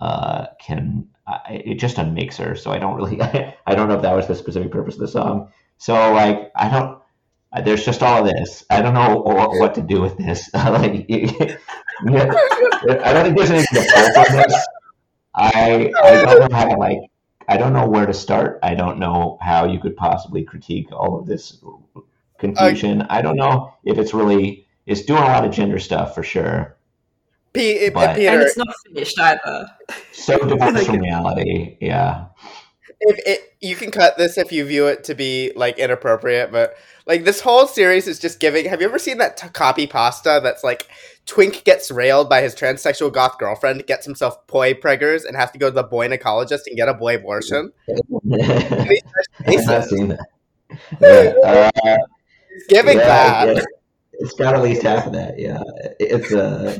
uh, 0.01 0.47
can 0.61 1.09
it 1.51 1.79
just 1.79 1.99
unmakes 1.99 2.37
her. 2.39 2.55
So 2.55 2.71
I 2.71 2.79
don't 2.79 2.97
really, 2.97 3.21
I 3.67 3.75
don't 3.75 3.89
know 3.89 3.97
if 3.97 4.03
that 4.03 4.15
was 4.15 4.27
the 4.27 4.35
specific 4.35 4.71
purpose 4.71 4.95
of 4.95 5.01
the 5.01 5.09
song. 5.09 5.53
So 5.79 5.95
like, 6.13 6.51
I 6.57 6.69
don't. 6.69 7.01
There's 7.65 7.85
just 7.85 8.03
all 8.03 8.27
of 8.27 8.33
this. 8.33 8.65
I 8.69 8.83
don't 8.83 8.95
know 8.95 9.23
what 9.59 9.75
to 9.77 9.83
do 9.83 10.01
with 10.01 10.17
this. 10.19 10.51
like, 10.55 11.07
I 11.11 11.59
don't 12.07 13.25
think 13.25 13.37
there's 13.37 13.51
anything 13.51 13.83
to 13.83 13.91
pull 13.95 14.25
from 14.25 14.37
this. 14.37 14.67
I 15.35 15.93
I 16.03 16.23
don't 16.23 16.51
know 16.51 16.57
how 16.57 16.69
to 16.69 16.77
like. 16.77 16.99
I 17.49 17.57
don't 17.57 17.73
know 17.73 17.87
where 17.87 18.07
to 18.07 18.15
start. 18.15 18.59
I 18.63 18.75
don't 18.75 18.99
know 18.99 19.39
how 19.41 19.67
you 19.67 19.79
could 19.79 19.97
possibly 19.97 20.43
critique 20.43 20.91
all 20.93 21.19
of 21.19 21.27
this 21.27 21.63
confusion. 22.39 23.03
Uh, 23.03 23.07
I 23.11 23.23
don't 23.23 23.37
know 23.37 23.73
if 23.85 23.99
it's 23.99 24.13
really 24.13 24.67
it's 24.87 25.03
doing 25.03 25.23
a 25.23 25.27
lot 25.27 25.45
of 25.45 25.53
gender 25.53 25.79
stuff 25.79 26.15
for 26.15 26.23
sure. 26.23 26.77
P- 27.53 27.89
but, 27.91 28.17
Peter, 28.17 28.31
and 28.31 28.43
it's 28.43 28.57
not 28.57 28.75
finished 28.87 29.19
either. 29.19 29.67
So 30.13 30.39
divorced 30.49 30.87
from 30.87 30.99
reality, 30.99 31.77
yeah. 31.81 32.27
If 33.01 33.19
it, 33.27 33.55
you 33.61 33.77
can 33.77 33.91
cut 33.91 34.17
this 34.17 34.39
if 34.39 34.53
you 34.53 34.65
view 34.65 34.87
it 34.87 35.05
to 35.05 35.15
be 35.15 35.53
like 35.55 35.79
inappropriate, 35.79 36.51
but 36.51 36.75
like 37.07 37.25
this 37.25 37.41
whole 37.41 37.67
series 37.67 38.09
is 38.09 38.19
just 38.19 38.41
giving. 38.41 38.67
Have 38.67 38.81
you 38.81 38.89
ever 38.89 38.99
seen 38.99 39.19
that 39.19 39.37
t- 39.37 39.49
copy 39.49 39.87
pasta 39.87 40.41
that's 40.43 40.65
like 40.65 40.89
Twink 41.27 41.65
gets 41.65 41.91
railed 41.91 42.29
by 42.29 42.41
his 42.41 42.55
transsexual 42.55 43.13
goth 43.13 43.39
girlfriend, 43.39 43.87
gets 43.87 44.07
himself 44.07 44.47
boy 44.47 44.75
preggers, 44.75 45.27
and 45.27 45.37
has 45.37 45.51
to 45.51 45.59
go 45.59 45.69
to 45.69 45.75
the 45.75 45.83
boy 45.83 46.09
gynecologist 46.09 46.67
and 46.67 46.77
get 46.77 46.89
a 46.89 46.95
boy 46.95 47.17
abortion? 47.17 47.73
I've 47.89 49.85
seen 49.85 50.09
that. 50.09 50.27
Yeah, 51.01 51.33
uh, 51.45 51.97
giving 52.69 52.99
yeah, 52.99 53.47
that. 53.47 53.67
It's 54.15 54.33
got 54.33 54.55
at 54.55 54.63
least 54.63 54.83
half 54.83 55.07
of 55.07 55.13
that. 55.13 55.39
Yeah, 55.39 55.63
it's 56.01 56.33
uh, 56.33 56.79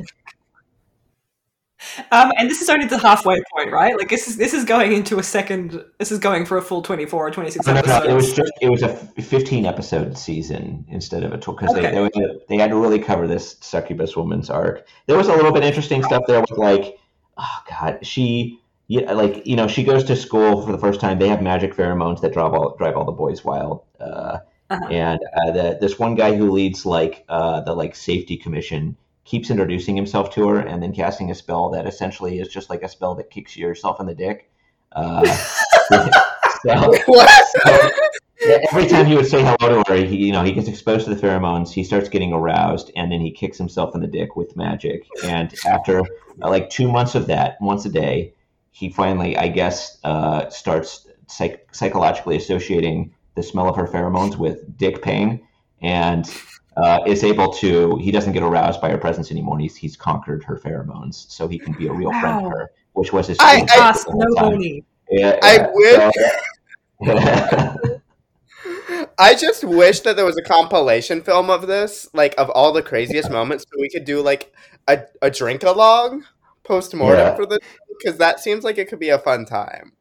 um, 2.11 2.31
and 2.37 2.49
this 2.49 2.61
is 2.61 2.69
only 2.69 2.87
the 2.87 2.97
halfway 2.97 3.41
point, 3.53 3.71
right? 3.71 3.97
Like 3.97 4.09
this 4.09 4.27
is 4.27 4.37
this 4.37 4.53
is 4.53 4.65
going 4.65 4.93
into 4.93 5.19
a 5.19 5.23
second. 5.23 5.83
This 5.99 6.11
is 6.11 6.19
going 6.19 6.45
for 6.45 6.57
a 6.57 6.61
full 6.61 6.81
twenty 6.81 7.05
four 7.05 7.27
or 7.27 7.31
twenty 7.31 7.51
six 7.51 7.67
episodes. 7.67 8.05
No, 8.05 8.11
it 8.11 8.15
was 8.15 8.33
just 8.33 8.51
it 8.61 8.69
was 8.69 8.83
a 8.83 8.89
fifteen 8.89 9.65
episode 9.65 10.17
season 10.17 10.85
instead 10.89 11.23
of 11.23 11.33
a 11.33 11.37
twelve 11.37 11.59
because 11.59 11.75
okay. 11.75 11.91
they 11.91 12.09
they, 12.13 12.39
they 12.49 12.57
had 12.57 12.71
to 12.71 12.77
really 12.77 12.99
cover 12.99 13.27
this 13.27 13.57
succubus 13.59 14.15
woman's 14.15 14.49
arc. 14.49 14.87
There 15.05 15.17
was 15.17 15.27
a 15.27 15.33
little 15.33 15.51
bit 15.51 15.63
interesting 15.63 16.03
stuff 16.03 16.23
there 16.27 16.41
with 16.41 16.57
like, 16.57 16.97
oh 17.37 17.59
god, 17.69 18.05
she 18.05 18.59
yeah, 18.87 19.11
like 19.13 19.45
you 19.45 19.55
know 19.55 19.67
she 19.67 19.83
goes 19.83 20.03
to 20.05 20.15
school 20.15 20.65
for 20.65 20.71
the 20.71 20.79
first 20.79 20.99
time. 20.99 21.19
They 21.19 21.29
have 21.29 21.41
magic 21.41 21.73
pheromones 21.73 22.21
that 22.21 22.33
drive 22.33 22.53
all 22.53 22.75
drive 22.77 22.95
all 22.95 23.05
the 23.05 23.11
boys 23.11 23.43
wild. 23.43 23.83
Uh, 23.99 24.39
uh-huh. 24.69 24.87
And 24.87 25.19
uh, 25.35 25.51
the, 25.51 25.77
this 25.79 25.97
one 25.97 26.15
guy 26.15 26.35
who 26.35 26.51
leads 26.51 26.85
like 26.85 27.23
uh, 27.29 27.61
the 27.61 27.73
like 27.73 27.95
safety 27.95 28.35
commission 28.35 28.97
keeps 29.27 29.49
introducing 29.49 29.95
himself 29.95 30.33
to 30.33 30.47
her 30.47 30.59
and 30.59 30.81
then 30.81 30.93
casting 30.93 31.29
a 31.29 31.35
spell 31.35 31.69
that 31.69 31.85
essentially 31.85 32.39
is 32.39 32.47
just 32.47 32.69
like 32.69 32.81
a 32.81 32.87
spell 32.87 33.13
that 33.13 33.29
kicks 33.29 33.57
yourself 33.57 33.99
in 33.99 34.05
the 34.05 34.15
dick. 34.15 34.49
Uh, 34.93 35.25
so, 35.89 36.09
so, 36.63 36.95
every 38.71 38.87
time 38.87 39.05
he 39.05 39.15
would 39.15 39.27
say 39.27 39.43
hello 39.43 39.83
to 39.83 39.91
her, 39.91 39.97
he, 39.97 40.15
you 40.27 40.31
know, 40.31 40.43
he 40.43 40.53
gets 40.53 40.69
exposed 40.69 41.05
to 41.05 41.13
the 41.13 41.21
pheromones. 41.21 41.73
He 41.73 41.83
starts 41.83 42.07
getting 42.07 42.31
aroused, 42.31 42.89
and 42.95 43.11
then 43.11 43.19
he 43.19 43.29
kicks 43.31 43.57
himself 43.57 43.93
in 43.93 43.99
the 43.99 44.07
dick 44.07 44.37
with 44.37 44.55
magic. 44.55 45.05
And 45.25 45.53
after 45.65 45.99
uh, 45.99 46.49
like 46.49 46.69
two 46.69 46.89
months 46.89 47.13
of 47.13 47.27
that, 47.27 47.57
once 47.59 47.85
a 47.85 47.89
day, 47.89 48.33
he 48.71 48.89
finally, 48.89 49.35
I 49.35 49.49
guess, 49.49 49.97
uh, 50.05 50.49
starts 50.49 51.05
psych- 51.27 51.67
psychologically 51.73 52.37
associating 52.37 53.13
the 53.35 53.43
smell 53.43 53.67
of 53.67 53.75
her 53.75 53.87
pheromones 53.87 54.37
with 54.37 54.77
dick 54.77 55.01
pain, 55.01 55.45
and 55.81 56.25
uh, 56.83 56.99
is 57.05 57.23
able 57.23 57.51
to 57.53 57.97
he 57.97 58.11
doesn't 58.11 58.33
get 58.33 58.43
aroused 58.43 58.81
by 58.81 58.89
her 58.89 58.97
presence 58.97 59.31
anymore. 59.31 59.57
He's 59.59 59.75
he's 59.75 59.95
conquered 59.95 60.43
her 60.43 60.57
pheromones, 60.57 61.29
so 61.29 61.47
he 61.47 61.57
can 61.57 61.73
be 61.73 61.87
a 61.87 61.93
real 61.93 62.11
wow. 62.11 62.21
friend 62.21 62.43
to 62.43 62.49
her, 62.49 62.71
which 62.93 63.11
was 63.11 63.27
his. 63.27 63.37
I, 63.39 63.65
I, 63.69 63.95
no 64.09 64.81
yeah, 65.09 65.39
I 65.41 65.67
wish. 65.73 66.13
So, 67.05 68.01
I 69.19 69.35
just 69.35 69.63
wish 69.63 70.01
that 70.01 70.15
there 70.15 70.25
was 70.25 70.37
a 70.37 70.41
compilation 70.41 71.21
film 71.21 71.49
of 71.49 71.67
this, 71.67 72.07
like 72.13 72.35
of 72.37 72.49
all 72.51 72.71
the 72.73 72.81
craziest 72.81 73.31
moments, 73.31 73.65
so 73.69 73.79
we 73.79 73.89
could 73.89 74.05
do 74.05 74.21
like 74.21 74.53
a, 74.87 75.03
a 75.21 75.31
drink 75.31 75.63
along 75.63 76.25
post 76.63 76.93
mortem 76.93 77.27
Yeah. 77.27 77.35
for 77.35 77.45
this 77.45 77.59
because 77.97 78.17
that 78.19 78.39
seems 78.39 78.63
like 78.63 78.77
it 78.77 78.87
could 78.89 78.99
be 78.99 79.09
a 79.09 79.17
fun 79.17 79.45
time. 79.45 79.93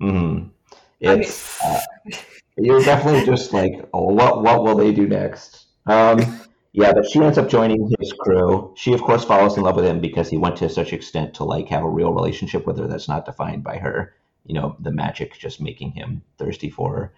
Mhm. 0.00 0.50
I 1.04 1.10
mean, 1.10 1.20
It's 1.20 1.62
uh, 1.62 1.80
you're 2.56 2.82
definitely 2.82 3.24
just 3.26 3.52
like, 3.52 3.72
oh, 3.92 4.12
what 4.12 4.42
what 4.42 4.62
will 4.64 4.76
they 4.76 4.92
do 4.92 5.06
next? 5.06 5.61
Um, 5.86 6.40
yeah, 6.72 6.92
but 6.92 7.08
she 7.08 7.20
ends 7.20 7.38
up 7.38 7.48
joining 7.48 7.94
his 7.98 8.12
crew. 8.12 8.72
She, 8.76 8.92
of 8.92 9.02
course, 9.02 9.24
falls 9.24 9.56
in 9.56 9.62
love 9.62 9.76
with 9.76 9.84
him 9.84 10.00
because 10.00 10.30
he 10.30 10.38
went 10.38 10.56
to 10.56 10.68
such 10.68 10.92
extent 10.92 11.34
to 11.34 11.44
like 11.44 11.68
have 11.68 11.84
a 11.84 11.88
real 11.88 12.12
relationship 12.12 12.66
with 12.66 12.78
her 12.78 12.86
that's 12.86 13.08
not 13.08 13.26
defined 13.26 13.62
by 13.62 13.76
her, 13.76 14.14
you 14.46 14.54
know, 14.54 14.76
the 14.80 14.90
magic 14.90 15.38
just 15.38 15.60
making 15.60 15.92
him 15.92 16.22
thirsty 16.38 16.70
for 16.70 16.96
her. 16.96 17.14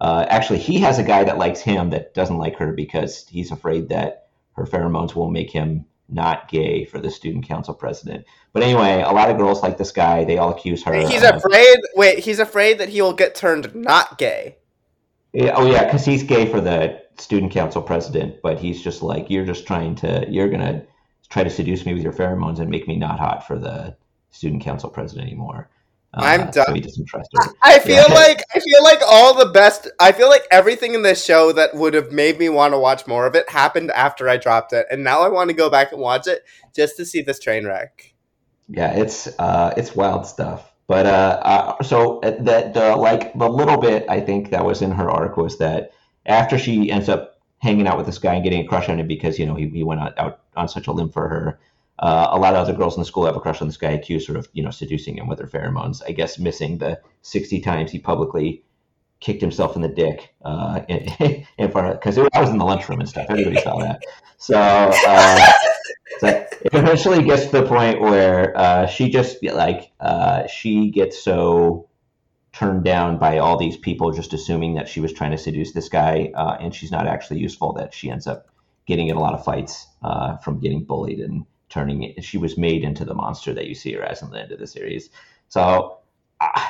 Uh, 0.00 0.26
actually, 0.28 0.58
he 0.58 0.78
has 0.80 0.98
a 0.98 1.02
guy 1.02 1.24
that 1.24 1.38
likes 1.38 1.60
him 1.60 1.90
that 1.90 2.14
doesn't 2.14 2.38
like 2.38 2.56
her 2.56 2.72
because 2.72 3.26
he's 3.28 3.50
afraid 3.50 3.88
that 3.88 4.28
her 4.52 4.64
pheromones 4.64 5.14
will 5.14 5.30
make 5.30 5.50
him 5.50 5.86
not 6.08 6.48
gay 6.48 6.84
for 6.84 6.98
the 6.98 7.10
student 7.10 7.46
council 7.46 7.72
president. 7.72 8.26
But 8.52 8.62
anyway, 8.62 9.02
a 9.02 9.12
lot 9.12 9.30
of 9.30 9.38
girls 9.38 9.62
like 9.62 9.78
this 9.78 9.92
guy. 9.92 10.24
They 10.24 10.38
all 10.38 10.50
accuse 10.50 10.82
her. 10.84 10.92
He's 10.92 11.22
of- 11.22 11.36
afraid. 11.36 11.78
Wait, 11.94 12.18
he's 12.20 12.38
afraid 12.38 12.78
that 12.78 12.88
he 12.88 13.00
will 13.00 13.12
get 13.12 13.34
turned 13.34 13.74
not 13.74 14.18
gay. 14.18 14.56
Yeah, 15.32 15.54
oh 15.56 15.66
yeah, 15.70 15.84
because 15.84 16.04
he's 16.04 16.22
gay 16.22 16.46
for 16.46 16.60
the 16.60 17.02
student 17.18 17.52
council 17.52 17.82
president, 17.82 18.36
but 18.42 18.58
he's 18.58 18.82
just 18.82 19.02
like, 19.02 19.30
you're 19.30 19.44
just 19.44 19.66
trying 19.66 19.94
to, 19.96 20.26
you're 20.28 20.48
gonna 20.48 20.84
try 21.28 21.44
to 21.44 21.50
seduce 21.50 21.86
me 21.86 21.94
with 21.94 22.02
your 22.02 22.12
pheromones 22.12 22.58
and 22.58 22.68
make 22.68 22.88
me 22.88 22.96
not 22.96 23.18
hot 23.18 23.46
for 23.46 23.58
the 23.58 23.96
student 24.30 24.62
council 24.62 24.90
president 24.90 25.28
anymore. 25.28 25.70
Uh, 26.12 26.22
I'm 26.22 26.50
So 26.50 26.50
done. 26.50 26.74
he 26.74 26.80
doesn't 26.80 27.06
trust 27.06 27.30
her. 27.34 27.52
I 27.62 27.78
feel 27.78 28.08
Yeah. 28.08 28.14
like 28.14 28.42
I 28.54 28.58
feel 28.58 28.82
like 28.82 29.00
all 29.06 29.32
the 29.34 29.46
best. 29.52 29.88
I 30.00 30.10
feel 30.10 30.28
like 30.28 30.44
everything 30.50 30.94
in 30.94 31.02
this 31.02 31.24
show 31.24 31.52
that 31.52 31.74
would 31.74 31.94
have 31.94 32.10
made 32.10 32.38
me 32.38 32.48
want 32.48 32.74
to 32.74 32.78
watch 32.78 33.06
more 33.06 33.26
of 33.26 33.36
it 33.36 33.48
happened 33.48 33.92
after 33.92 34.28
I 34.28 34.36
dropped 34.36 34.72
it, 34.72 34.86
and 34.90 35.04
now 35.04 35.20
I 35.20 35.28
want 35.28 35.50
to 35.50 35.54
go 35.54 35.70
back 35.70 35.92
and 35.92 36.00
watch 36.00 36.26
it 36.26 36.42
just 36.74 36.96
to 36.96 37.06
see 37.06 37.22
this 37.22 37.38
train 37.38 37.64
wreck. 37.64 38.14
Yeah, 38.68 38.92
it's 38.92 39.28
uh, 39.38 39.72
it's 39.76 39.94
wild 39.94 40.26
stuff. 40.26 40.72
But 40.90 41.06
uh, 41.06 41.40
uh, 41.44 41.82
so 41.84 42.18
the 42.20 42.68
the 42.74 42.96
like 42.96 43.32
the 43.38 43.48
little 43.48 43.76
bit 43.76 44.06
I 44.08 44.18
think 44.18 44.50
that 44.50 44.64
was 44.64 44.82
in 44.82 44.90
her 44.90 45.08
arc 45.08 45.36
was 45.36 45.56
that 45.58 45.92
after 46.26 46.58
she 46.58 46.90
ends 46.90 47.08
up 47.08 47.38
hanging 47.58 47.86
out 47.86 47.96
with 47.96 48.06
this 48.06 48.18
guy 48.18 48.34
and 48.34 48.42
getting 48.42 48.64
a 48.64 48.66
crush 48.66 48.88
on 48.88 48.98
him 48.98 49.06
because 49.06 49.38
you 49.38 49.46
know 49.46 49.54
he, 49.54 49.68
he 49.68 49.84
went 49.84 50.00
out, 50.00 50.40
on 50.56 50.66
such 50.66 50.88
a 50.88 50.92
limb 50.92 51.08
for 51.08 51.28
her. 51.28 51.60
Uh, 52.00 52.30
a 52.32 52.38
lot 52.40 52.54
of 52.54 52.58
other 52.58 52.72
girls 52.72 52.96
in 52.96 53.02
the 53.02 53.04
school 53.04 53.24
have 53.24 53.36
a 53.36 53.40
crush 53.40 53.60
on 53.60 53.68
this 53.68 53.76
guy, 53.76 53.92
accuse 53.92 54.26
her 54.26 54.36
of 54.36 54.48
you 54.52 54.64
know 54.64 54.70
seducing 54.72 55.16
him 55.16 55.28
with 55.28 55.38
her 55.38 55.46
pheromones. 55.46 56.02
I 56.08 56.10
guess 56.10 56.40
missing 56.40 56.78
the 56.78 57.00
sixty 57.22 57.60
times 57.60 57.92
he 57.92 58.00
publicly 58.00 58.64
kicked 59.20 59.40
himself 59.40 59.76
in 59.76 59.82
the 59.82 59.88
dick 59.88 60.34
uh, 60.44 60.80
in, 60.88 61.46
in 61.56 61.70
front 61.70 61.86
of 61.86 62.00
because 62.00 62.18
I 62.18 62.40
was 62.40 62.50
in 62.50 62.58
the 62.58 62.64
lunchroom 62.64 62.98
and 62.98 63.08
stuff. 63.08 63.26
Everybody 63.28 63.60
saw 63.60 63.78
that. 63.78 64.02
So. 64.38 64.58
Uh, 64.58 65.52
it 66.22 66.74
eventually 66.74 67.22
gets 67.22 67.46
to 67.46 67.52
the 67.52 67.66
point 67.66 68.00
where 68.00 68.56
uh, 68.56 68.86
she 68.86 69.08
just 69.08 69.42
like 69.42 69.92
uh, 70.00 70.46
she 70.46 70.90
gets 70.90 71.22
so 71.22 71.88
turned 72.52 72.84
down 72.84 73.18
by 73.18 73.38
all 73.38 73.56
these 73.56 73.76
people 73.76 74.10
just 74.10 74.32
assuming 74.32 74.74
that 74.74 74.88
she 74.88 75.00
was 75.00 75.12
trying 75.12 75.30
to 75.30 75.38
seduce 75.38 75.72
this 75.72 75.88
guy 75.88 76.32
uh, 76.34 76.56
and 76.60 76.74
she's 76.74 76.90
not 76.90 77.06
actually 77.06 77.38
useful 77.38 77.72
that 77.72 77.94
she 77.94 78.10
ends 78.10 78.26
up 78.26 78.48
getting 78.86 79.08
in 79.08 79.16
a 79.16 79.20
lot 79.20 79.34
of 79.34 79.44
fights 79.44 79.86
uh, 80.02 80.36
from 80.38 80.58
getting 80.58 80.84
bullied 80.84 81.20
and 81.20 81.46
turning 81.68 82.02
it 82.02 82.24
she 82.24 82.36
was 82.36 82.58
made 82.58 82.82
into 82.82 83.04
the 83.04 83.14
monster 83.14 83.54
that 83.54 83.66
you 83.66 83.74
see 83.74 83.92
her 83.92 84.02
as 84.02 84.20
in 84.22 84.30
the 84.30 84.40
end 84.40 84.52
of 84.52 84.58
the 84.58 84.66
series. 84.66 85.10
So 85.48 85.98
uh, 86.40 86.66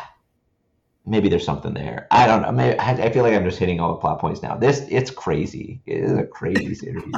maybe 1.06 1.28
there's 1.28 1.44
something 1.44 1.72
there. 1.72 2.06
I 2.10 2.26
don't 2.26 2.42
know. 2.42 2.52
Maybe, 2.52 2.78
I, 2.78 2.92
I 2.92 3.10
feel 3.10 3.22
like 3.22 3.34
i'm 3.34 3.44
just 3.44 3.58
hitting 3.58 3.80
all 3.80 3.92
the 3.92 4.00
plot 4.00 4.20
points 4.20 4.42
now. 4.42 4.56
This 4.56 4.86
it's 4.90 5.10
crazy. 5.10 5.80
It 5.86 6.04
is 6.04 6.12
a 6.12 6.24
crazy 6.24 6.74
series 6.74 7.14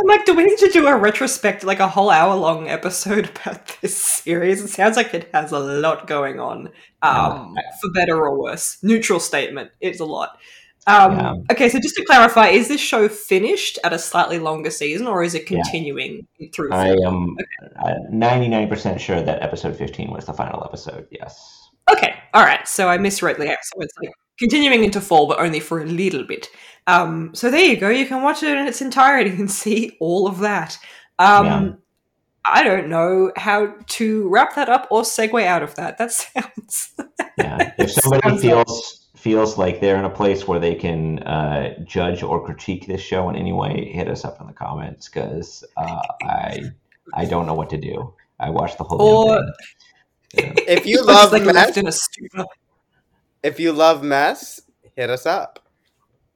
I'm 0.00 0.06
like, 0.06 0.24
do 0.24 0.34
we 0.34 0.44
need 0.44 0.58
to 0.58 0.68
do 0.68 0.86
a 0.86 0.96
retrospect, 0.96 1.64
like 1.64 1.80
a 1.80 1.88
whole 1.88 2.10
hour 2.10 2.34
long 2.36 2.68
episode 2.68 3.30
about 3.44 3.76
this 3.80 3.96
series? 3.96 4.62
It 4.62 4.68
sounds 4.68 4.96
like 4.96 5.14
it 5.14 5.28
has 5.32 5.52
a 5.52 5.58
lot 5.58 6.06
going 6.06 6.40
on, 6.40 6.70
um, 7.02 7.56
for 7.80 7.90
better 7.92 8.16
or 8.16 8.38
worse. 8.38 8.78
Neutral 8.82 9.20
statement. 9.20 9.70
It's 9.80 10.00
a 10.00 10.04
lot. 10.04 10.38
Um, 10.86 11.12
Yeah. 11.16 11.34
Okay, 11.52 11.68
so 11.68 11.78
just 11.78 11.94
to 11.96 12.04
clarify, 12.04 12.48
is 12.48 12.66
this 12.68 12.80
show 12.80 13.08
finished 13.08 13.78
at 13.84 13.92
a 13.92 13.98
slightly 13.98 14.38
longer 14.40 14.70
season, 14.70 15.06
or 15.06 15.22
is 15.22 15.34
it 15.34 15.48
Yeah. 15.50 15.62
continuing 15.62 16.26
through? 16.52 16.72
I 16.72 16.88
am 16.88 17.36
uh, 17.80 17.92
99% 18.12 18.98
sure 19.00 19.22
that 19.22 19.42
episode 19.42 19.76
15 19.76 20.10
was 20.10 20.24
the 20.26 20.32
final 20.32 20.64
episode. 20.64 21.06
Yes. 21.10 21.68
Okay, 21.90 22.14
all 22.34 22.42
right. 22.44 22.66
So 22.66 22.88
I 22.88 22.98
misread 22.98 23.36
the 23.36 23.46
so 23.62 23.80
it's 23.80 23.94
like 24.02 24.12
continuing 24.38 24.82
into 24.82 25.00
fall, 25.00 25.28
but 25.28 25.38
only 25.38 25.60
for 25.60 25.80
a 25.80 25.84
little 25.86 26.24
bit. 26.24 26.48
Um, 26.86 27.30
so 27.34 27.50
there 27.50 27.64
you 27.64 27.76
go. 27.76 27.88
You 27.88 28.06
can 28.06 28.22
watch 28.22 28.42
it 28.42 28.56
in 28.56 28.66
its 28.66 28.80
entirety 28.82 29.30
and 29.30 29.50
see 29.62 29.96
all 30.00 30.26
of 30.26 30.38
that. 30.40 30.78
Um, 31.18 31.46
Yeah. 31.46 31.72
I 32.44 32.64
don't 32.64 32.88
know 32.88 33.30
how 33.36 33.72
to 33.86 34.28
wrap 34.28 34.56
that 34.56 34.68
up 34.68 34.88
or 34.90 35.02
segue 35.02 35.44
out 35.46 35.62
of 35.62 35.76
that. 35.76 35.98
That 35.98 36.10
sounds. 36.22 36.92
Yeah. 37.38 37.72
If 37.78 37.92
somebody 37.92 38.30
Sounds 38.30 38.42
feels 38.42 39.08
feels 39.14 39.56
like 39.56 39.80
they're 39.80 39.96
in 39.96 40.04
a 40.04 40.10
place 40.10 40.48
where 40.48 40.58
they 40.58 40.74
can 40.74 41.20
uh, 41.20 41.78
judge 41.84 42.24
or 42.24 42.44
critique 42.44 42.88
this 42.88 43.00
show 43.00 43.30
in 43.30 43.36
any 43.36 43.52
way, 43.52 43.84
hit 43.92 44.08
us 44.08 44.24
up 44.24 44.40
in 44.40 44.48
the 44.48 44.52
comments 44.52 45.08
because 45.08 45.62
uh, 45.76 46.00
I 46.24 46.62
I 47.14 47.26
don't 47.26 47.46
know 47.46 47.54
what 47.54 47.70
to 47.70 47.76
do. 47.76 48.12
I 48.40 48.50
watched 48.50 48.78
the 48.78 48.84
whole 48.84 49.30
Or- 49.30 49.38
thing. 49.38 49.52
Yeah. 50.34 50.52
If 50.66 50.84
you 50.86 51.00
love 51.06 51.30
like 51.30 51.44
mess, 51.44 51.54
left 51.54 51.76
in 51.76 51.86
a 51.86 51.92
stupor. 51.92 52.46
if 53.44 53.60
you 53.60 53.70
love 53.72 54.02
mess, 54.02 54.60
hit 54.96 55.10
us 55.10 55.26
up. 55.26 55.60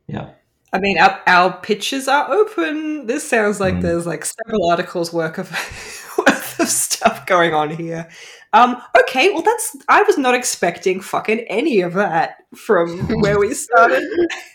Yeah. 0.08 0.30
I 0.72 0.78
mean, 0.78 0.98
our, 0.98 1.20
our 1.26 1.56
pitches 1.60 2.08
are 2.08 2.30
open. 2.30 3.06
This 3.06 3.28
sounds 3.28 3.60
like 3.60 3.74
Mm. 3.74 3.82
there's 3.82 4.06
like 4.06 4.24
several 4.24 4.68
articles 4.70 5.12
worth 5.12 5.38
of 5.38 5.50
worth 6.18 6.60
of 6.60 6.68
stuff 6.68 7.24
going 7.26 7.54
on 7.54 7.70
here. 7.70 8.08
Um, 8.52 8.76
okay, 9.00 9.30
well, 9.32 9.42
that's 9.42 9.76
I 9.88 10.02
was 10.02 10.18
not 10.18 10.34
expecting 10.34 11.00
fucking 11.00 11.40
any 11.48 11.80
of 11.82 11.94
that 11.94 12.36
from 12.54 12.98
where 13.20 13.38
we 13.38 13.54
started, 13.54 14.02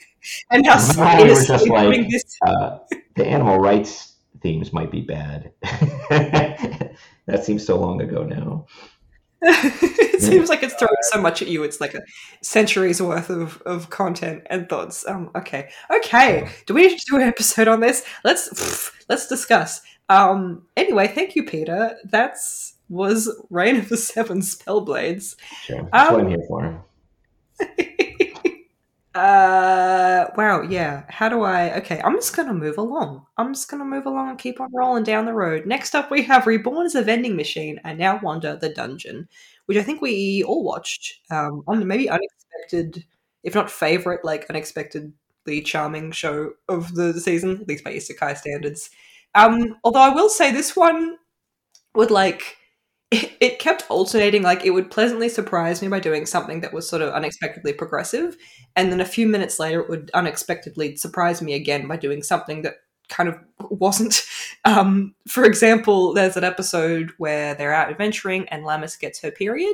and 0.52 0.66
how 0.66 0.78
Well, 0.98 1.22
were 1.22 1.28
just 1.28 1.50
like- 1.70 2.10
this. 2.10 2.38
Uh, 2.46 2.80
the 3.16 3.26
animal 3.26 3.60
rights 3.60 4.14
themes 4.42 4.74
might 4.74 4.92
be 4.92 5.02
bad. 5.02 5.52
that 6.10 7.44
seems 7.44 7.66
so 7.66 7.80
long 7.80 8.02
ago 8.02 8.24
now. 8.24 8.66
it 9.44 10.22
seems 10.22 10.50
like 10.50 10.62
it's 10.62 10.76
throwing 10.76 10.94
so 11.12 11.20
much 11.20 11.42
at 11.42 11.48
you. 11.48 11.64
It's 11.64 11.82
like 11.82 11.96
a 11.96 12.02
centuries 12.42 13.02
worth 13.02 13.30
of, 13.30 13.62
of 13.66 13.90
content 13.90 14.44
and 14.48 14.70
thoughts. 14.70 15.04
Um, 15.08 15.32
okay, 15.36 15.70
okay. 15.90 16.48
Do 16.68 16.76
we 16.76 16.88
need 16.88 17.00
to 17.00 17.06
do 17.10 17.16
an 17.16 17.24
episode 17.24 17.68
on 17.68 17.80
this? 17.80 18.06
Let's 18.24 18.92
let's 19.10 19.28
discuss. 19.28 19.82
Um, 20.10 20.64
anyway, 20.78 21.08
thank 21.08 21.36
you, 21.36 21.44
Peter. 21.46 21.98
That's 22.06 22.76
was 22.90 23.34
Reign 23.50 23.78
of 23.78 23.90
the 23.90 23.98
Seven 23.98 24.42
Spellblades. 24.42 25.36
Sure. 25.64 25.90
That's 25.92 26.12
what 26.12 26.20
I'm 26.20 26.26
Um, 26.26 26.30
here 26.30 26.44
for. 26.48 26.86
uh, 29.14 30.28
wow, 30.38 30.62
yeah. 30.62 31.04
How 31.10 31.28
do 31.28 31.42
I? 31.42 31.78
Okay, 31.80 32.02
I'm 32.04 32.16
just 32.16 32.36
gonna 32.36 32.54
move 32.54 32.78
along. 32.78 33.26
I'm 33.38 33.54
just 33.54 33.70
gonna 33.70 33.86
move 33.86 34.06
along 34.06 34.30
and 34.30 34.40
keep 34.40 34.62
on 34.62 34.70
rolling 34.74 35.04
down 35.04 35.26
the 35.26 35.34
road. 35.34 35.66
Next 35.66 35.96
up, 35.96 36.10
we 36.10 36.22
have 36.24 36.48
Reborn 36.48 36.86
as 36.86 36.96
a 36.96 37.02
Vending 37.02 37.36
Machine 37.36 37.80
and 37.84 38.00
Now 38.00 38.20
Wander 38.22 38.56
the 38.56 38.70
Dungeon, 38.70 39.28
which 39.66 39.78
I 39.78 39.84
think 39.84 40.02
we 40.02 40.44
all 40.44 40.64
watched. 40.64 41.20
Um, 41.30 41.64
on 41.68 41.86
maybe 41.86 42.10
unexpected, 42.10 43.06
if 43.44 43.54
not 43.54 43.70
favorite, 43.70 44.24
like 44.24 44.46
unexpectedly 44.50 45.62
charming 45.66 46.12
show 46.12 46.54
of 46.70 46.96
the 46.96 47.14
season, 47.20 47.62
at 47.62 47.68
least 47.68 47.84
by 47.84 47.94
isekai 47.94 48.38
standards. 48.38 48.90
Um, 49.36 49.78
although 49.84 50.00
I 50.02 50.10
will 50.10 50.30
say 50.30 50.52
this 50.52 50.76
one 50.76 51.18
would 51.96 52.12
like 52.12 52.58
it, 53.12 53.34
it 53.40 53.60
kept 53.60 53.84
alternating 53.90 54.42
like 54.42 54.66
it 54.66 54.72
would 54.72 54.90
pleasantly 54.90 55.30
surprise 55.30 55.82
me 55.82 55.88
by 55.90 56.00
doing 56.00 56.26
something 56.26 56.62
that 56.62 56.74
was 56.74 56.88
sort 56.88 57.02
of 57.02 57.14
unexpectedly 57.14 57.74
progressive 57.74 58.38
and 58.76 58.92
then 58.92 59.02
a 59.02 59.06
few 59.06 59.28
minutes 59.28 59.60
later 59.60 59.82
it 59.82 59.90
would 59.90 60.10
unexpectedly 60.14 60.96
surprise 60.96 61.42
me 61.42 61.54
again 61.54 61.88
by 61.88 61.98
doing 61.98 62.24
something 62.24 62.62
that 62.62 62.76
kind 63.10 63.30
of 63.30 63.38
wasn't. 63.70 64.24
Um, 64.64 65.16
for 65.28 65.44
example 65.44 66.14
there's 66.14 66.38
an 66.38 66.44
episode 66.44 67.14
where 67.18 67.56
they're 67.56 67.74
out 67.74 67.90
adventuring 67.90 68.48
and 68.50 68.64
Lammis 68.64 69.00
gets 69.00 69.20
her 69.22 69.32
period 69.32 69.74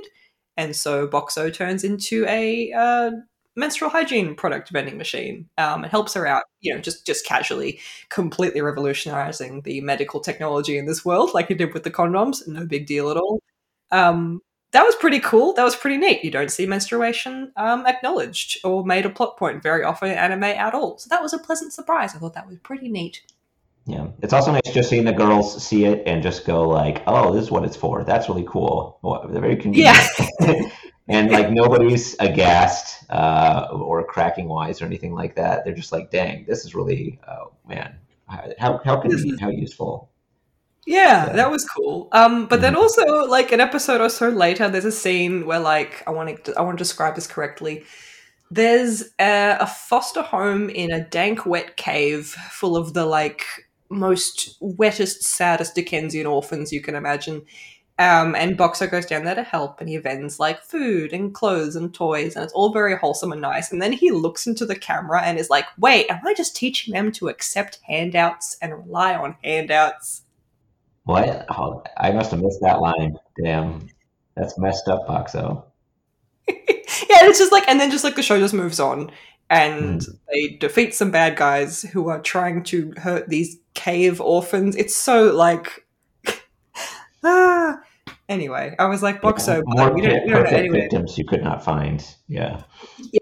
and 0.56 0.74
so 0.74 1.10
Boxxo 1.10 1.54
turns 1.54 1.84
into 1.84 2.26
a 2.30 2.72
uh, 2.72 3.12
menstrual 3.58 3.90
hygiene 3.90 4.36
product 4.36 4.70
vending 4.70 4.98
machine 4.98 5.50
um, 5.58 5.84
and 5.84 5.92
helps 5.92 6.14
her 6.14 6.26
out 6.26 6.44
you 6.62 6.74
know 6.74 6.80
just 6.80 7.06
just 7.06 7.26
casually 7.26 7.80
completely 8.10 8.62
revolutionizing 8.62 9.62
the 9.62 9.82
medical 9.82 10.20
technology 10.20 10.78
in 10.78 10.86
this 10.86 11.04
world 11.04 11.32
like 11.34 11.48
he 11.48 11.54
did 11.54 11.74
with 11.74 11.84
the 11.84 11.92
condoms 11.92 12.48
no 12.48 12.66
big 12.66 12.86
deal 12.86 13.10
at 13.10 13.18
all 13.18 13.42
um, 13.92 14.42
that 14.72 14.84
was 14.84 14.96
pretty 14.96 15.20
cool. 15.20 15.54
That 15.54 15.64
was 15.64 15.76
pretty 15.76 15.98
neat. 15.98 16.24
You 16.24 16.32
don't 16.32 16.52
see 16.52 16.66
menstruation 16.66 17.52
um, 17.56 17.86
acknowledged 17.86 18.60
or 18.64 18.86
made 18.86 19.06
a 19.06 19.10
plot 19.10 19.38
point 19.38 19.64
very 19.64 19.84
often 19.84 20.12
in 20.12 20.18
anime 20.18 20.44
at 20.44 20.74
all. 20.74 20.98
So 20.98 21.08
that 21.10 21.22
was 21.22 21.34
a 21.34 21.40
pleasant 21.40 21.74
surprise. 21.74 22.16
I 22.16 22.20
thought 22.20 22.34
that 22.34 22.48
was 22.48 22.58
pretty 22.60 22.90
neat. 22.90 23.22
Yeah, 23.86 24.08
it's 24.22 24.34
also 24.34 24.52
nice 24.52 24.74
just 24.74 24.90
seeing 24.90 25.06
the 25.06 25.14
girls 25.14 25.64
see 25.64 25.86
it 25.86 26.04
and 26.06 26.22
just 26.22 26.46
go 26.46 26.68
like, 26.68 27.02
"Oh, 27.08 27.34
this 27.34 27.44
is 27.44 27.52
what 27.52 27.64
it's 27.64 27.78
for. 27.78 28.04
That's 28.04 28.28
really 28.28 28.46
cool." 28.46 29.00
Well, 29.02 29.26
they're 29.30 29.42
very 29.42 29.56
convenient. 29.56 29.98
Yeah. 30.42 30.62
and 31.08 31.32
like 31.32 31.52
nobody's 31.52 32.16
aghast 32.20 33.04
uh, 33.10 33.68
or 33.72 34.04
cracking 34.06 34.48
wise 34.48 34.82
or 34.82 34.86
anything 34.86 35.14
like 35.14 35.36
that. 35.36 35.64
They're 35.66 35.74
just 35.76 35.92
like, 35.92 36.12
"Dang, 36.12 36.46
this 36.48 36.66
is 36.66 36.76
really, 36.76 37.20
oh 37.28 37.54
man, 37.68 37.98
how 38.28 38.80
how 38.86 38.98
convenient, 38.98 39.40
how 39.40 39.50
useful." 39.50 40.10
Yeah, 40.86 41.28
Yeah. 41.28 41.34
that 41.34 41.52
was 41.52 41.66
cool. 41.66 42.08
Um, 42.14 42.46
but 42.48 42.62
then 42.62 42.74
Mhm. 42.74 42.78
also, 42.78 43.04
like 43.28 43.52
an 43.52 43.60
episode 43.60 44.00
or 44.02 44.10
so 44.10 44.30
later, 44.30 44.70
there's 44.70 44.86
a 44.86 44.92
scene 44.92 45.46
where, 45.46 45.60
like, 45.60 46.02
I 46.08 46.12
want 46.12 46.46
to, 46.46 46.54
I 46.58 46.62
want 46.62 46.78
to 46.78 46.84
describe 46.84 47.16
this 47.16 47.28
correctly. 47.28 47.84
There's 48.50 49.04
a, 49.20 49.58
a 49.60 49.68
foster 49.68 50.22
home 50.22 50.70
in 50.70 50.92
a 50.92 51.04
dank, 51.04 51.46
wet 51.46 51.76
cave 51.78 52.28
full 52.52 52.78
of 52.78 52.94
the 52.94 53.06
like 53.06 53.44
most 53.90 54.58
wettest, 54.62 55.24
saddest 55.24 55.76
Dickensian 55.76 56.26
orphans 56.26 56.72
you 56.72 56.82
can 56.82 56.96
imagine. 56.96 57.44
Um, 58.00 58.36
and 58.36 58.58
Boxxo 58.58 58.90
goes 58.90 59.08
down 59.08 59.24
there 59.24 59.34
to 59.34 59.42
help, 59.42 59.82
and 59.82 59.90
he 59.90 59.98
vends 59.98 60.40
like 60.40 60.62
food 60.62 61.14
and 61.14 61.34
clothes 61.34 61.76
and 61.76 61.92
toys, 61.92 62.36
and 62.36 62.44
it's 62.44 62.54
all 62.54 62.72
very 62.72 62.96
wholesome 62.96 63.32
and 63.32 63.42
nice. 63.42 63.72
And 63.72 63.82
then 63.82 63.92
he 63.92 64.12
looks 64.12 64.46
into 64.46 64.68
the 64.68 64.76
camera 64.76 65.24
and 65.24 65.40
is 65.40 65.50
like, 65.50 65.66
"Wait, 65.80 66.06
am 66.10 66.20
I 66.24 66.36
just 66.36 66.56
teaching 66.56 66.94
them 66.94 67.12
to 67.14 67.28
accept 67.28 67.80
handouts 67.88 68.56
and 68.62 68.74
rely 68.74 69.16
on 69.16 69.36
handouts?" 69.44 70.22
What? 71.06 71.46
Oh, 71.50 71.84
I 71.98 72.12
must 72.12 72.32
have 72.32 72.42
missed 72.42 72.62
that 72.62 72.82
line. 72.82 73.18
Damn, 73.44 73.88
that's 74.36 74.60
messed 74.60 74.88
up, 74.88 75.08
Boxxo. 75.08 75.64
yeah, 76.48 76.56
and 77.20 77.30
it's 77.30 77.40
just 77.40 77.52
like, 77.52 77.68
and 77.68 77.80
then 77.80 77.90
just 77.90 78.04
like 78.04 78.16
the 78.16 78.22
show 78.22 78.38
just 78.38 78.54
moves 78.54 78.80
on, 78.80 79.10
and 79.50 80.06
they 80.32 80.50
defeat 80.50 80.94
some 80.94 81.10
bad 81.10 81.36
guys 81.36 81.82
who 81.82 82.10
are 82.10 82.22
trying 82.22 82.62
to 82.66 82.94
hurt 82.98 83.28
these 83.28 83.58
cave 83.74 84.22
orphans. 84.22 84.76
It's 84.76 84.96
so 84.96 85.34
like, 85.34 85.88
ah. 87.24 87.57
Anyway, 88.30 88.76
I 88.78 88.86
was 88.86 89.02
like, 89.02 89.22
Boxxo, 89.22 89.64
More 89.66 89.94
we 89.94 90.02
don't, 90.02 90.26
we 90.26 90.32
don't 90.32 90.44
know 90.44 90.50
anyway. 90.50 90.82
victims 90.82 91.18
you 91.18 91.26
could 91.26 91.44
not 91.44 91.64
find. 91.64 92.06
Yeah. 92.28 92.64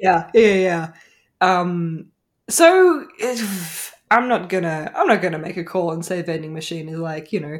Yeah, 0.01 0.29
yeah, 0.33 0.53
yeah. 0.53 0.93
Um, 1.41 2.07
so 2.49 3.05
if- 3.19 3.93
I'm 4.11 4.27
not 4.27 4.49
gonna, 4.49 4.91
I'm 4.95 5.07
not 5.07 5.21
gonna 5.23 5.39
make 5.39 5.57
a 5.57 5.63
call 5.63 5.91
and 5.91 6.05
say 6.05 6.21
vending 6.21 6.53
machine 6.53 6.87
is 6.89 6.99
like, 6.99 7.33
you 7.33 7.39
know, 7.39 7.57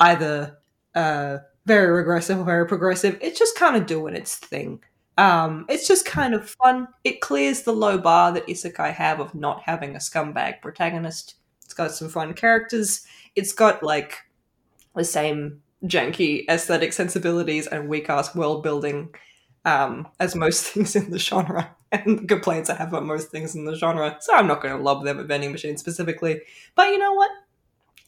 either 0.00 0.58
uh 0.96 1.38
very 1.64 1.92
regressive 1.92 2.38
or 2.40 2.44
very 2.44 2.66
progressive. 2.66 3.16
It's 3.20 3.38
just 3.38 3.56
kind 3.56 3.76
of 3.76 3.86
doing 3.86 4.14
its 4.14 4.34
thing. 4.36 4.80
Um, 5.16 5.64
it's 5.68 5.86
just 5.88 6.04
kind 6.04 6.34
of 6.34 6.50
fun. 6.50 6.88
It 7.04 7.20
clears 7.20 7.62
the 7.62 7.72
low 7.72 7.98
bar 7.98 8.32
that 8.32 8.46
Isekai 8.48 8.92
have 8.94 9.20
of 9.20 9.34
not 9.34 9.62
having 9.62 9.94
a 9.94 9.98
scumbag 9.98 10.60
protagonist. 10.60 11.36
It's 11.64 11.72
got 11.74 11.92
some 11.92 12.08
fun 12.08 12.34
characters. 12.34 13.06
It's 13.36 13.52
got 13.52 13.82
like 13.82 14.16
the 14.94 15.04
same 15.04 15.62
janky 15.84 16.48
aesthetic 16.48 16.92
sensibilities 16.92 17.66
and 17.66 17.88
weak 17.88 18.08
ass 18.08 18.34
world 18.34 18.62
building 18.62 19.14
um, 19.64 20.08
as 20.20 20.34
most 20.34 20.66
things 20.72 20.96
in 20.96 21.10
the 21.10 21.18
genre 21.18 21.76
and 21.92 22.20
the 22.20 22.26
complaints 22.26 22.70
I 22.70 22.76
have 22.76 22.88
about 22.88 23.04
most 23.04 23.30
things 23.30 23.54
in 23.54 23.64
the 23.64 23.74
genre. 23.74 24.16
So 24.20 24.34
I'm 24.34 24.46
not 24.46 24.62
going 24.62 24.76
to 24.76 24.82
lob 24.82 25.04
them 25.04 25.20
at 25.20 25.26
vending 25.26 25.52
machines 25.52 25.80
specifically. 25.80 26.40
But 26.74 26.88
you 26.88 26.98
know 26.98 27.12
what? 27.12 27.30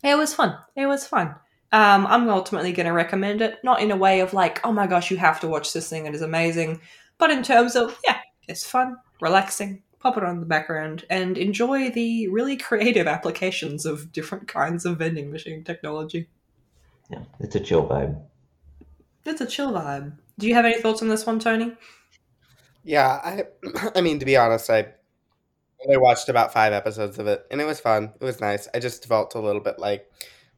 It 0.03 0.17
was 0.17 0.35
fun. 0.35 0.57
It 0.77 0.87
was 0.87 1.07
fun. 1.07 1.35
Um, 1.71 2.07
I'm 2.07 2.29
ultimately 2.31 2.73
going 2.73 2.87
to 2.87 2.93
recommend 2.93 3.43
it, 3.43 3.59
not 3.63 3.83
in 3.83 3.91
a 3.91 3.97
way 3.97 4.21
of 4.21 4.33
like, 4.33 4.65
oh 4.65 4.73
my 4.73 4.87
gosh, 4.87 5.11
you 5.11 5.19
have 5.19 5.41
to 5.41 5.49
watch 5.49 5.73
this 5.73 5.89
thing, 5.89 6.07
it 6.07 6.15
is 6.15 6.23
amazing, 6.23 6.81
but 7.19 7.31
in 7.31 7.43
terms 7.43 7.77
of, 7.77 7.99
yeah, 8.05 8.21
it's 8.49 8.67
fun, 8.67 8.97
relaxing, 9.21 9.83
pop 10.01 10.17
it 10.17 10.25
on 10.25 10.41
the 10.41 10.47
background, 10.47 11.05
and 11.11 11.37
enjoy 11.37 11.91
the 11.91 12.27
really 12.29 12.57
creative 12.57 13.07
applications 13.07 13.85
of 13.85 14.13
different 14.13 14.49
kinds 14.59 14.87
of 14.87 14.97
vending 14.97 15.31
machine 15.31 15.63
technology. 15.63 16.27
Yeah. 17.11 17.21
It's 17.41 17.55
a 17.57 17.61
chill 17.61 17.87
vibe. 17.87 18.21
It's 19.25 19.41
a 19.41 19.47
chill 19.47 19.73
vibe. 19.73 20.17
Do 20.39 20.47
you 20.47 20.55
have 20.55 20.65
any 20.65 20.81
thoughts 20.81 21.03
on 21.03 21.09
this 21.09 21.27
one, 21.27 21.39
Tony? 21.39 21.77
Yeah, 22.85 23.21
I 23.23 23.45
I 23.95 24.01
mean 24.01 24.19
to 24.19 24.25
be 24.27 24.37
honest, 24.37 24.71
I 24.71 24.89
only 25.85 25.97
watched 25.97 26.29
about 26.29 26.53
five 26.53 26.73
episodes 26.73 27.19
of 27.19 27.27
it, 27.27 27.45
and 27.51 27.61
it 27.61 27.65
was 27.65 27.81
fun. 27.81 28.13
It 28.21 28.25
was 28.25 28.41
nice. 28.41 28.69
I 28.75 28.79
just 28.79 29.07
felt 29.07 29.35
a 29.35 29.41
little 29.41 29.61
bit 29.61 29.79
like, 29.79 30.11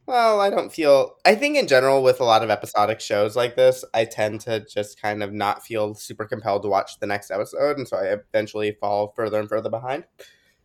well, 0.05 0.39
I 0.41 0.49
don't 0.49 0.71
feel. 0.71 1.15
I 1.25 1.35
think 1.35 1.57
in 1.57 1.67
general 1.67 2.03
with 2.03 2.19
a 2.19 2.23
lot 2.25 2.43
of 2.43 2.49
episodic 2.49 2.99
shows 3.01 3.35
like 3.35 3.55
this, 3.55 3.83
I 3.93 4.05
tend 4.05 4.41
to 4.41 4.65
just 4.65 5.01
kind 5.01 5.21
of 5.23 5.33
not 5.33 5.63
feel 5.63 5.93
super 5.93 6.25
compelled 6.25 6.63
to 6.63 6.69
watch 6.69 6.99
the 6.99 7.07
next 7.07 7.31
episode, 7.31 7.77
and 7.77 7.87
so 7.87 7.97
I 7.97 8.13
eventually 8.33 8.77
fall 8.79 9.13
further 9.15 9.39
and 9.39 9.49
further 9.49 9.69
behind. 9.69 10.05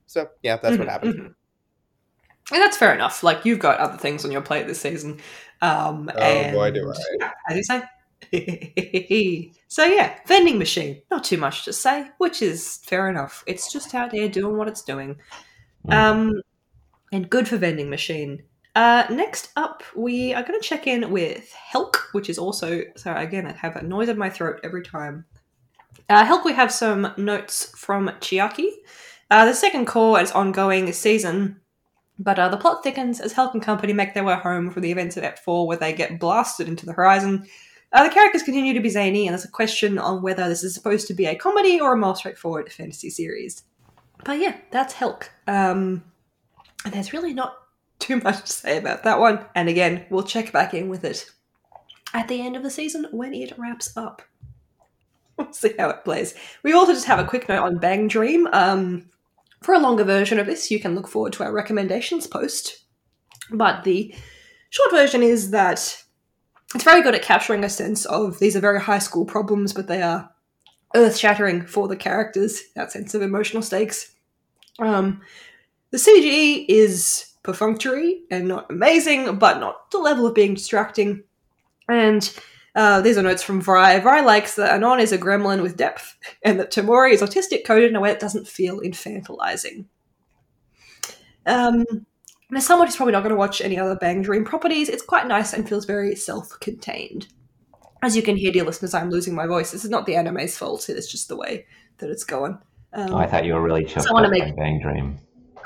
So 0.07 0.29
yeah, 0.42 0.57
that's 0.57 0.79
what 0.79 0.88
Mhm, 0.88 0.90
happened. 0.90 1.14
mhm. 1.14 1.35
And 2.53 2.62
that's 2.62 2.77
fair 2.77 2.94
enough. 2.94 3.22
Like 3.25 3.44
you've 3.44 3.59
got 3.59 3.79
other 3.79 3.99
things 3.99 4.25
on 4.25 4.31
your 4.31 4.40
plate 4.40 4.66
this 4.68 4.81
season. 4.81 5.20
Um, 5.62 6.10
Oh, 6.14 6.20
and, 6.20 6.54
boy, 6.54 6.70
do 6.70 6.92
I. 6.92 7.30
As 7.48 7.56
you 7.56 7.64
say. 7.64 7.82
so 9.68 9.84
yeah, 9.84 10.18
vending 10.26 10.58
machine. 10.58 11.02
Not 11.10 11.24
too 11.24 11.36
much 11.36 11.64
to 11.64 11.72
say, 11.72 12.10
which 12.18 12.42
is 12.42 12.78
fair 12.84 13.08
enough. 13.08 13.44
It's 13.46 13.72
just 13.72 13.94
out 13.94 14.10
there 14.10 14.28
doing 14.28 14.56
what 14.56 14.68
it's 14.68 14.82
doing. 14.82 15.16
Mm. 15.88 15.92
Um, 15.94 16.42
and 17.12 17.30
good 17.30 17.48
for 17.48 17.56
vending 17.56 17.90
machine. 17.90 18.42
Uh, 18.74 19.06
next 19.10 19.50
up, 19.56 19.82
we 19.94 20.34
are 20.34 20.42
going 20.42 20.60
to 20.60 20.66
check 20.66 20.86
in 20.86 21.10
with 21.10 21.50
Helck, 21.52 22.08
which 22.12 22.28
is 22.28 22.38
also 22.38 22.82
sorry 22.96 23.24
again. 23.24 23.46
I 23.46 23.52
have 23.52 23.76
a 23.76 23.82
noise 23.82 24.08
in 24.08 24.18
my 24.18 24.28
throat 24.28 24.60
every 24.62 24.82
time. 24.82 25.24
Uh, 26.10 26.24
Helck, 26.24 26.44
we 26.44 26.52
have 26.52 26.70
some 26.70 27.12
notes 27.16 27.72
from 27.76 28.08
Chiaki. 28.20 28.68
Uh, 29.30 29.46
the 29.46 29.54
second 29.54 29.86
cour 29.86 30.20
is 30.20 30.30
ongoing 30.32 30.84
this 30.84 30.98
season, 30.98 31.60
but 32.18 32.38
uh, 32.38 32.48
the 32.48 32.57
plot 32.57 32.83
thickens 32.83 33.20
as 33.20 33.33
Helck 33.33 33.55
and 33.55 33.62
company 33.62 33.92
make 33.92 34.14
their 34.14 34.24
way 34.24 34.35
home 34.35 34.70
from 34.70 34.83
the 34.83 34.90
events 34.90 35.16
of 35.16 35.24
Ep 35.24 35.38
4 35.38 35.66
where 35.66 35.76
they 35.76 35.92
get 35.92 36.18
blasted 36.18 36.68
into 36.68 36.87
the 36.87 36.92
horizon. 36.92 37.46
Uh, 37.92 38.05
the 38.05 38.14
characters 38.14 38.42
continue 38.42 38.74
to 38.74 38.81
be 38.81 38.88
zany, 38.88 39.26
and 39.26 39.33
there's 39.33 39.44
a 39.44 39.50
question 39.50 39.98
on 39.98 40.22
whether 40.22 40.48
this 40.48 40.64
is 40.64 40.74
supposed 40.74 41.07
to 41.07 41.14
be 41.14 41.26
a 41.26 41.37
comedy 41.37 41.81
or 41.81 41.92
a 41.92 41.96
more 41.96 42.16
straightforward 42.16 42.70
fantasy 42.72 43.11
series. 43.11 43.62
But 44.24 44.38
yeah, 44.38 44.57
that's 44.70 44.94
Helck. 44.94 45.31
Um, 45.46 46.02
and 46.85 46.92
there's 46.92 47.12
really 47.12 47.33
not 47.33 47.57
too 47.98 48.16
much 48.16 48.42
to 48.42 48.52
say 48.52 48.79
about 48.79 49.05
that 49.05 49.18
one. 49.18 49.44
And 49.55 49.68
again, 49.68 50.07
we'll 50.11 50.22
check 50.22 50.52
back 50.52 50.74
in 50.74 50.88
with 50.88 51.05
it 51.05 51.31
at 52.12 52.29
the 52.29 52.40
end 52.40 52.57
of 52.57 52.62
the 52.62 52.70
season 52.70 53.07
when 53.11 53.35
it 53.35 53.57
wraps 53.59 53.96
up. 53.96 54.22
We'll 55.38 55.52
see 55.52 55.74
how 55.79 55.90
it 55.90 56.02
plays. 56.02 56.35
We 56.62 56.72
also 56.72 56.94
just 56.94 57.05
have 57.09 57.18
a 57.18 57.26
quick 57.26 57.46
note 57.46 57.62
on 57.62 57.76
Bang 57.76 58.09
Dream. 58.09 58.46
Um, 58.55 59.11
for 59.66 59.74
a 59.74 59.81
longer 59.81 60.05
version 60.05 60.38
of 60.38 60.46
this, 60.46 60.70
you 60.70 60.79
can 60.79 60.94
look 60.94 61.09
forward 61.09 61.33
to 61.33 61.42
our 61.42 61.52
recommendations 61.52 62.29
post. 62.29 62.85
But 63.50 63.83
the 63.83 64.14
short 64.70 64.92
version 64.92 65.24
is 65.24 65.50
that 65.50 66.05
it's 66.72 66.85
very 66.85 67.02
good 67.02 67.16
at 67.16 67.22
capturing 67.22 67.64
a 67.64 67.68
sense 67.68 68.05
of 68.05 68.38
these 68.38 68.55
are 68.55 68.61
very 68.61 68.81
high 68.81 69.00
school 69.00 69.24
problems, 69.24 69.72
but 69.72 69.88
they 69.88 70.02
are 70.02 70.31
earth 70.94 71.16
shattering 71.16 71.66
for 71.66 71.88
the 71.88 71.96
characters, 71.96 72.62
that 72.76 72.92
sense 72.92 73.12
of 73.12 73.22
emotional 73.22 73.61
stakes. 73.61 74.14
Um, 74.79 75.20
the 75.90 75.98
CG 75.98 76.66
is 76.68 77.33
perfunctory 77.42 78.20
and 78.31 78.46
not 78.46 78.70
amazing, 78.70 79.37
but 79.37 79.59
not 79.59 79.90
to 79.90 79.98
the 79.98 80.05
level 80.05 80.26
of 80.26 80.35
being 80.37 80.55
distracting. 80.55 81.24
And 81.88 82.33
uh, 82.76 83.00
these 83.00 83.18
are 83.18 83.22
notes 83.22 83.42
from 83.42 83.60
Vrai. 83.60 83.98
Vrai 84.00 84.20
likes 84.22 84.54
that 84.56 84.72
Anon 84.72 85.00
is 85.00 85.10
a 85.10 85.18
gremlin 85.18 85.62
with 85.62 85.76
depth, 85.76 86.16
and 86.44 86.60
that 86.60 86.70
Tomori 86.70 87.12
is 87.12 87.22
autistic 87.22 87.64
coded 87.64 87.90
in 87.90 87.96
a 87.96 88.00
way 88.00 88.10
that 88.10 88.20
doesn't 88.20 88.46
feel 88.46 88.80
infantilizing. 88.80 89.86
Um, 91.46 91.84
and 92.48 92.56
as 92.58 92.66
someone 92.66 92.86
who's 92.86 92.96
probably 92.96 93.12
not 93.12 93.22
going 93.22 93.30
to 93.30 93.36
watch 93.36 93.60
any 93.60 93.78
other 93.78 93.96
Bang 93.96 94.22
Dream 94.22 94.44
properties, 94.44 94.88
it's 94.88 95.02
quite 95.02 95.26
nice 95.26 95.52
and 95.52 95.68
feels 95.68 95.84
very 95.84 96.14
self 96.14 96.58
contained. 96.60 97.28
As 98.02 98.14
you 98.14 98.22
can 98.22 98.36
hear, 98.36 98.52
dear 98.52 98.64
listeners, 98.64 98.94
I'm 98.94 99.10
losing 99.10 99.34
my 99.34 99.46
voice. 99.46 99.72
This 99.72 99.84
is 99.84 99.90
not 99.90 100.06
the 100.06 100.16
anime's 100.16 100.56
fault, 100.56 100.88
it's 100.88 101.10
just 101.10 101.28
the 101.28 101.36
way 101.36 101.66
that 101.98 102.10
it's 102.10 102.24
going. 102.24 102.58
Um, 102.92 103.14
Oh, 103.14 103.16
I 103.16 103.26
thought 103.26 103.44
you 103.44 103.54
were 103.54 103.62
really 103.62 103.84
choked 103.84 104.06
I 104.08 104.12
wanna 104.12 104.30
make- 104.30 104.44
by 104.44 104.52
Bang 104.52 104.80
Dream. 104.80 105.18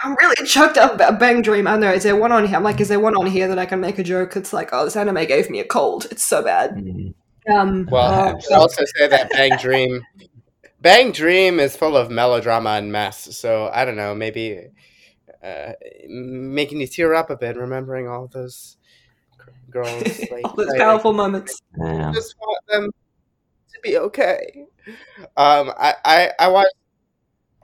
I'm 0.03 0.17
really 0.21 0.47
choked 0.47 0.77
up 0.79 0.95
about 0.95 1.19
Bang 1.19 1.43
Dream. 1.43 1.67
I 1.67 1.77
know. 1.77 1.93
Is 1.93 2.03
there 2.05 2.17
one 2.17 2.33
on 2.33 2.47
here? 2.47 2.57
I'm 2.57 2.63
like, 2.63 2.81
is 2.81 2.89
there 2.89 3.01
one 3.01 3.15
on 3.17 3.27
here 3.27 3.49
that 3.49 3.59
I 3.59 3.67
can 3.67 3.81
make 3.81 3.99
a 3.99 4.03
joke? 4.03 4.37
It's 4.37 4.53
like, 4.53 4.71
oh, 4.73 4.85
this 4.85 4.97
anime 4.97 5.27
gave 5.27 5.51
me 5.51 5.61
a 5.61 5.65
cold. 5.65 6.07
It's 6.11 6.25
so 6.25 6.43
bad. 6.43 6.77
Mm. 6.77 7.15
Um, 7.51 7.89
Well, 7.91 8.05
uh, 8.07 8.35
I 8.35 8.39
should 8.41 8.53
also 8.53 8.85
say 8.97 9.09
that 9.09 9.31
Bang 9.31 9.57
Dream, 9.59 10.03
Bang 10.81 11.12
Dream 11.12 11.61
is 11.61 11.77
full 11.77 11.97
of 11.97 12.11
melodrama 12.11 12.70
and 12.70 12.91
mess. 12.93 13.37
So 13.37 13.70
I 13.72 13.85
don't 13.85 13.97
know, 13.97 14.14
maybe 14.14 14.68
uh, 15.43 15.72
making 16.09 16.81
you 16.81 16.87
tear 16.87 17.14
up 17.14 17.31
a 17.31 17.37
bit, 17.37 17.57
remembering 17.57 18.09
all 18.09 18.27
those 18.29 18.77
girls. 19.70 20.03
Like, 20.31 20.45
all 20.45 20.55
those 20.57 20.70
I- 20.70 20.79
powerful 20.79 21.12
moments. 21.12 21.61
I 21.83 22.12
just 22.12 22.37
want 22.41 22.66
them 22.68 22.91
to 23.72 23.81
be 23.83 23.99
okay. 23.99 24.66
Um, 25.37 25.72
I, 25.79 25.95
I, 26.05 26.31
I 26.39 26.49
watched. 26.49 26.74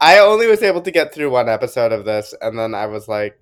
I 0.00 0.18
only 0.18 0.46
was 0.46 0.62
able 0.62 0.82
to 0.82 0.90
get 0.90 1.12
through 1.14 1.30
one 1.30 1.48
episode 1.48 1.92
of 1.92 2.04
this, 2.04 2.34
and 2.40 2.58
then 2.58 2.74
I 2.74 2.86
was 2.86 3.08
like, 3.08 3.40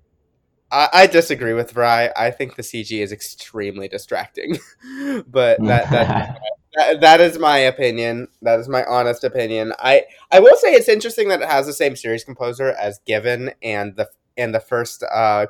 I, 0.71 0.89
I 0.93 1.07
disagree 1.07 1.53
with 1.53 1.71
Vrai. 1.71 2.11
I 2.15 2.31
think 2.31 2.55
the 2.55 2.61
CG 2.61 3.01
is 3.01 3.11
extremely 3.11 3.87
distracting, 3.87 4.57
but 5.27 5.63
that 5.63 5.89
that 5.91 6.41
that, 6.75 7.01
that 7.01 7.21
is 7.21 7.37
my 7.37 7.57
opinion. 7.57 8.27
That 8.41 8.59
is 8.59 8.67
my 8.67 8.83
honest 8.85 9.23
opinion. 9.23 9.73
I 9.79 10.03
I 10.31 10.39
will 10.39 10.55
say 10.57 10.73
it's 10.73 10.89
interesting 10.89 11.29
that 11.29 11.41
it 11.41 11.47
has 11.47 11.65
the 11.65 11.73
same 11.73 11.95
series 11.95 12.23
composer 12.23 12.71
as 12.71 12.99
Given 13.05 13.51
and 13.61 13.95
the 13.95 14.09
and 14.37 14.53
the 14.53 14.59
first 14.59 15.03
uh 15.03 15.47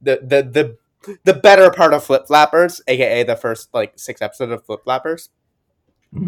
the 0.00 0.18
the 0.22 0.42
the 0.42 1.16
the 1.24 1.34
better 1.34 1.70
part 1.70 1.92
of 1.92 2.04
Flip 2.04 2.26
Flappers, 2.26 2.80
aka 2.88 3.22
the 3.22 3.36
first 3.36 3.72
like 3.74 3.92
six 3.96 4.22
episodes 4.22 4.52
of 4.52 4.64
Flip 4.64 4.80
Flappers. 4.84 5.30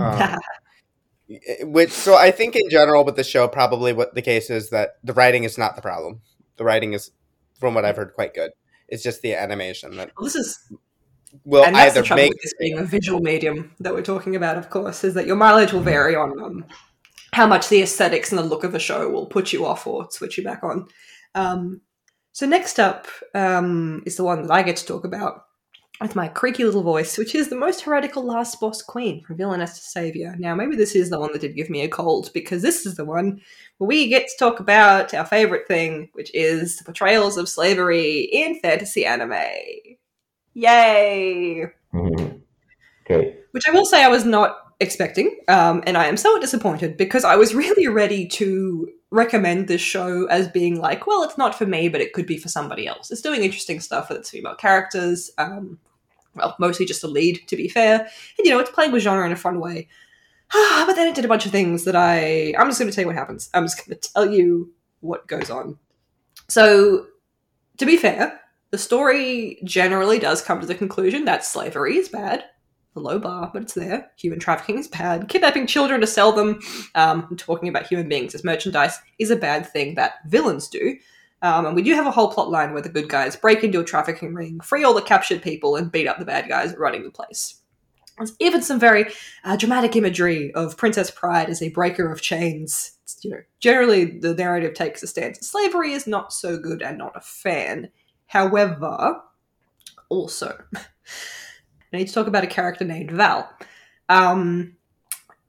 Um, 0.01 0.41
which 1.63 1.91
so 1.91 2.17
I 2.17 2.31
think 2.31 2.55
in 2.55 2.69
general 2.71 3.05
with 3.05 3.17
the 3.17 3.25
show, 3.25 3.49
probably 3.49 3.93
what 3.93 4.15
the 4.15 4.23
case 4.23 4.51
is 4.51 4.71
that 4.71 4.97
the 5.03 5.13
writing 5.13 5.45
is 5.45 5.59
not 5.59 5.77
the 5.77 5.83
problem. 5.83 6.21
The 6.57 6.65
writing 6.65 6.93
is, 6.93 7.11
from 7.59 7.75
what 7.75 7.85
I've 7.85 7.97
heard, 7.97 8.15
quite 8.15 8.35
good. 8.35 8.53
It's 8.89 9.03
just 9.03 9.23
the 9.23 9.35
animation 9.35 9.97
that 9.97 10.13
Well, 10.17 10.25
this 10.25 10.37
is 10.37 10.59
will 11.45 11.65
and 11.65 11.75
that's 11.75 11.91
either 11.91 12.03
the 12.03 12.07
trouble 12.07 12.23
make 12.23 12.33
with 12.33 12.43
this 12.43 12.55
being 12.59 12.79
a 12.79 12.85
visual 12.85 13.21
medium 13.21 13.73
that 13.81 13.93
we're 13.93 14.03
talking 14.03 14.37
about, 14.37 14.57
of 14.57 14.71
course, 14.71 15.03
is 15.05 15.15
that 15.15 15.27
your 15.27 15.37
mileage 15.37 15.73
will 15.73 15.81
vary 15.81 16.15
on 16.15 16.41
um, 16.43 16.65
how 17.33 17.47
much 17.47 17.69
the 17.69 17.83
aesthetics 17.83 18.31
and 18.31 18.39
the 18.39 18.45
look 18.45 18.65
of 18.65 18.75
a 18.75 18.79
show 18.79 19.09
will 19.11 19.27
put 19.27 19.53
you 19.53 19.67
off 19.67 19.87
or 19.87 20.09
switch 20.11 20.39
you 20.39 20.45
back 20.45 20.63
on. 20.63 20.87
Um, 21.35 21.81
so 22.33 22.47
next 22.47 22.79
up 22.79 23.09
um, 23.35 24.03
is 24.07 24.17
the 24.17 24.25
one 24.25 24.43
that 24.43 24.53
I 24.53 24.63
get 24.63 24.77
to 24.77 24.87
talk 24.87 25.05
about 25.05 25.46
with 26.01 26.15
my 26.17 26.29
creaky 26.29 26.65
little 26.65 26.83
voice, 26.83 27.17
which 27.19 27.35
is 27.35 27.49
the 27.49 27.57
most 27.57 27.81
heretical 27.83 28.23
last 28.25 28.61
boss 28.61 28.83
queen 28.83 29.23
from 29.25 29.37
villainess 29.37 29.75
to 29.79 29.85
savior. 29.85 30.35
Now, 30.39 30.55
maybe 30.55 30.77
this 30.77 30.95
is 30.95 31.11
the 31.11 31.19
one 31.19 31.33
that 31.33 31.41
did 31.41 31.57
give 31.57 31.71
me 31.71 31.83
a 31.83 31.89
cold 31.89 32.31
because 32.35 32.63
this 32.63 32.85
is 32.87 32.97
the 32.97 33.05
one 33.05 33.41
where 33.79 33.89
we 33.89 34.09
get 34.09 34.29
to 34.29 34.37
talk 34.39 34.61
about 34.61 35.15
our 35.15 35.25
favorite 35.25 35.67
thing, 35.67 36.11
which 36.13 36.31
is 36.35 36.77
the 36.77 36.85
portrayals 36.85 37.37
of 37.37 37.49
slavery 37.49 38.21
in 38.33 38.59
fantasy 38.61 39.07
anime. 39.07 39.33
Yay! 40.55 41.67
Mhm. 41.93 42.41
Great. 43.07 43.35
which 43.53 43.63
I 43.69 43.71
will 43.71 43.85
say 43.87 44.03
I 44.05 44.09
was 44.09 44.25
not 44.25 44.75
expecting, 44.81 45.39
um, 45.49 45.83
and 45.87 45.97
I 45.97 46.07
am 46.07 46.17
somewhat 46.17 46.41
disappointed 46.43 46.97
because 46.97 47.25
I 47.25 47.37
was 47.37 47.55
really 47.63 47.89
ready 47.89 48.27
to 48.29 48.91
recommend 49.11 49.69
this 49.69 49.81
show 49.81 50.27
as 50.27 50.49
being 50.49 50.81
like, 50.81 51.07
well, 51.07 51.23
it's 51.23 51.39
not 51.39 51.55
for 51.55 51.65
me, 51.65 51.89
but 51.89 52.01
it 52.01 52.13
could 52.13 52.27
be 52.27 52.37
for 52.37 52.49
somebody 52.49 52.87
else. 52.87 53.11
It's 53.11 53.21
doing 53.23 53.43
interesting 53.43 53.81
stuff 53.81 54.09
with 54.09 54.19
its 54.19 54.31
female 54.31 54.57
characters. 54.57 55.31
Um, 55.39 55.79
well, 56.37 56.55
mostly 56.59 56.87
just 56.87 57.05
a 57.05 57.09
lead, 57.09 57.41
to 57.49 57.57
be 57.57 57.69
fair, 57.69 58.01
and 58.01 58.45
you 58.45 58.51
know, 58.51 58.59
it's 58.59 58.71
playing 58.71 58.93
with 58.93 59.03
genre 59.03 59.27
in 59.27 59.33
a 59.33 59.37
fun 59.37 59.61
way. 59.61 59.89
but 60.53 60.95
then 60.95 61.09
it 61.09 61.15
did 61.15 61.25
a 61.25 61.29
bunch 61.29 61.47
of 61.47 61.53
things 61.53 61.85
that 61.85 61.97
I. 61.97 62.55
I'm 62.59 62.69
just 62.69 62.79
going 62.79 62.91
to 62.91 62.95
tell 62.95 63.03
you 63.03 63.09
what 63.09 63.17
happens. 63.17 63.51
I'm 63.55 63.65
just 63.65 63.79
going 63.79 63.99
to 63.99 64.13
tell 64.13 64.31
you 64.31 64.73
what 65.01 65.27
goes 65.27 65.51
on. 65.51 65.79
So, 66.49 67.07
to 67.79 67.87
be 67.87 67.97
fair, 67.97 68.41
the 68.71 68.79
story 68.79 69.59
generally 69.65 70.19
does 70.19 70.43
come 70.43 70.61
to 70.61 70.67
the 70.67 70.75
conclusion 70.75 71.25
that 71.25 71.45
slavery 71.45 71.97
is 71.97 72.09
bad. 72.09 72.45
A 72.95 73.01
low 73.01 73.19
bar, 73.19 73.51
but 73.53 73.63
it's 73.63 73.75
there. 73.75 74.11
Human 74.17 74.39
trafficking 74.39 74.79
is 74.79 74.89
bad. 74.89 75.29
Kidnapping 75.29 75.67
children 75.67 76.01
to 76.01 76.07
sell 76.07 76.33
them, 76.33 76.61
um, 76.95 77.37
talking 77.37 77.69
about 77.69 77.87
human 77.87 78.09
beings 78.09 78.35
as 78.35 78.43
merchandise, 78.43 78.99
is 79.19 79.31
a 79.31 79.37
bad 79.37 79.71
thing 79.71 79.97
that 79.97 80.15
villains 80.27 80.69
do. 80.69 80.97
Um, 81.43 81.67
and 81.67 81.77
we 81.77 81.83
do 81.83 81.95
have 81.95 82.07
a 82.07 82.11
whole 82.11 82.33
plot 82.33 82.51
line 82.51 82.73
where 82.73 82.83
the 82.83 82.89
good 82.89 83.09
guys 83.09 83.37
break 83.37 83.63
into 83.63 83.81
a 83.81 83.85
trafficking 83.85 84.35
ring, 84.35 84.61
free 84.61 84.85
all 84.85 84.95
the 84.95 85.03
captured 85.03 85.43
people, 85.43 85.77
and 85.77 85.93
beat 85.93 86.09
up 86.09 86.19
the 86.19 86.25
bad 86.25 86.49
guys 86.49 86.75
running 86.77 87.05
the 87.05 87.11
place. 87.11 87.61
There's 88.17 88.35
even 88.41 88.63
some 88.63 88.81
very 88.81 89.13
uh, 89.45 89.57
dramatic 89.57 89.95
imagery 89.95 90.53
of 90.55 90.77
Princess 90.77 91.11
Pride 91.11 91.51
as 91.51 91.61
a 91.61 91.69
breaker 91.69 92.11
of 92.11 92.23
chains. 92.23 92.93
It's, 93.03 93.23
you 93.23 93.31
know, 93.31 93.41
generally 93.61 94.19
the 94.19 94.35
narrative 94.35 94.73
takes 94.75 95.03
a 95.03 95.07
stance. 95.07 95.47
Slavery 95.47 95.93
is 95.93 96.07
not 96.07 96.33
so 96.33 96.59
good 96.59 96.81
and 96.81 96.97
not 96.97 97.13
a 97.15 97.21
fan. 97.21 97.91
However, 98.27 99.21
also, 100.09 100.59
I 100.77 101.97
need 101.99 102.09
to 102.09 102.15
talk 102.15 102.27
about 102.27 102.45
a 102.45 102.49
character 102.49 102.85
named 102.85 103.11
Val. 103.11 103.51
Um, 104.09 104.77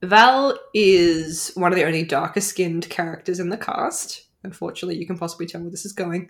Val 0.03 0.59
is 0.73 1.51
one 1.55 1.71
of 1.71 1.77
the 1.77 1.85
only 1.85 2.03
darker 2.03 2.41
skinned 2.41 2.89
characters 2.89 3.39
in 3.39 3.49
the 3.49 3.57
cast. 3.57 4.26
Unfortunately, 4.47 4.97
you 4.97 5.05
can 5.05 5.17
possibly 5.17 5.45
tell 5.45 5.59
where 5.61 5.69
this 5.69 5.85
is 5.85 5.91
going. 5.91 6.29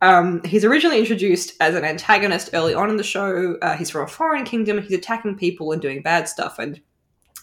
Um, 0.00 0.40
he's 0.44 0.64
originally 0.64 1.00
introduced 1.00 1.54
as 1.60 1.74
an 1.74 1.84
antagonist 1.84 2.50
early 2.52 2.72
on 2.72 2.88
in 2.88 2.96
the 2.96 3.02
show. 3.02 3.56
Uh, 3.60 3.76
he's 3.76 3.90
from 3.90 4.04
a 4.04 4.06
foreign 4.06 4.44
kingdom. 4.44 4.80
He's 4.80 4.92
attacking 4.92 5.36
people 5.36 5.72
and 5.72 5.82
doing 5.82 6.02
bad 6.02 6.28
stuff. 6.28 6.60
And 6.60 6.80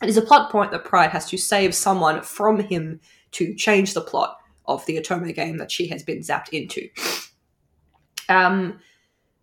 it 0.02 0.08
is 0.08 0.16
a 0.16 0.22
plot 0.22 0.50
point 0.50 0.72
that 0.72 0.86
Pride 0.86 1.10
has 1.12 1.30
to 1.32 1.38
save 1.38 1.76
someone 1.76 2.22
from 2.22 2.62
him 2.62 3.02
to 3.32 3.54
change 3.56 3.94
the 3.94 4.00
plot 4.02 4.38
of 4.68 4.86
the 4.86 4.98
Otome 4.98 5.36
game 5.36 5.58
that 5.58 5.70
she 5.70 5.88
has 5.90 6.02
been 6.02 6.20
zapped 6.20 6.50
into. 6.50 6.88
Um, 8.30 8.80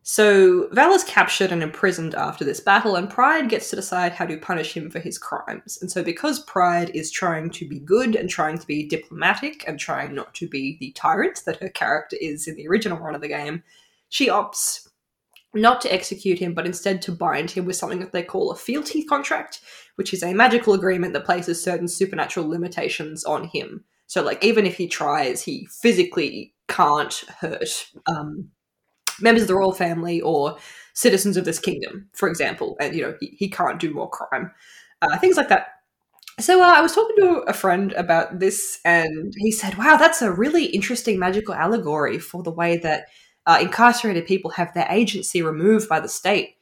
so 0.05 0.69
Val 0.73 0.93
is 0.93 1.05
captured 1.05 1.53
and 1.53 1.63
imprisoned 1.63 2.17
after 2.17 2.45
this 2.45 2.59
battle, 2.59 2.97
and 2.97 3.09
Pride 3.09 3.49
gets 3.49 3.71
to 3.71 3.77
decide 3.77 4.13
how 4.13 4.27
to 4.27 4.37
punish 4.37 4.73
him 4.73 4.91
for 4.91 4.99
his 4.99 5.17
crimes. 5.17 5.79
And 5.81 5.91
so, 5.91 6.03
because 6.03 6.41
Pride 6.41 6.91
is 6.91 7.13
trying 7.13 7.51
to 7.51 7.69
be 7.69 7.79
good 7.79 8.17
and 8.17 8.29
trying 8.29 8.59
to 8.59 8.67
be 8.67 8.89
diplomatic 8.89 9.65
and 9.69 9.79
trying 9.79 10.15
not 10.15 10.35
to 10.35 10.49
be 10.49 10.77
the 10.81 10.93
tyrant 10.93 11.43
that 11.47 11.63
her 11.63 11.69
character 11.69 12.17
is 12.21 12.49
in 12.49 12.57
the 12.57 12.67
original 12.67 12.99
run 12.99 13.15
of 13.15 13.21
the 13.21 13.29
game, 13.29 13.63
she 14.09 14.29
opts 14.29 14.89
not 15.55 15.81
to 15.83 15.93
execute 15.93 16.39
him, 16.39 16.55
but 16.55 16.67
instead 16.67 17.01
to 17.03 17.13
bind 17.13 17.51
him 17.51 17.65
with 17.65 17.77
something 17.77 18.01
that 18.01 18.11
they 18.11 18.23
call 18.23 18.51
a 18.51 18.57
fealty 18.57 19.05
contract, 19.05 19.61
which 19.97 20.13
is 20.13 20.23
a 20.23 20.35
magical 20.35 20.75
agreement 20.75 21.13
that 21.13 21.27
places 21.27 21.63
certain 21.63 21.87
supernatural 21.87 22.49
limitations 22.49 23.23
on 23.25 23.45
him. 23.45 23.85
So, 24.09 24.23
like, 24.23 24.43
even 24.43 24.67
if 24.67 24.77
he 24.77 24.89
tries, 24.89 25.43
he 25.43 25.69
physically 25.81 26.55
can't 26.69 27.15
hurt 27.41 27.87
um, 28.07 28.49
members 29.21 29.43
of 29.43 29.49
the 29.49 29.55
royal 29.55 29.73
family 29.73 30.21
or 30.21 30.59
citizens 30.95 31.37
of 31.37 31.45
this 31.45 31.59
kingdom, 31.59 32.09
for 32.13 32.29
example. 32.29 32.77
And, 32.81 32.95
you 32.95 33.03
know, 33.03 33.17
he, 33.21 33.35
he 33.39 33.49
can't 33.51 33.81
do 33.81 33.93
more 33.93 34.09
crime. 34.11 34.53
Uh, 35.01 35.19
things 35.19 35.37
like 35.37 35.49
that. 35.49 35.69
So 36.41 36.63
uh, 36.63 36.67
I 36.67 36.81
was 36.81 36.95
talking 36.95 37.17
to 37.17 37.29
a 37.47 37.53
friend 37.53 37.93
about 37.93 38.39
this, 38.39 38.81
and 38.85 39.35
he 39.37 39.53
said, 39.53 39.77
"Wow, 39.77 39.97
that's 39.97 40.23
a 40.23 40.33
really 40.33 40.65
interesting 40.67 41.19
magical 41.19 41.55
allegory 41.55 42.19
for 42.19 42.43
the 42.43 42.51
way 42.51 42.79
that 42.79 43.07
uh, 43.47 43.59
incarcerated 43.61 44.27
people 44.27 44.51
have 44.53 44.73
their 44.75 44.87
agency 44.91 45.43
removed 45.43 45.89
by 45.89 46.01
the 46.01 46.09
state." 46.09 46.57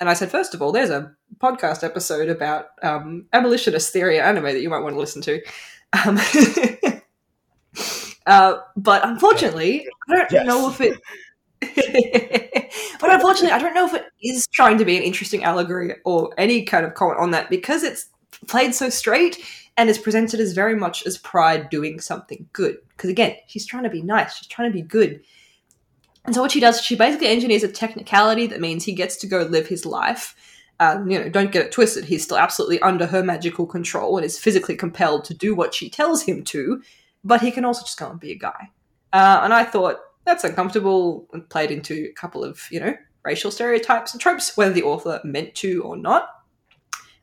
And 0.00 0.08
I 0.10 0.14
said, 0.14 0.30
first 0.30 0.54
of 0.54 0.62
all, 0.62 0.72
there's 0.72 0.90
a 0.90 1.14
podcast 1.38 1.84
episode 1.84 2.28
about 2.28 2.66
um, 2.82 3.26
abolitionist 3.32 3.92
theory 3.92 4.18
and 4.18 4.26
anime 4.26 4.52
that 4.54 4.62
you 4.62 4.70
might 4.70 4.80
want 4.80 4.94
to 4.94 5.00
listen 5.00 5.22
to." 5.22 5.40
Um, 6.06 6.18
uh, 8.26 8.58
but 8.76 9.06
unfortunately, 9.06 9.86
I 10.08 10.14
don't 10.16 10.30
Yes. 10.30 10.46
know 10.46 10.68
if 10.70 10.80
it. 10.80 11.00
but 13.00 13.12
unfortunately, 13.12 13.52
I 13.52 13.58
don't 13.58 13.74
know 13.74 13.86
if 13.86 13.94
it 13.94 14.04
is 14.20 14.46
trying 14.52 14.78
to 14.78 14.84
be 14.84 14.96
an 14.96 15.02
interesting 15.02 15.44
allegory 15.44 15.94
or 16.04 16.32
any 16.36 16.64
kind 16.64 16.84
of 16.84 16.94
comment 16.94 17.20
on 17.20 17.30
that 17.30 17.50
because 17.50 17.82
it's 17.82 18.06
played 18.48 18.74
so 18.74 18.88
straight 18.90 19.38
and 19.76 19.88
is 19.88 19.98
presented 19.98 20.40
as 20.40 20.52
very 20.52 20.74
much 20.74 21.06
as 21.06 21.18
Pride 21.18 21.70
doing 21.70 22.00
something 22.00 22.48
good. 22.52 22.76
Because 22.88 23.10
again, 23.10 23.36
she's 23.46 23.66
trying 23.66 23.84
to 23.84 23.90
be 23.90 24.02
nice, 24.02 24.36
she's 24.36 24.48
trying 24.48 24.70
to 24.70 24.74
be 24.74 24.82
good. 24.82 25.22
And 26.24 26.34
so 26.34 26.40
what 26.40 26.52
she 26.52 26.60
does, 26.60 26.80
she 26.80 26.94
basically 26.94 27.28
engineers 27.28 27.64
a 27.64 27.68
technicality 27.68 28.46
that 28.46 28.60
means 28.60 28.84
he 28.84 28.92
gets 28.92 29.16
to 29.16 29.26
go 29.26 29.42
live 29.42 29.66
his 29.66 29.84
life. 29.84 30.36
Um, 30.78 31.10
you 31.10 31.18
know, 31.18 31.28
don't 31.28 31.52
get 31.52 31.66
it 31.66 31.72
twisted. 31.72 32.04
He's 32.04 32.24
still 32.24 32.38
absolutely 32.38 32.80
under 32.80 33.06
her 33.06 33.22
magical 33.22 33.66
control 33.66 34.16
and 34.16 34.24
is 34.24 34.38
physically 34.38 34.76
compelled 34.76 35.24
to 35.26 35.34
do 35.34 35.54
what 35.54 35.74
she 35.74 35.90
tells 35.90 36.22
him 36.22 36.44
to, 36.44 36.82
but 37.24 37.40
he 37.40 37.50
can 37.50 37.64
also 37.64 37.82
just 37.82 37.98
go 37.98 38.10
and 38.10 38.20
be 38.20 38.32
a 38.32 38.38
guy. 38.38 38.70
Uh, 39.12 39.40
and 39.42 39.52
I 39.52 39.64
thought 39.64 39.98
that's 40.24 40.44
uncomfortable 40.44 41.28
and 41.32 41.48
played 41.48 41.70
into 41.70 42.08
a 42.10 42.12
couple 42.12 42.44
of, 42.44 42.66
you 42.70 42.80
know, 42.80 42.94
racial 43.24 43.50
stereotypes 43.50 44.12
and 44.12 44.20
tropes, 44.20 44.56
whether 44.56 44.72
the 44.72 44.82
author 44.82 45.20
meant 45.24 45.54
to 45.56 45.82
or 45.82 45.96
not. 45.96 46.28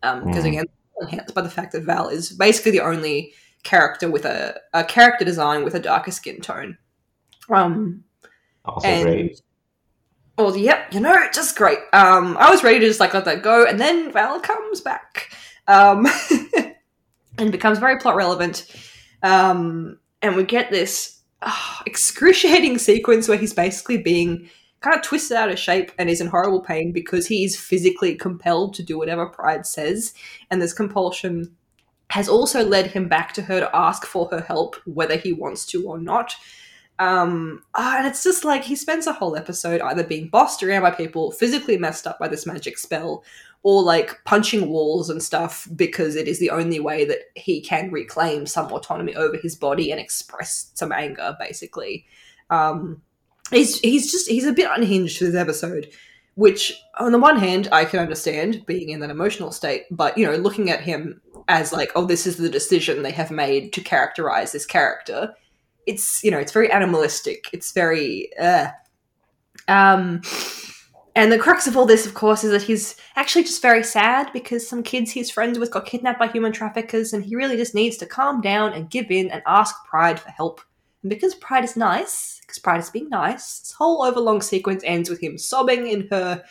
Um, 0.03 0.25
because 0.25 0.43
Mm. 0.45 0.47
again, 0.49 0.65
enhanced 1.01 1.33
by 1.35 1.41
the 1.41 1.49
fact 1.49 1.71
that 1.73 1.83
Val 1.83 2.09
is 2.09 2.31
basically 2.31 2.71
the 2.71 2.81
only 2.81 3.33
character 3.63 4.09
with 4.09 4.25
a, 4.25 4.59
a 4.73 4.83
character 4.83 5.25
design 5.25 5.63
with 5.63 5.75
a 5.75 5.79
darker 5.79 6.11
skin 6.11 6.41
tone. 6.41 6.77
Um, 7.49 8.03
Also 8.65 8.87
and 8.87 9.03
great. 9.03 9.41
well, 10.37 10.55
yep, 10.55 10.93
you 10.93 10.99
know, 10.99 11.15
just 11.33 11.57
great. 11.57 11.79
Um, 11.93 12.37
I 12.37 12.49
was 12.49 12.63
ready 12.63 12.79
to 12.79 12.87
just 12.87 12.99
like 12.99 13.13
let 13.13 13.25
that 13.25 13.41
go, 13.43 13.65
and 13.65 13.79
then 13.79 14.11
Val 14.11 14.39
comes 14.39 14.81
back, 14.81 15.33
um, 15.67 16.07
and 17.37 17.51
becomes 17.51 17.79
very 17.79 17.97
plot 17.99 18.15
relevant. 18.15 18.65
Um, 19.23 19.99
and 20.21 20.35
we 20.35 20.43
get 20.43 20.71
this 20.71 21.18
ah, 21.41 21.83
excruciating 21.85 22.77
sequence 22.77 23.27
where 23.27 23.37
he's 23.37 23.53
basically 23.53 23.97
being 23.97 24.49
kind 24.81 24.95
of 24.95 25.01
twisted 25.01 25.35
out 25.35 25.49
of 25.49 25.59
shape 25.59 25.91
and 25.97 26.09
is 26.09 26.21
in 26.21 26.27
horrible 26.27 26.61
pain 26.61 26.91
because 26.91 27.27
he 27.27 27.43
is 27.43 27.59
physically 27.59 28.15
compelled 28.15 28.73
to 28.73 28.83
do 28.83 28.97
whatever 28.97 29.25
Pride 29.25 29.65
says, 29.65 30.13
and 30.49 30.61
this 30.61 30.73
compulsion 30.73 31.55
has 32.11 32.27
also 32.27 32.63
led 32.65 32.87
him 32.87 33.07
back 33.07 33.33
to 33.33 33.41
her 33.43 33.59
to 33.59 33.75
ask 33.75 34.05
for 34.05 34.27
her 34.31 34.41
help, 34.41 34.75
whether 34.85 35.15
he 35.15 35.31
wants 35.31 35.65
to 35.67 35.87
or 35.87 35.99
not. 35.99 36.35
Um, 36.97 37.63
ah, 37.75 37.97
and 37.97 38.07
it's 38.07 38.23
just 38.23 38.43
like 38.43 38.63
he 38.63 38.75
spends 38.75 39.07
a 39.07 39.13
whole 39.13 39.37
episode 39.37 39.79
either 39.81 40.03
being 40.03 40.27
bossed 40.27 40.63
around 40.63 40.81
by 40.81 40.91
people, 40.91 41.31
physically 41.31 41.77
messed 41.77 42.07
up 42.07 42.19
by 42.19 42.27
this 42.27 42.45
magic 42.45 42.77
spell, 42.77 43.23
or 43.63 43.83
like 43.83 44.23
punching 44.25 44.69
walls 44.69 45.09
and 45.09 45.21
stuff 45.21 45.67
because 45.75 46.15
it 46.15 46.27
is 46.27 46.39
the 46.39 46.49
only 46.49 46.79
way 46.79 47.05
that 47.05 47.19
he 47.35 47.61
can 47.61 47.91
reclaim 47.91 48.45
some 48.45 48.71
autonomy 48.71 49.15
over 49.15 49.37
his 49.37 49.55
body 49.55 49.91
and 49.91 49.99
express 49.99 50.71
some 50.75 50.91
anger, 50.91 51.35
basically. 51.39 52.05
Um, 52.49 53.01
he's 53.51 53.79
he's 53.79 54.11
just 54.11 54.29
he's 54.29 54.45
a 54.45 54.53
bit 54.53 54.69
unhinged 54.71 55.19
this 55.19 55.35
episode, 55.35 55.91
which 56.35 56.81
on 56.99 57.11
the 57.11 57.19
one 57.19 57.37
hand 57.37 57.67
I 57.71 57.85
can 57.85 57.99
understand 57.99 58.65
being 58.65 58.89
in 58.89 59.01
that 59.01 59.09
emotional 59.09 59.51
state, 59.51 59.83
but 59.91 60.17
you 60.17 60.25
know, 60.25 60.35
looking 60.35 60.69
at 60.69 60.81
him 60.81 61.21
as 61.47 61.73
like, 61.73 61.91
oh, 61.95 62.05
this 62.05 62.25
is 62.25 62.37
the 62.37 62.49
decision 62.49 63.03
they 63.03 63.11
have 63.11 63.31
made 63.31 63.73
to 63.73 63.81
characterize 63.81 64.51
this 64.51 64.65
character 64.65 65.33
it's 65.89 66.23
you 66.23 66.29
know 66.29 66.37
it's 66.37 66.51
very 66.51 66.71
animalistic 66.71 67.49
it's 67.51 67.71
very 67.71 68.29
uh. 68.37 68.67
Um, 69.67 70.21
and 71.19 71.33
the 71.33 71.37
crux 71.37 71.67
of 71.67 71.75
all 71.75 71.85
this, 71.85 72.05
of 72.05 72.13
course, 72.13 72.45
is 72.45 72.51
that 72.51 72.61
he's 72.61 72.95
actually 73.17 73.43
just 73.43 73.61
very 73.61 73.83
sad 73.83 74.31
because 74.31 74.65
some 74.65 74.83
kids 74.83 75.11
he's 75.11 75.29
friends 75.29 75.59
with 75.59 75.69
got 75.69 75.85
kidnapped 75.85 76.17
by 76.17 76.29
human 76.29 76.53
traffickers, 76.53 77.11
and 77.11 77.25
he 77.25 77.35
really 77.35 77.57
just 77.57 77.75
needs 77.75 77.97
to 77.97 78.05
calm 78.05 78.39
down 78.39 78.71
and 78.71 78.89
give 78.89 79.11
in 79.11 79.29
and 79.29 79.43
ask 79.45 79.75
Pride 79.85 80.17
for 80.17 80.29
help. 80.29 80.61
And 81.03 81.09
because 81.09 81.35
Pride 81.35 81.65
is 81.65 81.75
nice, 81.75 82.39
because 82.39 82.57
Pride 82.59 82.79
is 82.79 82.89
being 82.89 83.09
nice, 83.09 83.59
this 83.59 83.73
whole 83.73 84.01
overlong 84.01 84.41
sequence 84.41 84.81
ends 84.85 85.09
with 85.09 85.21
him 85.21 85.37
sobbing 85.37 85.87
in 85.87 86.07
her 86.09 86.41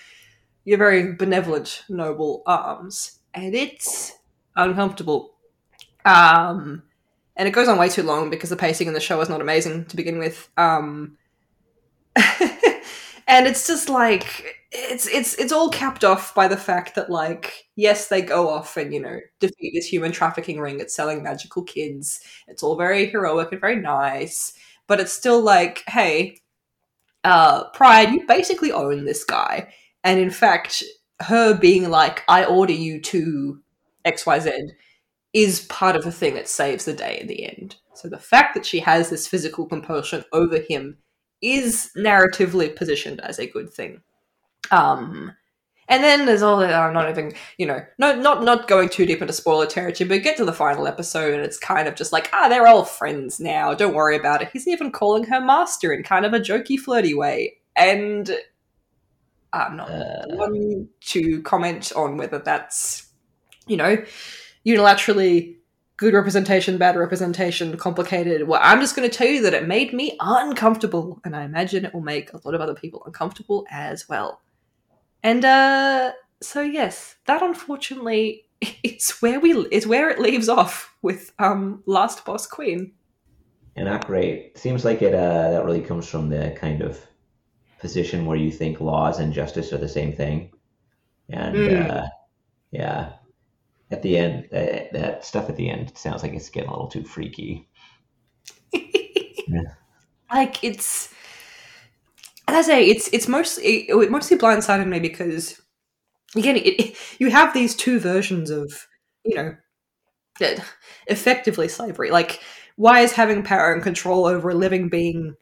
your 0.66 0.76
very 0.76 1.14
benevolent, 1.14 1.82
noble 1.88 2.42
arms. 2.44 3.20
And 3.32 3.54
it's 3.54 4.12
uncomfortable. 4.54 5.34
Um, 6.04 6.82
and 7.36 7.48
it 7.48 7.52
goes 7.52 7.68
on 7.68 7.78
way 7.78 7.88
too 7.88 8.02
long 8.02 8.28
because 8.28 8.50
the 8.50 8.56
pacing 8.56 8.86
in 8.86 8.92
the 8.92 9.00
show 9.00 9.18
is 9.22 9.30
not 9.30 9.40
amazing 9.40 9.86
to 9.86 9.96
begin 9.96 10.18
with. 10.18 10.50
Um, 10.58 11.16
and 13.26 13.46
it's 13.46 13.66
just 13.66 13.88
like 13.88 14.57
it's 14.70 15.06
it's 15.06 15.34
it's 15.34 15.52
all 15.52 15.70
capped 15.70 16.04
off 16.04 16.34
by 16.34 16.46
the 16.46 16.56
fact 16.56 16.94
that 16.94 17.08
like 17.08 17.68
yes 17.76 18.08
they 18.08 18.20
go 18.20 18.50
off 18.50 18.76
and 18.76 18.92
you 18.92 19.00
know 19.00 19.18
defeat 19.40 19.72
this 19.74 19.86
human 19.86 20.12
trafficking 20.12 20.60
ring. 20.60 20.80
It's 20.80 20.94
selling 20.94 21.22
magical 21.22 21.62
kids. 21.62 22.20
It's 22.46 22.62
all 22.62 22.76
very 22.76 23.06
heroic 23.06 23.50
and 23.52 23.60
very 23.60 23.76
nice. 23.76 24.52
But 24.86 25.00
it's 25.00 25.12
still 25.12 25.40
like 25.42 25.84
hey 25.88 26.40
uh 27.24 27.70
pride 27.70 28.10
you 28.12 28.26
basically 28.26 28.72
own 28.72 29.04
this 29.04 29.24
guy. 29.24 29.72
And 30.04 30.20
in 30.20 30.30
fact 30.30 30.84
her 31.20 31.52
being 31.54 31.90
like 31.90 32.22
i 32.28 32.44
order 32.44 32.72
you 32.72 33.00
to 33.00 33.60
xyz 34.06 34.70
is 35.32 35.60
part 35.62 35.96
of 35.96 36.04
the 36.04 36.12
thing 36.12 36.34
that 36.34 36.48
saves 36.48 36.84
the 36.84 36.92
day 36.92 37.18
in 37.20 37.26
the 37.26 37.44
end. 37.44 37.76
So 37.94 38.08
the 38.08 38.18
fact 38.18 38.54
that 38.54 38.64
she 38.66 38.80
has 38.80 39.10
this 39.10 39.26
physical 39.26 39.66
compulsion 39.66 40.24
over 40.32 40.58
him 40.58 40.98
is 41.42 41.90
narratively 41.96 42.74
positioned 42.74 43.20
as 43.20 43.38
a 43.38 43.46
good 43.46 43.70
thing 43.70 44.02
um, 44.70 45.32
and 45.88 46.04
then 46.04 46.26
there's 46.26 46.42
all 46.42 46.58
that 46.58 46.74
I'm 46.74 46.92
not 46.92 47.08
even, 47.08 47.32
you 47.56 47.66
know, 47.66 47.84
no, 47.98 48.14
not 48.14 48.42
not 48.44 48.68
going 48.68 48.88
too 48.88 49.06
deep 49.06 49.22
into 49.22 49.32
spoiler 49.32 49.66
territory, 49.66 50.06
but 50.06 50.22
get 50.22 50.36
to 50.36 50.44
the 50.44 50.52
final 50.52 50.86
episode 50.86 51.34
and 51.34 51.42
it's 51.42 51.58
kind 51.58 51.88
of 51.88 51.94
just 51.94 52.12
like, 52.12 52.28
ah, 52.32 52.48
they're 52.48 52.66
all 52.66 52.84
friends 52.84 53.40
now. 53.40 53.72
Don't 53.74 53.94
worry 53.94 54.16
about 54.16 54.42
it. 54.42 54.50
He's 54.52 54.68
even 54.68 54.92
calling 54.92 55.24
her 55.24 55.40
master 55.40 55.92
in 55.92 56.02
kind 56.02 56.26
of 56.26 56.34
a 56.34 56.40
jokey, 56.40 56.78
flirty 56.78 57.14
way, 57.14 57.56
and 57.74 58.30
I'm 59.52 59.76
not 59.76 59.90
uh... 59.90 60.26
one 60.28 60.88
to 61.00 61.42
comment 61.42 61.92
on 61.96 62.18
whether 62.18 62.38
that's, 62.38 63.08
you 63.66 63.78
know, 63.78 63.96
unilaterally 64.66 65.56
good 65.96 66.14
representation, 66.14 66.78
bad 66.78 66.96
representation, 66.96 67.76
complicated. 67.76 68.46
Well, 68.46 68.60
I'm 68.62 68.80
just 68.80 68.94
going 68.94 69.08
to 69.08 69.16
tell 69.16 69.26
you 69.26 69.42
that 69.42 69.54
it 69.54 69.66
made 69.66 69.92
me 69.92 70.16
uncomfortable, 70.20 71.20
and 71.24 71.34
I 71.34 71.44
imagine 71.44 71.84
it 71.84 71.92
will 71.92 72.02
make 72.02 72.32
a 72.32 72.40
lot 72.44 72.54
of 72.54 72.60
other 72.60 72.74
people 72.74 73.02
uncomfortable 73.04 73.66
as 73.70 74.08
well. 74.08 74.40
And 75.22 75.44
uh, 75.44 76.12
so 76.40 76.60
yes, 76.62 77.16
that 77.26 77.42
unfortunately 77.42 78.46
is 78.82 79.10
where 79.20 79.40
we 79.40 79.52
is 79.70 79.86
where 79.86 80.10
it 80.10 80.18
leaves 80.18 80.48
off 80.48 80.94
with 81.02 81.32
um, 81.38 81.82
Last 81.86 82.24
Boss 82.24 82.46
Queen. 82.46 82.92
And 83.76 83.86
not 83.86 84.06
great. 84.06 84.58
Seems 84.58 84.84
like 84.84 85.02
it. 85.02 85.14
Uh, 85.14 85.50
that 85.50 85.64
really 85.64 85.82
comes 85.82 86.08
from 86.08 86.28
the 86.28 86.56
kind 86.58 86.82
of 86.82 87.00
position 87.78 88.26
where 88.26 88.36
you 88.36 88.50
think 88.50 88.80
laws 88.80 89.20
and 89.20 89.32
justice 89.32 89.72
are 89.72 89.78
the 89.78 89.88
same 89.88 90.12
thing, 90.12 90.50
and 91.28 91.54
mm. 91.54 91.90
uh, 91.90 92.06
yeah, 92.72 93.12
at 93.90 94.02
the 94.02 94.18
end, 94.18 94.48
uh, 94.52 94.84
that 94.92 95.24
stuff 95.24 95.48
at 95.48 95.56
the 95.56 95.70
end 95.70 95.96
sounds 95.96 96.22
like 96.22 96.32
it's 96.32 96.50
getting 96.50 96.68
a 96.68 96.72
little 96.72 96.88
too 96.88 97.04
freaky. 97.04 97.68
yeah. 98.72 99.62
Like 100.30 100.62
it's 100.62 101.14
as 102.48 102.54
I 102.54 102.62
say, 102.62 102.86
it's 102.86 103.08
it's 103.12 103.28
mostly 103.28 103.88
it 103.88 104.10
mostly 104.10 104.38
blindsided 104.38 104.88
me 104.88 105.00
because 105.00 105.60
again, 106.34 106.56
it, 106.56 106.96
you 107.18 107.30
have 107.30 107.52
these 107.54 107.76
two 107.76 108.00
versions 108.00 108.50
of 108.50 108.86
you 109.24 109.34
know 109.36 109.56
effectively 111.06 111.68
slavery. 111.68 112.10
Like, 112.10 112.40
why 112.76 113.00
is 113.00 113.12
having 113.12 113.42
power 113.42 113.72
and 113.72 113.82
control 113.82 114.24
over 114.24 114.50
a 114.50 114.54
living 114.54 114.88
being 114.88 115.34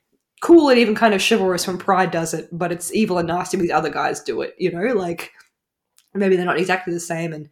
cool 0.43 0.69
and 0.69 0.79
even 0.79 0.95
kind 0.95 1.15
of 1.15 1.27
chivalrous 1.27 1.67
when 1.67 1.79
Pride 1.79 2.11
does 2.11 2.35
it, 2.35 2.49
but 2.53 2.73
it's 2.73 2.93
evil 2.95 3.19
and 3.19 3.29
nasty 3.29 3.57
when 3.57 3.67
these 3.67 3.73
other 3.73 3.91
guys 3.91 4.21
do 4.21 4.41
it? 4.43 4.55
You 4.59 4.73
know, 4.73 4.95
like 4.95 5.33
maybe 6.15 6.37
they're 6.37 6.47
not 6.47 6.59
exactly 6.59 6.93
the 6.93 7.01
same 7.01 7.33
and 7.33 7.49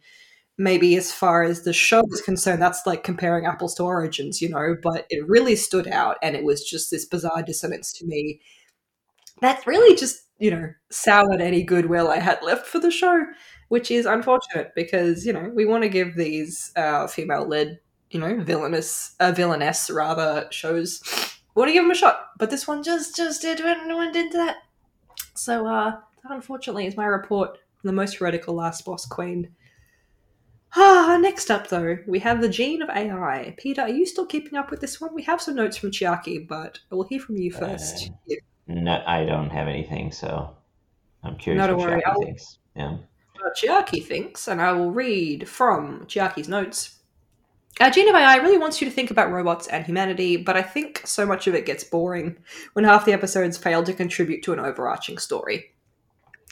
maybe 0.57 0.95
as 0.95 1.11
far 1.11 1.43
as 1.43 1.63
the 1.63 1.73
show 1.73 2.03
is 2.11 2.21
concerned, 2.21 2.61
that's 2.61 2.85
like 2.85 3.03
comparing 3.03 3.45
apples 3.45 3.75
to 3.75 3.83
origins, 3.83 4.41
you 4.41 4.49
know, 4.49 4.75
but 4.81 5.05
it 5.09 5.27
really 5.27 5.55
stood 5.55 5.87
out 5.87 6.17
and 6.21 6.35
it 6.35 6.43
was 6.43 6.63
just 6.63 6.89
this 6.91 7.05
bizarre 7.05 7.43
dissonance 7.43 7.91
to 7.93 8.05
me 8.05 8.39
that 9.41 9.65
really 9.65 9.95
just 9.95 10.23
you 10.37 10.51
know 10.51 10.73
soured 10.89 11.41
any 11.41 11.63
goodwill 11.63 12.09
I 12.09 12.19
had 12.19 12.41
left 12.43 12.67
for 12.67 12.79
the 12.79 12.91
show, 12.91 13.25
which 13.69 13.91
is 13.91 14.05
unfortunate 14.05 14.73
because 14.75 15.25
you 15.25 15.33
know 15.33 15.51
we 15.53 15.65
want 15.65 15.83
to 15.83 15.89
give 15.89 16.15
these 16.15 16.71
uh, 16.75 17.07
female-led 17.07 17.79
you 18.11 18.19
know 18.19 18.39
villainous 18.39 19.15
uh, 19.19 19.31
villainess 19.31 19.89
rather 19.89 20.47
shows 20.51 21.01
want 21.55 21.69
to 21.69 21.73
give 21.73 21.83
them 21.83 21.91
a 21.91 21.95
shot, 21.95 22.31
but 22.37 22.49
this 22.49 22.67
one 22.67 22.83
just 22.83 23.15
just 23.15 23.41
did 23.41 23.63
went 23.63 24.15
into 24.15 24.37
that. 24.37 24.57
So 25.33 25.65
uh, 25.67 25.91
that 26.23 26.31
unfortunately 26.31 26.85
is 26.85 26.97
my 26.97 27.05
report 27.05 27.59
the 27.85 27.93
most 27.93 28.17
heretical 28.17 28.55
last 28.55 28.83
boss 28.83 29.05
queen. 29.05 29.49
Ah, 30.75 31.17
next 31.21 31.49
up 31.49 31.67
though, 31.67 31.99
we 32.05 32.19
have 32.19 32.41
the 32.41 32.49
gene 32.49 32.81
of 32.81 32.89
AI. 32.89 33.55
Peter, 33.57 33.83
are 33.83 33.89
you 33.89 34.05
still 34.05 34.25
keeping 34.25 34.57
up 34.57 34.71
with 34.71 34.81
this 34.81 34.99
one? 34.99 35.13
We 35.13 35.23
have 35.23 35.41
some 35.41 35.55
notes 35.55 35.77
from 35.77 35.91
Chiaki, 35.91 36.45
but 36.45 36.79
we'll 36.89 37.03
hear 37.03 37.21
from 37.21 37.37
you 37.37 37.51
first. 37.51 38.11
Uh, 38.29 38.35
no, 38.67 39.03
I 39.05 39.25
don't 39.25 39.49
have 39.49 39.67
anything, 39.67 40.11
so 40.11 40.55
I'm 41.23 41.37
curious 41.37 41.65
Not 41.65 41.77
what 41.77 41.89
Chiaki 41.89 42.25
thinks. 42.25 42.57
Yeah. 42.75 42.97
Uh, 43.43 43.49
Chiaki 43.55 44.05
thinks, 44.05 44.47
and 44.47 44.61
I 44.61 44.71
will 44.71 44.91
read 44.91 45.47
from 45.47 46.05
Chiaki's 46.05 46.49
notes. 46.49 46.99
Uh, 47.79 47.89
Gene 47.89 48.07
of 48.07 48.15
AI 48.15 48.37
really 48.37 48.57
wants 48.57 48.81
you 48.81 48.87
to 48.87 48.93
think 48.93 49.11
about 49.11 49.31
robots 49.31 49.67
and 49.67 49.85
humanity, 49.85 50.37
but 50.37 50.55
I 50.55 50.61
think 50.61 51.01
so 51.05 51.25
much 51.25 51.45
of 51.45 51.55
it 51.55 51.65
gets 51.65 51.83
boring 51.83 52.37
when 52.73 52.85
half 52.85 53.05
the 53.05 53.11
episodes 53.13 53.57
fail 53.57 53.83
to 53.83 53.93
contribute 53.93 54.43
to 54.43 54.53
an 54.53 54.59
overarching 54.59 55.17
story. 55.17 55.73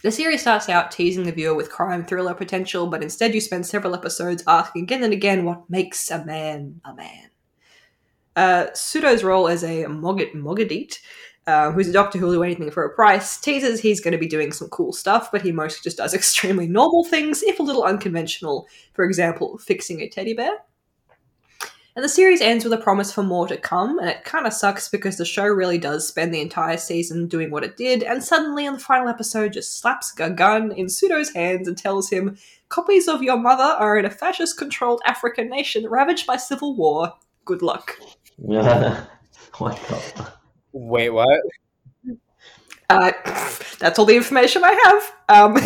The 0.04 0.12
series 0.12 0.42
starts 0.42 0.68
out 0.68 0.92
teasing 0.92 1.24
the 1.24 1.32
viewer 1.32 1.56
with 1.56 1.72
crime 1.72 2.06
thriller 2.06 2.34
potential, 2.34 2.88
but 2.88 3.02
instead 3.02 3.34
you 3.34 3.40
spend 3.40 3.66
several 3.66 3.96
episodes 3.96 4.44
asking 4.46 4.84
again 4.84 5.02
and 5.02 5.14
again 5.14 5.46
what 5.46 5.70
makes 5.70 6.12
a 6.12 6.26
man 6.26 6.82
a 6.84 6.94
man. 6.94 7.30
Uh, 8.36 8.66
Sudo's 8.74 9.24
role 9.24 9.48
as 9.48 9.64
a 9.64 9.86
Mogad- 9.86 10.34
Mogadit 10.34 10.98
uh, 11.46 11.72
who's 11.72 11.90
a 11.90 11.94
doctor 11.94 12.18
who'll 12.18 12.32
do 12.32 12.44
anything 12.44 12.72
for 12.72 12.84
a 12.84 12.94
price, 12.94 13.38
teases 13.40 13.80
he's 13.80 14.00
going 14.00 14.14
to 14.14 14.18
be 14.18 14.28
doing 14.28 14.52
some 14.52 14.70
cool 14.70 14.94
stuff, 14.94 15.32
but 15.32 15.42
he 15.42 15.52
mostly 15.52 15.82
just 15.84 15.98
does 15.98 16.14
extremely 16.14 16.68
normal 16.68 17.04
things, 17.04 17.44
if 17.44 17.60
a 17.60 17.64
little 17.64 17.84
unconventional. 17.84 18.68
For 18.94 19.06
example, 19.06 19.58
fixing 19.58 20.02
a 20.02 20.10
teddy 20.10 20.34
bear. 20.34 20.58
And 21.96 22.04
the 22.04 22.10
series 22.10 22.42
ends 22.42 22.64
with 22.64 22.74
a 22.74 22.78
promise 22.78 23.14
for 23.14 23.22
more 23.22 23.48
to 23.48 23.56
come, 23.56 24.00
and 24.00 24.10
it 24.10 24.24
kind 24.24 24.48
of 24.48 24.54
sucks 24.54 24.90
because 24.90 25.18
the 25.18 25.26
show 25.26 25.46
really 25.46 25.78
does 25.78 26.08
spend 26.08 26.34
the 26.34 26.42
entire 26.42 26.78
season 26.78 27.28
doing 27.28 27.52
what 27.52 27.64
it 27.64 27.78
did, 27.78 28.02
and 28.02 28.24
suddenly 28.24 28.66
in 28.66 28.74
the 28.74 28.80
final 28.80 29.08
episode 29.08 29.54
just 29.54 29.80
slaps 29.80 30.12
a 30.20 30.32
gun 30.32 30.72
in 30.72 30.90
Sudo's 30.90 31.32
hands 31.34 31.68
and 31.68 31.78
tells 31.78 32.10
him, 32.10 32.36
Copies 32.70 33.08
of 33.08 33.22
your 33.22 33.38
mother 33.38 33.62
are 33.62 34.00
in 34.00 34.06
a 34.06 34.10
fascist 34.10 34.58
controlled 34.58 35.02
African 35.06 35.50
nation 35.50 35.88
ravaged 35.88 36.26
by 36.26 36.38
civil 36.38 36.76
war. 36.76 37.14
Good 37.46 37.62
luck. 37.62 37.96
what 39.60 39.76
the 39.88 40.34
Wait, 40.74 41.10
what? 41.10 41.40
Uh, 42.90 43.12
that's 43.80 43.98
all 43.98 44.06
the 44.06 44.16
information 44.16 44.64
I 44.64 44.74
have. 44.84 45.14
Um, 45.30 45.58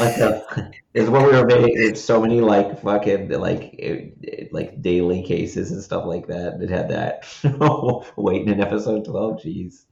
is 0.93 1.09
what 1.09 1.21
we 1.31 1.37
were 1.37 1.45
making. 1.45 1.73
It's 1.75 2.01
so 2.01 2.21
many 2.21 2.41
like 2.41 2.81
fucking 2.81 3.29
like 3.29 4.49
like 4.51 4.81
daily 4.81 5.23
cases 5.23 5.71
and 5.71 5.81
stuff 5.81 6.05
like 6.05 6.27
that 6.27 6.59
that 6.59 6.69
had 6.69 6.89
that 6.89 7.25
waiting 8.15 8.49
in 8.49 8.61
episode 8.61 9.05
twelve. 9.05 9.41
Jeez. 9.41 9.85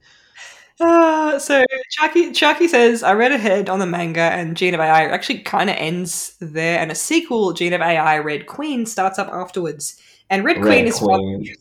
Uh, 0.78 1.38
so 1.38 1.64
Chiaki 1.98 2.30
Chiaki 2.30 2.68
says 2.68 3.02
I 3.02 3.14
read 3.14 3.32
ahead 3.32 3.68
on 3.70 3.78
the 3.78 3.86
manga 3.86 4.20
and 4.20 4.56
Gene 4.56 4.74
of 4.74 4.80
AI 4.80 5.06
actually 5.06 5.38
kind 5.40 5.70
of 5.70 5.76
ends 5.76 6.36
there, 6.40 6.78
and 6.78 6.92
a 6.92 6.94
sequel, 6.94 7.52
Gene 7.52 7.72
of 7.72 7.80
AI 7.80 8.18
Red 8.18 8.46
Queen, 8.46 8.86
starts 8.86 9.18
up 9.18 9.28
afterwards. 9.28 10.00
And 10.28 10.44
Red, 10.44 10.56
Red 10.56 10.64
Queen 10.64 10.86
is 10.86 10.98
Queen. 10.98 11.54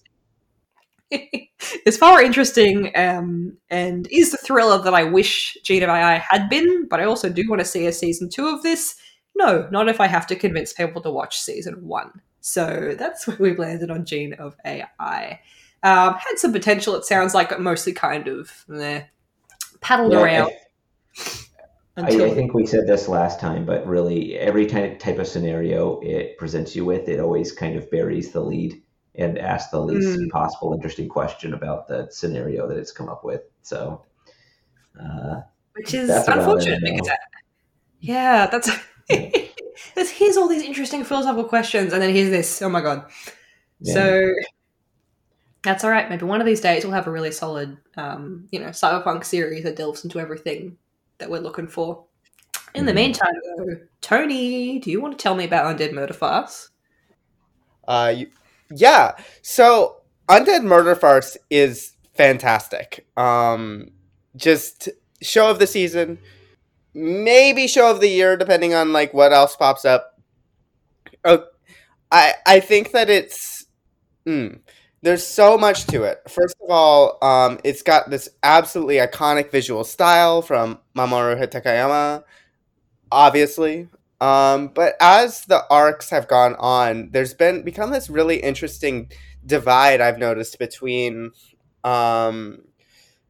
it's 1.85 1.97
far 1.97 2.21
interesting 2.21 2.91
um, 2.95 3.57
and 3.69 4.07
is 4.11 4.31
the 4.31 4.37
thriller 4.37 4.81
that 4.81 4.93
I 4.93 5.03
wish 5.03 5.57
Gene 5.63 5.83
of 5.83 5.89
AI 5.89 6.17
had 6.17 6.49
been, 6.49 6.87
but 6.87 6.99
I 6.99 7.05
also 7.05 7.29
do 7.29 7.43
want 7.49 7.59
to 7.59 7.65
see 7.65 7.85
a 7.85 7.91
season 7.91 8.29
two 8.29 8.47
of 8.47 8.63
this. 8.63 8.95
No, 9.35 9.67
not 9.71 9.89
if 9.89 9.99
I 9.99 10.07
have 10.07 10.27
to 10.27 10.35
convince 10.35 10.73
people 10.73 11.01
to 11.01 11.11
watch 11.11 11.37
season 11.37 11.85
one. 11.85 12.21
So 12.41 12.95
that's 12.97 13.27
where 13.27 13.37
we've 13.39 13.59
landed 13.59 13.89
on 13.89 14.05
Gene 14.05 14.33
of 14.33 14.55
AI. 14.65 15.39
Um, 15.83 16.13
had 16.13 16.37
some 16.37 16.53
potential, 16.53 16.95
it 16.95 17.05
sounds 17.05 17.33
like, 17.33 17.49
but 17.49 17.61
mostly 17.61 17.93
kind 17.93 18.27
of 18.27 18.65
eh, 18.73 19.03
paddled 19.81 20.13
yeah, 20.13 20.21
around. 20.21 20.51
I, 21.97 22.07
I, 22.07 22.33
think 22.33 22.53
we 22.53 22.65
said 22.65 22.87
this 22.87 23.07
last 23.07 23.39
time, 23.39 23.65
but 23.65 23.87
really, 23.87 24.37
every 24.37 24.65
type 24.65 25.05
of 25.05 25.27
scenario 25.27 25.99
it 26.01 26.37
presents 26.37 26.75
you 26.75 26.83
with, 26.83 27.07
it 27.07 27.19
always 27.19 27.51
kind 27.51 27.77
of 27.77 27.89
buries 27.89 28.31
the 28.31 28.41
lead 28.41 28.81
and 29.17 29.37
ask 29.37 29.71
the 29.71 29.79
least 29.79 30.19
mm. 30.19 30.29
possible 30.29 30.73
interesting 30.73 31.07
question 31.07 31.53
about 31.53 31.87
the 31.87 32.07
scenario 32.11 32.67
that 32.67 32.77
it's 32.77 32.91
come 32.91 33.09
up 33.09 33.23
with. 33.23 33.41
So, 33.61 34.03
uh, 34.99 35.41
which 35.73 35.93
is 35.93 36.07
That's 36.07 36.27
about 36.27 36.37
it, 36.37 36.73
unfortunate 36.73 37.09
I 37.09 37.15
yeah, 37.99 38.47
that's. 38.47 38.69
there's 39.09 40.09
here's 40.09 40.37
all 40.37 40.47
these 40.47 40.63
interesting 40.63 41.03
philosophical 41.03 41.45
questions, 41.45 41.93
and 41.93 42.01
then 42.01 42.13
here's 42.13 42.29
this. 42.29 42.61
Oh 42.61 42.69
my 42.69 42.81
god! 42.81 43.05
Yeah. 43.79 43.93
So 43.93 44.33
that's 45.63 45.83
all 45.83 45.89
right. 45.89 46.09
Maybe 46.09 46.25
one 46.25 46.39
of 46.39 46.45
these 46.45 46.61
days 46.61 46.83
we'll 46.83 46.93
have 46.93 47.07
a 47.07 47.11
really 47.11 47.31
solid, 47.31 47.77
um, 47.97 48.47
you 48.51 48.59
know, 48.59 48.67
cyberpunk 48.67 49.25
series 49.25 49.63
that 49.63 49.75
delves 49.75 50.03
into 50.03 50.19
everything 50.19 50.77
that 51.17 51.29
we're 51.29 51.39
looking 51.39 51.67
for. 51.67 52.05
In 52.75 52.85
the 52.85 52.91
Mhm. 52.91 52.95
meantime, 52.95 53.33
though, 53.57 53.77
Tony, 54.01 54.79
do 54.79 54.91
you 54.91 55.01
want 55.01 55.17
to 55.17 55.21
tell 55.21 55.33
me 55.33 55.45
about 55.45 55.75
Undead 55.75 55.93
Murder 55.93 56.13
Farce? 56.13 56.69
Uh, 57.87 58.13
you, 58.15 58.27
yeah. 58.71 59.13
So 59.41 59.97
Undead 60.29 60.63
Murder 60.63 60.95
Farce 60.95 61.37
is 61.49 61.93
fantastic. 62.15 63.07
Um, 63.17 63.89
just 64.35 64.89
show 65.21 65.49
of 65.49 65.59
the 65.59 65.67
season, 65.67 66.19
maybe 66.93 67.67
show 67.67 67.91
of 67.91 68.01
the 68.01 68.09
year, 68.09 68.37
depending 68.37 68.73
on 68.73 68.93
like 68.93 69.13
what 69.13 69.33
else 69.33 69.55
pops 69.55 69.85
up. 69.85 70.19
Oh, 71.23 71.45
I 72.11 72.33
I 72.45 72.59
think 72.59 72.91
that 72.91 73.09
it's 73.09 73.65
mm, 74.27 74.59
there's 75.01 75.25
so 75.25 75.57
much 75.57 75.85
to 75.87 76.03
it. 76.03 76.19
First 76.29 76.55
of 76.63 76.69
all, 76.69 77.17
um, 77.23 77.59
it's 77.63 77.81
got 77.83 78.09
this 78.09 78.29
absolutely 78.43 78.97
iconic 78.97 79.51
visual 79.51 79.83
style 79.83 80.41
from 80.41 80.79
Mamoru 80.95 81.39
Hatakeyama, 81.39 82.23
obviously. 83.11 83.89
Um, 84.21 84.69
but 84.69 84.95
as 85.01 85.45
the 85.45 85.63
arcs 85.69 86.09
have 86.09 86.27
gone 86.27 86.55
on, 86.55 87.09
there's 87.11 87.33
been 87.33 87.63
become 87.63 87.91
this 87.91 88.09
really 88.09 88.37
interesting 88.37 89.11
divide 89.45 90.01
I've 90.01 90.17
noticed 90.17 90.57
between 90.57 91.31
um, 91.83 92.59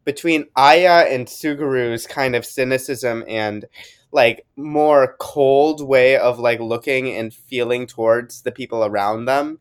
between 0.06 0.48
Aya 0.56 1.06
and 1.10 1.28
Tsugaru's 1.28 2.08
kind 2.08 2.36
of 2.36 2.46
cynicism 2.46 3.24
and 3.28 3.66
like 4.12 4.46
more 4.56 5.16
cold 5.20 5.86
way 5.86 6.18
of 6.18 6.40
like 6.40 6.60
looking 6.60 7.10
and 7.16 7.34
feeling 7.34 7.88
towards 7.88 8.44
the 8.44 8.52
people 8.52 8.86
around 8.86 9.26
them. 9.26 9.60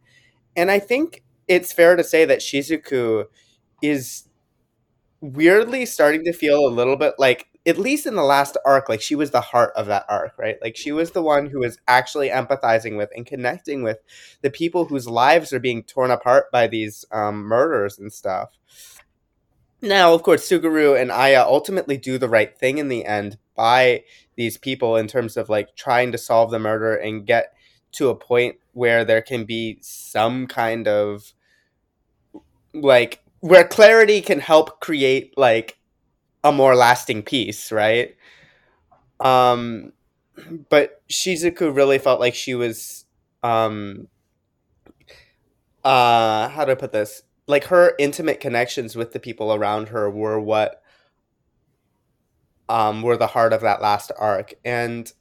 And 0.56 0.70
I 0.70 0.78
think 0.78 1.22
it's 1.48 1.72
fair 1.72 1.96
to 1.96 2.04
say 2.04 2.24
that 2.26 2.40
Shizuku 2.40 3.26
is 3.82 4.28
weirdly 5.20 5.86
starting 5.86 6.24
to 6.24 6.32
feel 6.32 6.66
a 6.66 6.70
little 6.70 6.96
bit 6.96 7.14
like 7.18 7.46
at 7.66 7.78
least 7.78 8.06
in 8.06 8.14
the 8.14 8.22
last 8.22 8.56
arc 8.64 8.88
like 8.88 9.00
she 9.00 9.14
was 9.14 9.30
the 9.30 9.40
heart 9.40 9.72
of 9.74 9.86
that 9.86 10.04
arc 10.08 10.32
right? 10.38 10.56
Like 10.60 10.76
she 10.76 10.92
was 10.92 11.12
the 11.12 11.22
one 11.22 11.46
who 11.46 11.60
was 11.60 11.78
actually 11.88 12.28
empathizing 12.28 12.96
with 12.96 13.10
and 13.16 13.26
connecting 13.26 13.82
with 13.82 13.98
the 14.42 14.50
people 14.50 14.86
whose 14.86 15.08
lives 15.08 15.52
are 15.52 15.60
being 15.60 15.82
torn 15.82 16.10
apart 16.10 16.50
by 16.52 16.66
these 16.66 17.04
um, 17.10 17.42
murders 17.44 17.98
and 17.98 18.12
stuff. 18.12 18.50
Now 19.80 20.14
of 20.14 20.22
course 20.22 20.48
tsugaru 20.48 21.00
and 21.00 21.10
aya 21.10 21.42
ultimately 21.42 21.96
do 21.96 22.18
the 22.18 22.28
right 22.28 22.56
thing 22.56 22.78
in 22.78 22.88
the 22.88 23.04
end 23.04 23.38
by 23.54 24.04
these 24.36 24.58
people 24.58 24.96
in 24.96 25.06
terms 25.06 25.36
of 25.36 25.48
like 25.48 25.76
trying 25.76 26.12
to 26.12 26.18
solve 26.18 26.50
the 26.50 26.58
murder 26.58 26.94
and 26.94 27.26
get 27.26 27.54
to 27.92 28.08
a 28.08 28.14
point 28.14 28.56
where 28.72 29.04
there 29.04 29.22
can 29.22 29.44
be 29.44 29.78
some 29.80 30.46
kind 30.46 30.88
of 30.88 31.32
like 32.72 33.22
where 33.40 33.64
clarity 33.66 34.20
can 34.20 34.40
help 34.40 34.80
create 34.80 35.36
like 35.36 35.78
a 36.44 36.52
more 36.52 36.76
lasting 36.76 37.22
peace, 37.22 37.72
right? 37.72 38.14
Um 39.18 39.92
but 40.68 41.02
Shizuku 41.10 41.74
really 41.74 41.98
felt 41.98 42.20
like 42.20 42.34
she 42.34 42.54
was 42.54 43.06
um 43.42 44.08
uh 45.84 46.48
how 46.48 46.64
do 46.64 46.72
I 46.72 46.76
put 46.76 46.92
this? 46.92 47.22
Like 47.46 47.64
her 47.64 47.94
intimate 47.98 48.40
connections 48.40 48.96
with 48.96 49.12
the 49.12 49.20
people 49.20 49.52
around 49.52 49.88
her 49.88 50.08
were 50.10 50.38
what 50.38 50.82
um 52.68 53.02
were 53.02 53.16
the 53.16 53.28
heart 53.28 53.52
of 53.52 53.60
that 53.62 53.82
last 53.82 54.12
arc. 54.18 54.54
And 54.64 55.12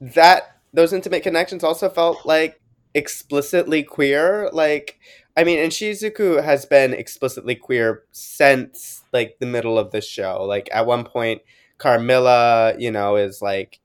that 0.00 0.56
those 0.72 0.92
intimate 0.92 1.22
connections 1.22 1.64
also 1.64 1.88
felt 1.90 2.24
like 2.24 2.59
explicitly 2.94 3.82
queer. 3.82 4.50
Like 4.52 4.98
I 5.36 5.44
mean, 5.44 5.58
and 5.58 5.72
Shizuku 5.72 6.42
has 6.42 6.66
been 6.66 6.92
explicitly 6.94 7.54
queer 7.54 8.04
since 8.12 9.02
like 9.12 9.36
the 9.40 9.46
middle 9.46 9.78
of 9.78 9.90
the 9.92 10.00
show. 10.00 10.44
Like 10.44 10.68
at 10.72 10.86
one 10.86 11.04
point, 11.04 11.42
Carmilla, 11.78 12.74
you 12.78 12.90
know, 12.90 13.16
is 13.16 13.42
like 13.42 13.80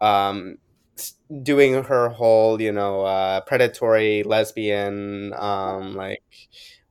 um 0.00 0.58
doing 1.42 1.84
her 1.84 2.08
whole, 2.10 2.60
you 2.60 2.72
know, 2.72 3.02
uh 3.02 3.40
predatory 3.42 4.22
lesbian 4.24 5.32
um 5.34 5.94
like 5.94 6.22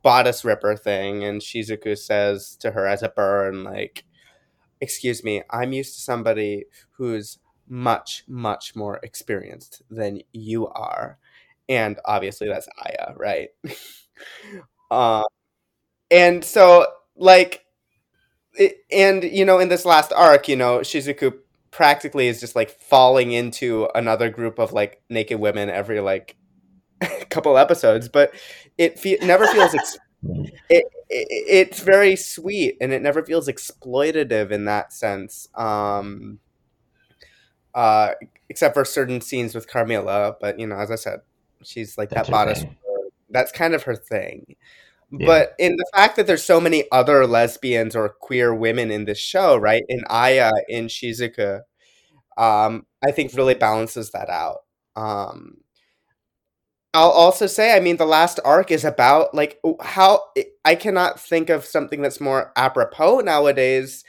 bodice 0.03 0.45
ripper 0.45 0.75
thing 0.75 1.23
and 1.23 1.41
Shizuku 1.41 1.97
says 1.97 2.55
to 2.61 2.71
her 2.71 2.87
as 2.87 3.03
a 3.03 3.09
burn 3.09 3.63
like 3.63 4.05
excuse 4.81 5.23
me, 5.23 5.43
I'm 5.49 5.73
used 5.73 5.95
to 5.95 6.01
somebody 6.01 6.65
who's 6.91 7.39
much 7.67 8.23
much 8.27 8.75
more 8.75 8.99
experienced 9.03 9.83
than 9.89 10.21
you 10.33 10.67
are. 10.69 11.17
And 11.69 11.99
obviously 12.05 12.49
that's 12.49 12.67
Aya, 12.83 13.13
right? 13.17 13.49
uh, 14.91 15.23
and 16.11 16.43
so 16.43 16.87
like 17.17 17.65
it, 18.55 18.77
and 18.91 19.23
you 19.23 19.45
know 19.45 19.59
in 19.59 19.69
this 19.69 19.85
last 19.85 20.13
arc 20.13 20.47
you 20.47 20.55
know 20.55 20.79
shizuku 20.79 21.33
practically 21.71 22.27
is 22.27 22.39
just 22.39 22.55
like 22.55 22.69
falling 22.69 23.31
into 23.31 23.87
another 23.95 24.29
group 24.29 24.59
of 24.59 24.73
like 24.73 25.01
naked 25.09 25.39
women 25.39 25.69
every 25.69 25.99
like 26.01 26.35
couple 27.29 27.57
episodes 27.57 28.09
but 28.09 28.33
it 28.77 28.99
fe- 28.99 29.19
never 29.23 29.47
feels 29.47 29.75
ex- 29.75 29.97
it, 30.69 30.85
it 31.09 31.27
it's 31.69 31.81
very 31.81 32.15
sweet 32.15 32.77
and 32.81 32.93
it 32.93 33.01
never 33.01 33.23
feels 33.25 33.47
exploitative 33.47 34.51
in 34.51 34.65
that 34.65 34.93
sense 34.93 35.47
um 35.55 36.39
uh 37.75 38.11
except 38.49 38.73
for 38.73 38.83
certain 38.83 39.21
scenes 39.21 39.53
with 39.53 39.67
carmilla 39.67 40.35
but 40.41 40.59
you 40.59 40.65
know 40.65 40.75
as 40.75 40.89
i 40.91 40.95
said 40.95 41.19
she's 41.63 41.97
like 41.97 42.09
That's 42.09 42.27
that 42.27 42.31
bodice 42.33 42.65
that's 43.29 43.51
kind 43.51 43.73
of 43.75 43.83
her 43.83 43.95
thing 43.95 44.55
Yeah. 45.11 45.25
but 45.27 45.53
in 45.59 45.75
the 45.77 45.85
fact 45.93 46.15
that 46.17 46.27
there's 46.27 46.43
so 46.43 46.61
many 46.61 46.85
other 46.91 47.25
lesbians 47.27 47.95
or 47.95 48.09
queer 48.09 48.53
women 48.53 48.91
in 48.91 49.05
this 49.05 49.19
show, 49.19 49.57
right? 49.57 49.83
In 49.89 50.03
Aya, 50.09 50.51
in 50.69 50.87
Shizuku, 50.87 51.61
um, 52.37 52.85
I 53.05 53.11
think 53.11 53.33
really 53.33 53.55
balances 53.55 54.11
that 54.11 54.29
out. 54.29 54.59
Um, 54.95 55.57
I'll 56.93 57.09
also 57.11 57.45
say, 57.45 57.75
I 57.75 57.79
mean, 57.79 57.97
the 57.97 58.05
last 58.05 58.39
arc 58.43 58.71
is 58.71 58.83
about 58.83 59.35
like 59.35 59.59
how 59.81 60.23
I 60.65 60.75
cannot 60.75 61.19
think 61.19 61.49
of 61.49 61.65
something 61.65 62.01
that's 62.01 62.19
more 62.19 62.51
apropos 62.55 63.19
nowadays, 63.19 64.03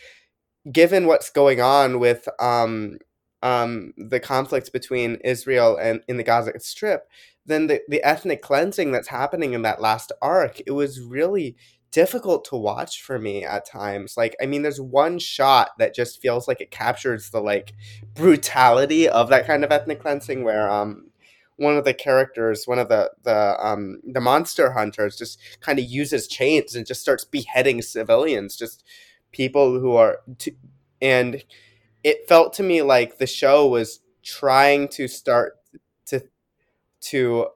given 0.70 1.07
what's 1.07 1.30
going 1.30 1.61
on 1.61 1.98
with 2.01 2.28
um, 2.40 2.98
um, 3.42 3.92
the 3.98 4.20
conflicts 4.20 4.70
between 4.70 5.16
Israel 5.24 5.76
and 5.80 6.03
in 6.09 6.16
the 6.18 6.24
Gaza 6.24 6.59
Strip, 6.61 7.09
than 7.51 7.66
the, 7.66 7.82
the 7.88 8.03
ethnic 8.03 8.42
cleansing 8.42 8.92
that's 8.92 9.09
happening 9.09 9.53
in 9.53 9.62
that 9.62 9.80
last 9.80 10.12
arc. 10.22 10.61
It 10.66 10.72
was 10.72 11.01
really 11.01 11.57
difficult 11.90 12.44
to 12.46 12.57
watch 12.57 13.03
for 13.03 13.18
me 13.18 13.44
at 13.44 13.66
times. 13.66 14.16
Like, 14.16 14.36
I 14.40 14.46
mean, 14.46 14.62
there's 14.62 14.80
one 14.80 15.18
shot 15.18 15.70
that 15.78 15.94
just 15.94 16.22
feels 16.22 16.46
like 16.48 16.61
it 16.61 16.70
captures 16.70 17.30
the 17.30 17.40
like 17.40 17.72
brutality 18.14 19.09
of 19.09 19.28
that 19.30 19.46
kind 19.46 19.64
of 19.64 19.72
ethnic 19.72 20.01
cleansing 20.01 20.44
where 20.44 20.70
um 20.70 21.07
one 21.57 21.76
of 21.76 21.84
the 21.84 21.92
characters, 21.92 22.64
one 22.66 22.78
of 22.78 22.88
the 22.88 23.11
the 23.22 23.57
um 23.64 24.01
the 24.05 24.20
monster 24.20 24.72
hunters 24.72 25.16
just 25.16 25.38
kind 25.61 25.78
of 25.78 25.84
uses 25.84 26.26
chains 26.26 26.74
and 26.74 26.86
just 26.86 27.03
starts 27.03 27.24
beheading 27.24 27.82
civilians, 27.82 28.57
just 28.57 28.84
people 29.32 29.78
who 29.78 29.94
are 29.96 30.20
t- 30.38 30.57
and 31.03 31.44
it 32.05 32.28
felt 32.28 32.53
to 32.55 32.62
me 32.62 32.82
like 32.82 33.18
the 33.18 33.26
show 33.26 33.66
was 33.66 34.01
trying 34.22 34.88
to 34.88 35.09
start 35.09 35.59
to 37.03 37.48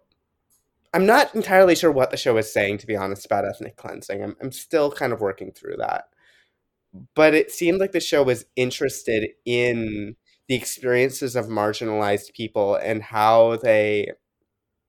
I'm 0.93 1.07
not 1.07 1.35
entirely 1.35 1.75
sure 1.75 1.91
what 1.91 2.11
the 2.11 2.17
show 2.17 2.37
is 2.37 2.53
saying 2.53 2.79
to 2.79 2.87
be 2.87 2.97
honest 2.97 3.27
about 3.27 3.45
ethnic 3.45 3.77
cleansing. 3.77 4.23
I'm 4.23 4.37
I'm 4.41 4.53
still 4.53 4.91
kind 4.91 5.13
of 5.13 5.21
working 5.21 5.53
through 5.53 5.77
that. 5.79 6.05
But 7.15 7.35
it 7.35 7.51
seemed 7.51 7.81
like 7.81 7.93
the 7.93 8.01
show 8.01 8.23
was 8.23 8.45
interested 8.57 9.31
in 9.45 10.17
the 10.49 10.55
experiences 10.55 11.35
of 11.37 11.47
marginalized 11.47 12.35
people 12.35 12.77
and 12.77 13.03
how 13.03 13.57
they 13.57 14.13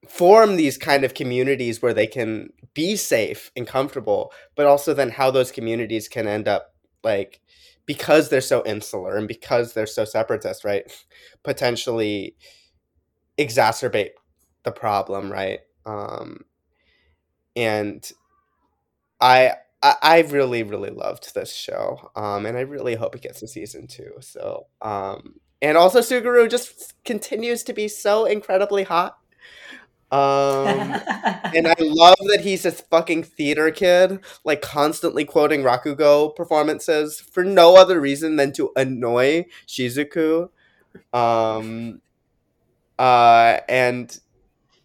form 0.08 0.56
these 0.56 0.78
kind 0.78 1.04
of 1.04 1.14
communities 1.14 1.82
where 1.82 1.94
they 1.94 2.08
can 2.08 2.50
be 2.74 2.96
safe 2.96 3.52
and 3.56 3.68
comfortable, 3.68 4.32
but 4.56 4.66
also 4.68 4.94
then 4.94 5.10
how 5.12 5.32
those 5.32 5.52
communities 5.52 6.08
can 6.08 6.28
end 6.28 6.48
up 6.48 6.76
like 7.04 7.42
because 7.86 8.30
they're 8.30 8.42
so 8.42 8.64
insular 8.66 9.16
and 9.16 9.28
because 9.28 9.74
they're 9.74 9.88
so 9.88 10.06
separatist, 10.06 10.64
right? 10.64 10.92
Potentially 11.44 12.36
exacerbate 13.38 14.12
the 14.66 14.72
problem, 14.72 15.32
right? 15.32 15.62
Um, 15.86 16.46
and 17.56 18.10
I, 19.22 19.54
I 19.82 19.96
I 20.02 20.22
really 20.22 20.64
really 20.64 20.90
loved 20.90 21.34
this 21.34 21.54
show, 21.54 22.12
um, 22.16 22.46
and 22.46 22.58
I 22.58 22.62
really 22.62 22.96
hope 22.96 23.16
it 23.16 23.22
gets 23.22 23.42
a 23.42 23.48
season 23.48 23.88
two. 23.88 24.14
So, 24.20 24.68
um, 24.82 25.36
and 25.62 25.78
also 25.78 26.00
Tsugaru 26.00 26.50
just 26.50 26.94
continues 27.06 27.64
to 27.64 27.74
be 27.74 27.88
so 27.88 28.26
incredibly 28.26 28.84
hot. 28.84 29.18
Um, 30.12 30.22
and 31.56 31.68
I 31.68 31.76
love 31.80 32.18
that 32.28 32.42
he's 32.42 32.64
this 32.64 32.82
fucking 32.82 33.24
theater 33.24 33.72
kid, 33.72 34.20
like 34.44 34.62
constantly 34.62 35.26
quoting 35.26 35.62
Rakugo 35.62 36.36
performances 36.36 37.20
for 37.20 37.44
no 37.44 37.76
other 37.76 38.00
reason 38.00 38.36
than 38.36 38.54
to 38.54 38.72
annoy 38.76 39.46
Shizuku. 39.68 40.50
Um, 41.14 42.02
uh, 42.98 43.60
and 43.68 44.18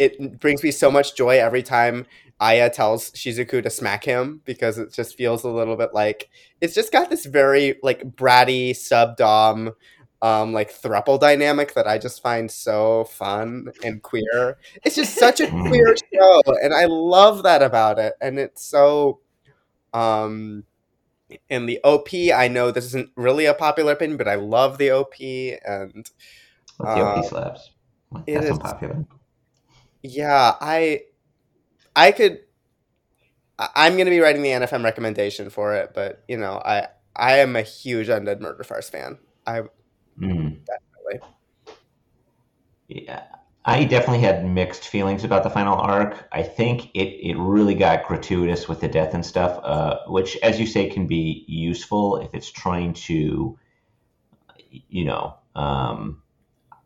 it 0.00 0.40
brings 0.40 0.62
me 0.64 0.70
so 0.72 0.90
much 0.90 1.14
joy 1.14 1.38
every 1.38 1.62
time 1.62 2.06
Aya 2.40 2.70
tells 2.70 3.10
Shizuku 3.10 3.62
to 3.62 3.68
smack 3.70 4.02
him 4.04 4.40
because 4.46 4.78
it 4.78 4.92
just 4.92 5.16
feels 5.16 5.44
a 5.44 5.48
little 5.48 5.76
bit 5.76 5.90
like 5.92 6.30
it's 6.62 6.74
just 6.74 6.90
got 6.90 7.10
this 7.10 7.26
very 7.26 7.78
like 7.82 8.02
bratty 8.16 8.74
sub 8.74 9.16
dom 9.18 9.72
um 10.22 10.52
like 10.52 10.72
thruple 10.72 11.20
dynamic 11.20 11.74
that 11.74 11.86
I 11.86 11.98
just 11.98 12.22
find 12.22 12.50
so 12.50 13.04
fun 13.04 13.68
and 13.84 14.02
queer. 14.02 14.58
It's 14.84 14.96
just 14.96 15.14
such 15.16 15.40
a 15.40 15.46
queer 15.68 15.94
show 16.14 16.42
and 16.62 16.72
I 16.74 16.86
love 16.86 17.42
that 17.42 17.62
about 17.62 17.98
it 17.98 18.14
and 18.22 18.38
it's 18.38 18.64
so 18.64 19.20
um 19.92 20.64
in 21.48 21.66
the 21.66 21.78
OP 21.84 22.08
I 22.34 22.48
know 22.48 22.70
this 22.70 22.86
isn't 22.86 23.10
really 23.16 23.44
a 23.46 23.54
popular 23.54 23.92
opinion 23.92 24.16
but 24.16 24.28
I 24.28 24.34
love 24.36 24.78
the 24.78 24.90
OP 24.90 25.14
and 25.20 26.10
the 26.78 26.86
OP 26.86 27.24
slaps. 27.26 27.70
it 28.26 28.34
That's 28.34 28.46
is- 28.46 28.50
unpopular. 28.52 29.04
Yeah, 30.02 30.56
I 30.60 31.02
I 31.96 32.12
could 32.12 32.40
I- 33.58 33.70
I'm 33.76 33.94
going 33.94 34.06
to 34.06 34.10
be 34.10 34.20
writing 34.20 34.42
the 34.42 34.50
AniFem 34.50 34.84
recommendation 34.84 35.50
for 35.50 35.74
it, 35.74 35.92
but 35.94 36.24
you 36.28 36.36
know, 36.36 36.60
I 36.64 36.88
I 37.16 37.38
am 37.38 37.56
a 37.56 37.62
huge 37.62 38.08
Undead 38.08 38.40
Murder 38.40 38.64
Farce 38.64 38.88
fan. 38.88 39.18
I 39.46 39.62
Mm. 40.20 40.60
Definitely. 40.66 41.28
Yeah, 42.88 43.22
I 43.64 43.84
definitely 43.84 44.20
had 44.20 44.44
mixed 44.46 44.88
feelings 44.88 45.24
about 45.24 45.44
the 45.44 45.50
final 45.50 45.76
arc. 45.76 46.28
I 46.32 46.42
think 46.42 46.90
it, 46.94 47.08
it 47.30 47.36
really 47.38 47.74
got 47.74 48.04
gratuitous 48.04 48.68
with 48.68 48.80
the 48.80 48.88
death 48.88 49.14
and 49.14 49.24
stuff, 49.24 49.60
uh, 49.62 49.98
which, 50.08 50.36
as 50.38 50.58
you 50.58 50.66
say, 50.66 50.88
can 50.90 51.06
be 51.06 51.44
useful 51.46 52.16
if 52.18 52.34
it's 52.34 52.50
trying 52.50 52.92
to, 52.94 53.58
you 54.68 55.04
know, 55.04 55.34
um, 55.54 56.22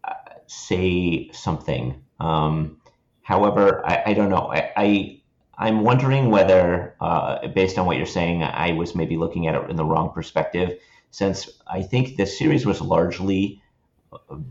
uh, 0.05 0.15
say 0.47 1.31
something. 1.33 2.03
Um, 2.21 2.79
however, 3.25 3.85
I, 3.85 4.03
I 4.07 4.15
don't 4.15 4.31
know. 4.31 4.53
I, 4.53 4.71
I 4.77 5.21
I'm 5.59 5.83
wondering 5.83 6.31
whether, 6.31 6.95
uh, 7.01 7.49
based 7.49 7.79
on 7.79 7.87
what 7.87 7.97
you're 7.97 8.07
saying, 8.07 8.43
I 8.43 8.73
was 8.73 8.95
maybe 8.95 9.17
looking 9.17 9.47
at 9.49 9.55
it 9.55 9.71
in 9.71 9.77
the 9.77 9.85
wrong 9.85 10.13
perspective, 10.13 10.79
since 11.11 11.49
I 11.67 11.83
think 11.83 12.17
the 12.17 12.27
series 12.27 12.67
was 12.67 12.81
largely 12.81 13.63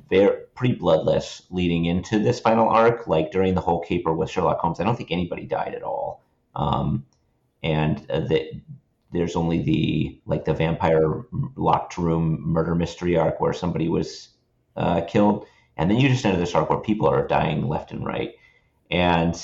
very 0.10 0.42
pretty 0.56 0.76
bloodless 0.76 1.44
leading 1.50 1.86
into 1.86 2.20
this 2.20 2.40
final 2.40 2.68
arc. 2.68 3.08
Like 3.08 3.32
during 3.32 3.54
the 3.54 3.62
whole 3.62 3.82
caper 3.82 4.14
with 4.14 4.30
Sherlock 4.30 4.60
Holmes, 4.60 4.80
I 4.80 4.84
don't 4.84 4.96
think 4.96 5.12
anybody 5.12 5.46
died 5.46 5.74
at 5.76 5.84
all, 5.84 6.24
um, 6.56 7.06
and 7.62 8.06
uh, 8.10 8.22
that 8.22 8.62
there's 9.12 9.36
only 9.36 9.62
the 9.62 10.20
like 10.26 10.46
the 10.46 10.54
vampire 10.54 11.24
locked 11.56 11.98
room 11.98 12.42
murder 12.42 12.76
mystery 12.76 13.18
arc 13.18 13.40
where 13.40 13.54
somebody 13.54 13.90
was 13.90 14.30
uh, 14.76 15.02
killed, 15.02 15.46
and 15.78 15.90
then 15.90 16.00
you 16.00 16.10
just 16.10 16.26
enter 16.26 16.40
this 16.40 16.56
arc 16.56 16.70
where 16.70 16.80
people 16.80 17.08
are 17.08 17.28
dying 17.28 17.68
left 17.68 17.92
and 17.92 18.06
right, 18.06 18.32
and 18.94 19.36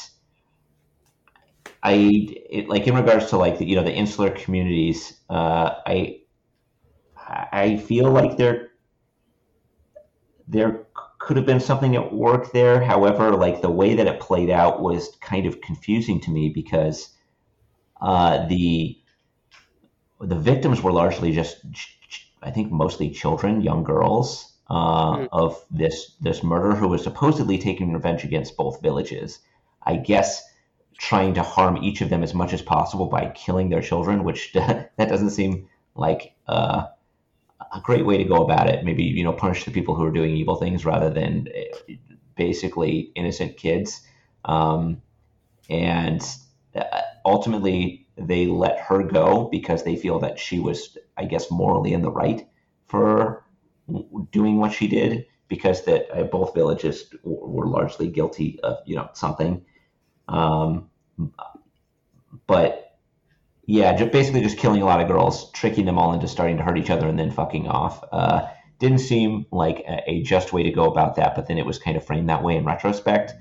I 1.83 2.27
it, 2.49 2.69
like 2.69 2.87
in 2.87 2.95
regards 2.95 3.29
to 3.29 3.37
like 3.37 3.57
the, 3.57 3.65
you 3.65 3.75
know 3.75 3.83
the 3.83 3.93
insular 3.93 4.29
communities, 4.29 5.19
uh, 5.29 5.75
I 5.85 6.21
I 7.51 7.77
feel 7.77 8.11
like 8.11 8.37
there 8.37 8.69
there 10.47 10.85
could 11.19 11.37
have 11.37 11.45
been 11.45 11.59
something 11.59 11.95
at 11.95 12.13
work 12.13 12.51
there. 12.51 12.83
However, 12.83 13.31
like 13.35 13.61
the 13.61 13.69
way 13.69 13.95
that 13.95 14.07
it 14.07 14.19
played 14.19 14.49
out 14.49 14.81
was 14.81 15.15
kind 15.21 15.45
of 15.45 15.61
confusing 15.61 16.19
to 16.21 16.31
me 16.31 16.49
because 16.49 17.09
uh, 18.01 18.45
the 18.47 18.99
the 20.21 20.35
victims 20.35 20.81
were 20.81 20.91
largely 20.91 21.31
just 21.31 21.57
I 22.41 22.51
think 22.51 22.71
mostly 22.71 23.09
children, 23.09 23.61
young 23.61 23.83
girls 23.83 24.48
uh, 24.69 25.17
Mm. 25.17 25.29
of 25.31 25.65
this 25.71 26.15
this 26.21 26.43
murderer 26.43 26.75
who 26.75 26.87
was 26.87 27.03
supposedly 27.03 27.57
taking 27.57 27.91
revenge 27.93 28.23
against 28.23 28.57
both 28.57 28.81
villages. 28.81 29.39
I 29.83 29.95
guess 29.97 30.43
trying 30.97 31.33
to 31.33 31.43
harm 31.43 31.77
each 31.77 32.01
of 32.01 32.09
them 32.09 32.23
as 32.23 32.33
much 32.33 32.53
as 32.53 32.61
possible 32.61 33.07
by 33.07 33.29
killing 33.29 33.69
their 33.69 33.81
children, 33.81 34.23
which 34.23 34.53
that 34.53 34.91
doesn't 34.97 35.31
seem 35.31 35.67
like 35.95 36.33
uh, 36.47 36.85
a 37.73 37.81
great 37.81 38.05
way 38.05 38.17
to 38.17 38.23
go 38.25 38.43
about 38.43 38.69
it. 38.69 38.83
Maybe 38.85 39.03
you 39.03 39.23
know 39.23 39.33
punish 39.33 39.65
the 39.65 39.71
people 39.71 39.95
who 39.95 40.03
are 40.05 40.11
doing 40.11 40.35
evil 40.35 40.55
things 40.55 40.85
rather 40.85 41.09
than 41.09 41.47
uh, 41.55 41.93
basically 42.35 43.11
innocent 43.15 43.57
kids. 43.57 44.01
Um, 44.45 45.01
and 45.69 46.21
uh, 46.75 47.01
ultimately, 47.25 48.07
they 48.17 48.47
let 48.47 48.79
her 48.79 49.03
go 49.03 49.49
because 49.51 49.83
they 49.83 49.95
feel 49.95 50.19
that 50.19 50.39
she 50.39 50.59
was, 50.59 50.97
I 51.17 51.25
guess, 51.25 51.49
morally 51.51 51.93
in 51.93 52.01
the 52.01 52.11
right 52.11 52.47
for 52.87 53.43
doing 54.31 54.57
what 54.57 54.73
she 54.73 54.87
did 54.87 55.25
because 55.47 55.83
that 55.85 56.07
uh, 56.13 56.23
both 56.23 56.53
villages 56.53 57.13
were 57.23 57.67
largely 57.67 58.07
guilty 58.07 58.59
of 58.61 58.77
you 58.85 58.95
know 58.95 59.09
something. 59.13 59.65
Um, 60.27 60.89
but 62.47 62.97
yeah, 63.65 63.95
just 63.95 64.11
basically 64.11 64.41
just 64.41 64.57
killing 64.57 64.81
a 64.81 64.85
lot 64.85 65.01
of 65.01 65.07
girls, 65.07 65.51
tricking 65.51 65.85
them 65.85 65.97
all 65.97 66.13
into 66.13 66.27
starting 66.27 66.57
to 66.57 66.63
hurt 66.63 66.77
each 66.77 66.89
other, 66.89 67.07
and 67.07 67.19
then 67.19 67.31
fucking 67.31 67.67
off. 67.67 68.03
Uh, 68.11 68.47
didn't 68.79 68.99
seem 68.99 69.45
like 69.51 69.83
a, 69.87 70.03
a 70.09 70.23
just 70.23 70.53
way 70.53 70.63
to 70.63 70.71
go 70.71 70.85
about 70.85 71.15
that, 71.15 71.35
but 71.35 71.47
then 71.47 71.57
it 71.57 71.65
was 71.65 71.77
kind 71.77 71.97
of 71.97 72.05
framed 72.05 72.29
that 72.29 72.43
way 72.43 72.55
in 72.55 72.65
retrospect. 72.65 73.33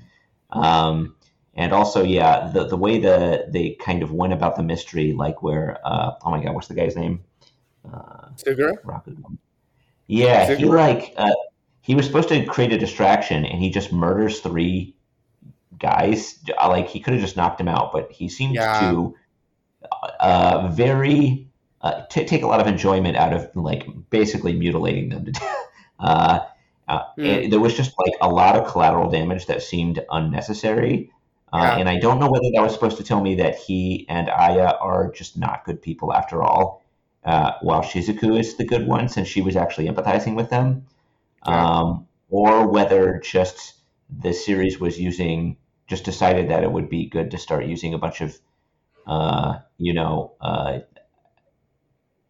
Um, 0.51 1.15
and 1.53 1.73
also, 1.73 2.03
yeah, 2.03 2.51
the 2.53 2.67
the 2.67 2.77
way 2.77 2.99
the 2.99 3.45
they 3.49 3.71
kind 3.71 4.03
of 4.03 4.11
went 4.11 4.33
about 4.33 4.55
the 4.55 4.63
mystery, 4.63 5.13
like 5.13 5.41
where, 5.41 5.77
uh, 5.83 6.11
oh 6.23 6.31
my 6.31 6.43
god, 6.43 6.53
what's 6.53 6.67
the 6.67 6.73
guy's 6.73 6.95
name? 6.95 7.21
Uh? 7.85 8.29
Yeah, 10.09 10.55
he 10.55 10.65
like 10.65 11.13
uh, 11.17 11.29
he 11.81 11.93
was 11.93 12.05
supposed 12.07 12.29
to 12.29 12.43
create 12.45 12.73
a 12.73 12.77
distraction, 12.79 13.45
and 13.45 13.61
he 13.61 13.69
just 13.69 13.93
murders 13.93 14.39
three 14.39 14.95
guys. 15.77 16.39
Uh, 16.59 16.67
Like 16.67 16.87
he 16.87 16.99
could 16.99 17.13
have 17.13 17.21
just 17.21 17.37
knocked 17.37 17.61
him 17.61 17.67
out, 17.67 17.93
but 17.93 18.11
he 18.11 18.27
seemed 18.27 18.55
Yeah. 18.55 18.79
to 18.79 19.15
uh, 20.19 20.67
very 20.73 21.47
uh, 21.81 22.01
t- 22.09 22.25
take 22.25 22.41
a 22.43 22.47
lot 22.47 22.59
of 22.59 22.67
enjoyment 22.67 23.15
out 23.17 23.33
of 23.33 23.49
like 23.55 23.87
basically 24.09 24.53
mutilating 24.53 25.09
them 25.09 25.25
to 25.25 25.31
death. 25.39 25.55
Uh, 25.99 26.39
uh, 26.87 27.03
and 27.17 27.53
there 27.53 27.59
was 27.59 27.75
just 27.75 27.93
like 27.99 28.13
a 28.21 28.27
lot 28.27 28.55
of 28.55 28.67
collateral 28.67 29.09
damage 29.11 29.45
that 29.45 29.61
seemed 29.61 30.03
unnecessary. 30.11 31.11
Uh, 31.53 31.59
Yeah. 31.61 31.77
And 31.77 31.89
I 31.89 31.99
don't 31.99 32.19
know 32.19 32.29
whether 32.29 32.49
that 32.55 32.61
was 32.63 32.73
supposed 32.73 32.97
to 32.97 33.03
tell 33.03 33.21
me 33.21 33.35
that 33.35 33.55
he 33.57 34.05
and 34.09 34.27
Aya 34.29 34.73
are 34.81 35.11
just 35.11 35.37
not 35.37 35.65
good 35.65 35.81
people 35.81 36.13
after 36.13 36.41
all, 36.41 36.83
uh, 37.23 37.53
while 37.61 37.81
Shizuku 37.81 38.39
is 38.39 38.55
the 38.55 38.65
good 38.65 38.87
one 38.87 39.09
since 39.09 39.27
she 39.27 39.41
was 39.41 39.55
actually 39.55 39.87
empathizing 39.87 40.35
with 40.35 40.49
them, 40.49 40.85
um, 41.43 42.07
or 42.29 42.67
whether 42.67 43.19
just 43.23 43.75
the 44.09 44.33
series 44.33 44.79
was 44.79 44.99
using 44.99 45.57
just 45.87 46.05
decided 46.05 46.49
that 46.49 46.63
it 46.63 46.71
would 46.71 46.89
be 46.89 47.07
good 47.07 47.31
to 47.31 47.37
start 47.37 47.65
using 47.65 47.93
a 47.93 47.97
bunch 47.97 48.21
of 48.21 48.37
uh, 49.07 49.59
you 49.77 49.93
know 49.93 50.33
uh, 50.41 50.79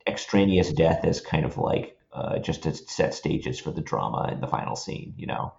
extraneous 0.08 0.72
death 0.72 1.04
as 1.04 1.22
kind 1.22 1.46
of 1.46 1.58
like 1.58 1.98
uh, 2.14 2.40
just 2.40 2.64
to 2.64 2.74
set 2.74 3.14
stages 3.14 3.60
for 3.60 3.72
the 3.72 3.82
drama 3.82 4.30
in 4.32 4.42
the 4.42 4.48
final 4.48 4.76
scene. 4.76 5.14
You 5.18 5.28
know, 5.28 5.54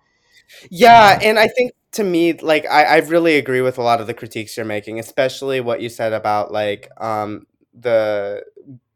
Yeah, 0.70 1.18
and 1.22 1.38
I 1.38 1.48
think 1.48 1.72
to 1.92 2.04
me, 2.04 2.34
like 2.34 2.66
I, 2.66 2.84
I 2.84 2.96
really 2.98 3.36
agree 3.36 3.60
with 3.60 3.78
a 3.78 3.82
lot 3.82 4.00
of 4.00 4.06
the 4.06 4.14
critiques 4.14 4.56
you're 4.56 4.66
making, 4.66 4.98
especially 4.98 5.60
what 5.60 5.80
you 5.80 5.88
said 5.88 6.12
about 6.12 6.52
like 6.52 6.88
um 6.98 7.46
the 7.72 8.42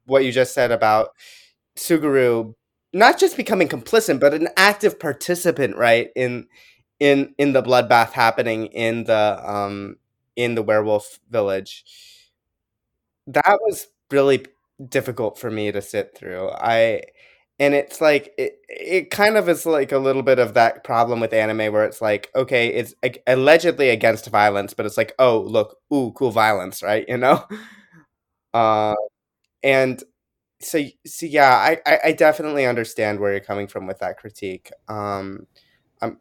what 0.06 0.24
you 0.24 0.32
just 0.32 0.54
said 0.54 0.72
about 0.72 1.10
Tsugaru 1.76 2.54
not 2.92 3.18
just 3.18 3.36
becoming 3.36 3.68
complicit, 3.68 4.20
but 4.20 4.34
an 4.34 4.48
active 4.56 5.00
participant, 5.00 5.76
right, 5.76 6.10
in 6.16 6.46
in 7.00 7.34
in 7.38 7.52
the 7.52 7.62
bloodbath 7.62 8.12
happening 8.12 8.66
in 8.66 9.04
the 9.04 9.40
um 9.44 9.96
in 10.36 10.54
the 10.54 10.62
werewolf 10.62 11.18
village. 11.30 11.84
That 13.26 13.58
was 13.62 13.86
really 14.10 14.44
difficult 14.88 15.38
for 15.38 15.50
me 15.50 15.72
to 15.72 15.80
sit 15.82 16.16
through. 16.16 16.50
I 16.50 17.02
and 17.60 17.72
it's 17.74 18.00
like 18.00 18.34
it, 18.36 18.58
it 18.68 19.10
kind 19.10 19.36
of 19.36 19.48
is 19.48 19.64
like 19.64 19.92
a 19.92 19.98
little 19.98 20.22
bit 20.22 20.38
of 20.40 20.54
that 20.54 20.84
problem 20.84 21.20
with 21.20 21.32
anime 21.32 21.72
where 21.72 21.84
it's 21.84 22.02
like 22.02 22.28
okay 22.34 22.66
it's 22.68 22.94
allegedly 23.28 23.90
against 23.90 24.28
violence 24.28 24.74
but 24.74 24.86
it's 24.86 24.96
like 24.96 25.14
oh 25.20 25.38
look 25.40 25.78
ooh 25.94 26.10
cool 26.16 26.32
violence 26.32 26.82
right 26.82 27.04
you 27.08 27.16
know 27.16 27.44
uh, 28.54 28.94
and 29.64 30.04
so 30.60 30.80
so 31.04 31.26
yeah 31.26 31.50
I, 31.50 31.78
I 31.84 31.98
i 32.04 32.12
definitely 32.12 32.66
understand 32.66 33.18
where 33.18 33.32
you're 33.32 33.40
coming 33.40 33.66
from 33.66 33.86
with 33.86 33.98
that 33.98 34.18
critique 34.18 34.70
um 34.88 35.46
um 36.00 36.18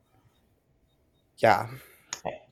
yeah 1.38 1.68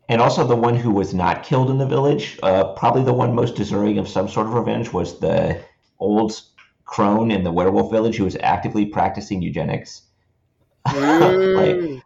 and 0.10 0.22
also 0.22 0.46
the 0.46 0.58
one 0.58 0.76
who 0.76 0.92
was 0.92 1.14
not 1.14 1.42
killed 1.42 1.70
in 1.70 1.78
the 1.78 1.86
village, 1.86 2.38
uh, 2.44 2.74
probably 2.74 3.02
the 3.02 3.14
one 3.14 3.34
most 3.34 3.56
deserving 3.56 3.98
of 3.98 4.10
some 4.10 4.28
sort 4.28 4.46
of 4.46 4.54
revenge, 4.54 4.92
was 4.92 5.22
the 5.22 5.64
old 6.00 6.42
crone 6.84 7.32
in 7.32 7.46
the 7.46 7.52
werewolf 7.52 7.90
village 7.90 8.18
who 8.18 8.26
was 8.26 8.36
actively 8.42 8.86
practicing 8.86 9.42
eugenics. 9.42 10.02
like 10.86 11.80
Mm, 11.80 12.02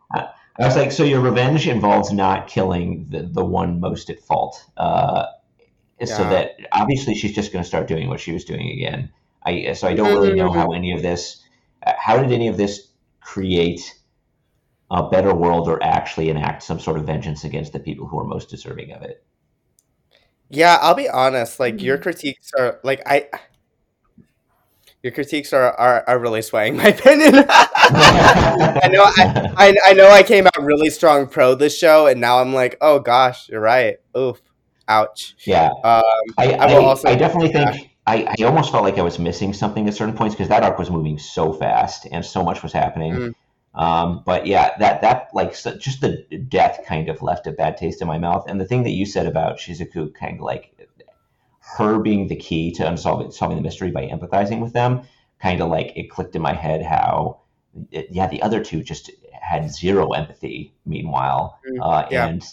I 0.57 0.65
was 0.65 0.75
like, 0.75 0.91
so 0.91 1.03
your 1.03 1.19
revenge 1.19 1.67
involves 1.67 2.13
not 2.13 2.47
killing 2.47 3.07
the, 3.09 3.23
the 3.23 3.43
one 3.43 3.79
most 3.79 4.09
at 4.09 4.19
fault. 4.19 4.63
Uh, 4.77 5.25
So 6.03 6.25
that 6.25 6.51
obviously 6.71 7.15
she's 7.15 7.33
just 7.33 7.51
going 7.53 7.63
to 7.63 7.67
start 7.67 7.87
doing 7.87 8.07
what 8.09 8.19
she 8.19 8.31
was 8.33 8.45
doing 8.45 8.69
again. 8.71 9.11
I 9.43 9.73
so 9.73 9.87
I 9.87 9.93
don't 9.93 10.11
really 10.11 10.33
know 10.33 10.51
how 10.51 10.71
any 10.73 10.91
of 10.93 11.01
this. 11.01 11.43
uh, 11.85 11.93
How 11.97 12.17
did 12.21 12.31
any 12.31 12.47
of 12.47 12.57
this 12.57 12.89
create 13.21 13.93
a 14.91 15.09
better 15.09 15.33
world 15.33 15.67
or 15.67 15.81
actually 15.83 16.29
enact 16.29 16.63
some 16.63 16.79
sort 16.79 16.97
of 16.97 17.05
vengeance 17.05 17.43
against 17.43 17.73
the 17.73 17.79
people 17.79 18.07
who 18.07 18.19
are 18.19 18.25
most 18.25 18.49
deserving 18.49 18.91
of 18.93 19.03
it? 19.03 19.23
Yeah, 20.49 20.77
I'll 20.81 20.93
be 20.95 21.09
honest. 21.09 21.59
Like 21.59 21.81
your 21.81 21.97
critiques 21.97 22.51
are 22.57 22.79
like 22.83 23.01
I. 23.05 23.27
Your 25.03 25.11
critiques 25.13 25.53
are, 25.53 25.71
are, 25.73 26.03
are 26.07 26.17
really 26.19 26.41
swaying 26.41 26.77
my 26.77 26.87
opinion. 26.87 27.45
I 27.47 28.89
know 28.91 29.03
I, 29.03 29.51
I 29.57 29.75
I 29.87 29.93
know 29.93 30.09
I 30.09 30.23
came 30.23 30.47
out 30.47 30.61
really 30.61 30.89
strong 30.89 31.27
pro 31.27 31.55
this 31.55 31.77
show, 31.77 32.07
and 32.07 32.19
now 32.19 32.39
I'm 32.39 32.53
like, 32.53 32.77
oh 32.81 32.99
gosh, 32.99 33.47
you're 33.49 33.61
right. 33.61 33.97
Oof, 34.17 34.41
ouch. 34.87 35.35
yeah. 35.45 35.67
Um, 35.83 36.03
I, 36.37 36.53
I 36.53 36.65
I, 36.67 36.77
will 36.77 36.85
also- 36.85 37.07
I 37.09 37.15
definitely 37.15 37.49
think 37.51 37.91
I, 38.07 38.35
I 38.39 38.43
almost 38.43 38.71
felt 38.71 38.83
like 38.83 38.97
I 38.97 39.01
was 39.01 39.17
missing 39.17 39.51
something 39.53 39.87
at 39.87 39.95
certain 39.95 40.15
points 40.15 40.35
because 40.35 40.49
that 40.49 40.63
arc 40.63 40.77
was 40.77 40.91
moving 40.91 41.17
so 41.17 41.53
fast 41.53 42.07
and 42.11 42.23
so 42.23 42.43
much 42.43 42.61
was 42.61 42.71
happening. 42.71 43.13
Mm. 43.13 43.35
Um, 43.73 44.23
but 44.25 44.45
yeah, 44.45 44.77
that 44.77 45.01
that 45.01 45.29
like 45.33 45.55
so, 45.55 45.75
just 45.77 46.01
the 46.01 46.23
death 46.47 46.81
kind 46.85 47.09
of 47.09 47.21
left 47.21 47.47
a 47.47 47.51
bad 47.51 47.77
taste 47.77 48.01
in 48.01 48.07
my 48.07 48.17
mouth. 48.17 48.45
And 48.47 48.61
the 48.61 48.65
thing 48.65 48.83
that 48.83 48.91
you 48.91 49.05
said 49.05 49.25
about 49.25 49.57
Shizuku, 49.57 50.13
kind 50.13 50.35
of 50.35 50.41
like 50.41 50.71
her 51.77 51.99
being 51.99 52.27
the 52.27 52.35
key 52.35 52.71
to 52.73 52.87
unsolving 52.87 53.31
solving 53.31 53.57
the 53.57 53.63
mystery 53.63 53.91
by 53.91 54.05
empathizing 54.07 54.61
with 54.61 54.73
them, 54.73 55.01
kind 55.41 55.61
of 55.61 55.69
like 55.69 55.91
it 55.97 56.09
clicked 56.09 56.35
in 56.35 56.41
my 56.41 56.53
head 56.53 56.83
how 56.83 57.41
it, 57.91 58.07
yeah 58.11 58.27
the 58.27 58.41
other 58.43 58.63
two 58.63 58.83
just 58.83 59.11
had 59.41 59.69
zero 59.73 60.11
empathy. 60.11 60.73
Meanwhile, 60.85 61.59
Mm, 61.69 61.79
uh, 61.81 62.07
yeah. 62.11 62.27
and 62.27 62.45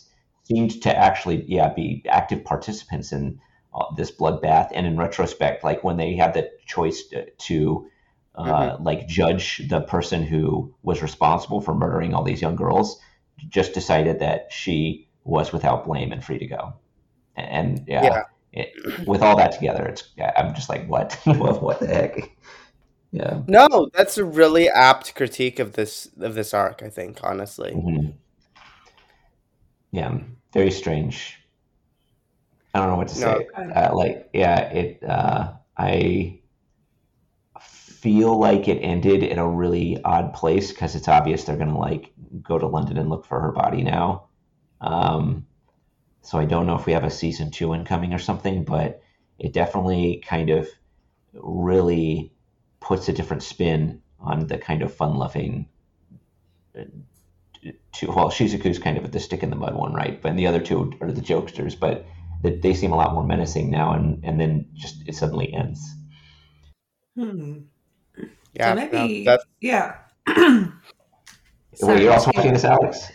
seemed 0.44 0.82
to 0.82 0.96
actually 0.96 1.44
yeah 1.46 1.72
be 1.72 2.04
active 2.08 2.44
participants 2.44 3.12
in 3.12 3.40
uh, 3.74 3.94
this 3.96 4.10
bloodbath. 4.10 4.70
And 4.74 4.86
in 4.86 4.96
retrospect, 4.96 5.64
like 5.64 5.82
when 5.82 5.96
they 5.96 6.14
had 6.14 6.34
the 6.34 6.50
choice 6.66 7.04
to, 7.08 7.30
to 7.30 7.86
uh, 8.34 8.76
like 8.80 9.08
judge 9.08 9.66
the 9.68 9.80
person 9.80 10.22
who 10.22 10.74
was 10.82 11.02
responsible 11.02 11.60
for 11.60 11.74
murdering 11.74 12.14
all 12.14 12.22
these 12.22 12.42
young 12.42 12.56
girls, 12.56 13.00
just 13.48 13.72
decided 13.72 14.20
that 14.20 14.52
she 14.52 15.08
was 15.24 15.52
without 15.52 15.86
blame 15.86 16.12
and 16.12 16.24
free 16.24 16.38
to 16.38 16.46
go. 16.46 16.74
And 17.36 17.84
yeah, 17.86 18.02
Yeah. 18.02 18.22
It, 18.54 19.08
with 19.08 19.22
all 19.22 19.36
that 19.38 19.52
together, 19.52 19.86
it's 19.86 20.10
I'm 20.36 20.54
just 20.54 20.68
like, 20.68 20.86
what, 20.86 21.18
what, 21.24 21.62
what 21.62 21.80
the 21.80 21.86
heck? 21.86 22.36
Yeah. 23.10 23.40
no, 23.46 23.88
that's 23.94 24.18
a 24.18 24.24
really 24.24 24.68
apt 24.68 25.14
critique 25.14 25.58
of 25.58 25.72
this 25.72 26.08
of 26.20 26.34
this 26.34 26.52
arc. 26.52 26.82
I 26.82 26.90
think 26.90 27.20
honestly. 27.22 27.72
Mhm. 27.72 28.14
Yeah, 29.92 30.18
very 30.52 30.70
strange. 30.70 31.38
I 32.74 32.78
don't 32.78 32.88
know 32.88 32.96
what 32.96 33.08
to 33.08 33.20
No. 33.20 33.38
say. 33.38 33.46
Uh, 33.54 33.94
like, 33.94 34.30
yeah, 34.32 34.60
it. 34.70 35.02
Uh, 35.02 35.52
I 35.76 36.40
feel 37.60 38.38
like 38.38 38.66
it 38.68 38.78
ended 38.80 39.22
in 39.22 39.38
a 39.38 39.48
really 39.48 40.02
odd 40.02 40.34
place 40.34 40.72
because 40.72 40.94
it's 40.96 41.08
obvious 41.08 41.44
they're 41.44 41.56
gonna 41.56 41.78
like 41.78 42.12
go 42.42 42.58
to 42.58 42.66
London 42.66 42.98
and 42.98 43.08
look 43.10 43.24
for 43.24 43.40
her 43.40 43.52
body 43.52 43.82
now. 43.82 44.28
Um, 44.80 45.46
so 46.22 46.38
I 46.38 46.46
don't 46.46 46.66
know 46.66 46.76
if 46.76 46.86
we 46.86 46.92
have 46.92 47.04
a 47.04 47.10
season 47.10 47.50
two 47.50 47.74
incoming 47.74 48.12
or 48.14 48.18
something, 48.18 48.64
but 48.64 49.02
it 49.38 49.52
definitely 49.52 50.22
kind 50.26 50.50
of 50.50 50.68
really 51.34 52.32
puts 52.80 53.08
a 53.08 53.12
different 53.12 53.42
spin 53.42 54.02
on 54.20 54.46
the 54.46 54.58
kind 54.58 54.82
of 54.82 54.94
fun-loving 54.94 55.68
two. 57.92 58.08
Well, 58.08 58.30
Shizuku's 58.30 58.78
kind 58.78 58.98
of 58.98 59.10
the 59.10 59.20
stick 59.20 59.42
in 59.42 59.50
the 59.50 59.56
mud 59.56 59.74
one, 59.74 59.94
right? 59.94 60.20
But 60.20 60.36
the 60.36 60.46
other 60.46 60.60
two 60.60 60.92
are 61.00 61.12
the 61.12 61.20
jokesters, 61.20 61.78
but 61.78 62.06
they, 62.42 62.56
they 62.56 62.74
seem 62.74 62.92
a 62.92 62.96
lot 62.96 63.14
more 63.14 63.24
menacing 63.24 63.70
now, 63.70 63.92
and 63.92 64.24
and 64.24 64.40
then 64.40 64.68
just 64.74 64.96
it 65.06 65.14
suddenly 65.14 65.52
ends. 65.52 65.80
Hmm. 67.16 67.58
Yeah, 68.54 68.70
so 68.70 68.74
no, 68.74 68.90
maybe, 68.90 69.24
that's 69.24 69.44
yeah. 69.60 69.96
Were 70.26 71.98
you're 71.98 72.12
also 72.12 72.30
watching 72.34 72.52
this, 72.52 72.64
Alex? 72.64 73.10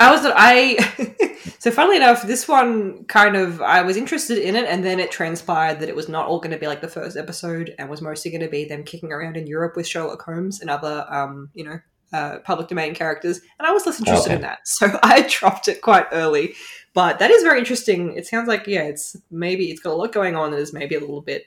I 0.00 0.10
was 0.10 0.22
I 0.24 1.26
so 1.58 1.70
funnily 1.70 1.96
enough, 1.96 2.22
this 2.22 2.48
one 2.48 3.04
kind 3.04 3.36
of 3.36 3.60
I 3.60 3.82
was 3.82 3.96
interested 3.96 4.38
in 4.38 4.56
it, 4.56 4.64
and 4.64 4.84
then 4.84 4.98
it 4.98 5.10
transpired 5.10 5.80
that 5.80 5.88
it 5.88 5.94
was 5.94 6.08
not 6.08 6.26
all 6.26 6.40
going 6.40 6.52
to 6.52 6.58
be 6.58 6.66
like 6.66 6.80
the 6.80 6.88
first 6.88 7.16
episode, 7.16 7.74
and 7.78 7.88
was 7.88 8.00
mostly 8.00 8.30
going 8.30 8.40
to 8.40 8.48
be 8.48 8.64
them 8.64 8.82
kicking 8.82 9.12
around 9.12 9.36
in 9.36 9.46
Europe 9.46 9.76
with 9.76 9.86
Sherlock 9.86 10.22
Holmes 10.22 10.60
and 10.60 10.70
other, 10.70 11.06
um, 11.10 11.50
you 11.54 11.64
know, 11.64 11.80
uh, 12.12 12.38
public 12.40 12.68
domain 12.68 12.94
characters, 12.94 13.40
and 13.58 13.66
I 13.68 13.72
was 13.72 13.86
less 13.86 13.98
interested 13.98 14.28
Okay. 14.30 14.36
in 14.36 14.42
that, 14.42 14.60
so 14.66 14.98
I 15.02 15.22
dropped 15.28 15.68
it 15.68 15.80
quite 15.82 16.06
early. 16.12 16.54
But 16.94 17.18
that 17.20 17.30
is 17.30 17.42
very 17.42 17.58
interesting. 17.60 18.14
It 18.16 18.26
sounds 18.26 18.48
like 18.48 18.66
yeah, 18.66 18.82
it's 18.82 19.16
maybe 19.30 19.70
it's 19.70 19.80
got 19.80 19.92
a 19.92 19.94
lot 19.94 20.12
going 20.12 20.34
on. 20.36 20.50
That 20.50 20.58
is 20.60 20.72
maybe 20.72 20.94
a 20.96 21.00
little 21.00 21.22
bit 21.22 21.44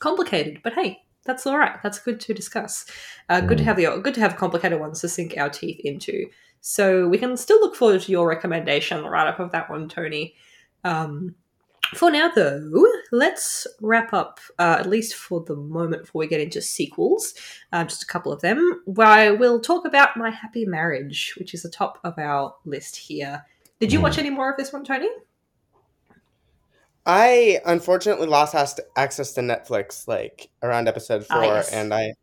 complicated, 0.00 0.60
but 0.62 0.74
hey. 0.74 0.98
That's 1.26 1.46
all 1.46 1.56
right. 1.56 1.82
That's 1.82 1.98
good 1.98 2.20
to 2.20 2.34
discuss. 2.34 2.84
Uh, 3.30 3.40
good 3.40 3.56
to 3.56 3.64
Mm. 3.64 3.66
have 3.68 3.76
the 3.78 4.00
good 4.02 4.12
to 4.12 4.20
have 4.20 4.36
complicated 4.36 4.78
ones 4.78 5.00
to 5.00 5.08
sink 5.08 5.38
our 5.38 5.48
teeth 5.48 5.80
into. 5.82 6.26
So 6.60 7.08
we 7.08 7.16
can 7.16 7.34
still 7.38 7.58
look 7.60 7.74
forward 7.74 8.02
to 8.02 8.12
your 8.12 8.28
recommendation, 8.28 9.00
the 9.02 9.08
write 9.08 9.26
up 9.28 9.40
of 9.40 9.50
that 9.52 9.70
one, 9.70 9.88
Tony. 9.88 10.34
Um, 10.84 11.34
for 11.94 12.10
now, 12.10 12.30
though, 12.34 12.86
let's 13.12 13.66
wrap 13.80 14.12
up, 14.12 14.40
uh, 14.58 14.76
at 14.80 14.88
least 14.88 15.14
for 15.14 15.40
the 15.44 15.56
moment, 15.56 16.02
before 16.02 16.20
we 16.20 16.26
get 16.26 16.40
into 16.40 16.60
sequels. 16.62 17.34
Uh, 17.72 17.84
just 17.84 18.02
a 18.02 18.06
couple 18.06 18.32
of 18.32 18.40
them. 18.40 18.82
Where 18.86 19.06
I 19.06 19.30
will 19.30 19.60
talk 19.60 19.84
about 19.84 20.16
My 20.16 20.30
Happy 20.30 20.64
Marriage, 20.64 21.34
which 21.38 21.54
is 21.54 21.62
the 21.62 21.70
top 21.70 21.98
of 22.04 22.18
our 22.18 22.54
list 22.64 22.96
here. 22.96 23.44
Did 23.80 23.92
you 23.92 24.00
watch 24.00 24.18
any 24.18 24.30
more 24.30 24.50
of 24.50 24.56
this 24.56 24.72
one, 24.72 24.84
Tony? 24.84 25.08
I 27.06 27.60
unfortunately 27.66 28.26
lost 28.26 28.54
access 28.96 29.32
to 29.34 29.40
Netflix 29.42 30.08
like 30.08 30.48
around 30.62 30.88
episode 30.88 31.26
Ah, 31.28 31.34
four, 31.34 31.54
yes. 31.54 31.72
and 31.72 31.92
I 31.92 32.14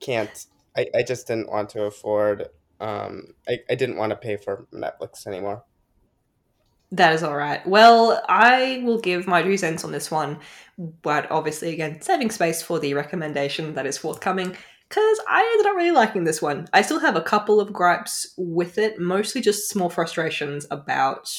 can't. 0.00 0.46
I, 0.76 0.86
I 0.94 1.02
just 1.02 1.26
didn't 1.26 1.50
want 1.50 1.68
to 1.70 1.82
afford. 1.82 2.48
Um, 2.80 3.34
I, 3.46 3.58
I 3.68 3.74
didn't 3.74 3.96
want 3.96 4.10
to 4.10 4.16
pay 4.16 4.36
for 4.36 4.66
Netflix 4.72 5.26
anymore. 5.26 5.64
That 6.92 7.12
is 7.12 7.22
all 7.22 7.36
right. 7.36 7.64
Well, 7.66 8.20
I 8.28 8.82
will 8.84 9.00
give 9.00 9.26
my 9.26 9.42
two 9.42 9.56
cents 9.56 9.84
on 9.84 9.92
this 9.92 10.10
one, 10.10 10.40
but 11.02 11.30
obviously, 11.30 11.72
again, 11.72 12.00
saving 12.00 12.30
space 12.30 12.62
for 12.62 12.80
the 12.80 12.94
recommendation 12.94 13.74
that 13.74 13.86
is 13.86 13.96
forthcoming, 13.96 14.56
because 14.88 15.20
I 15.28 15.48
ended 15.52 15.66
up 15.66 15.76
really 15.76 15.92
liking 15.92 16.24
this 16.24 16.42
one. 16.42 16.66
I 16.72 16.82
still 16.82 16.98
have 16.98 17.14
a 17.14 17.22
couple 17.22 17.60
of 17.60 17.72
gripes 17.72 18.34
with 18.36 18.76
it, 18.76 18.98
mostly 18.98 19.40
just 19.40 19.68
small 19.68 19.88
frustrations 19.88 20.66
about 20.72 21.32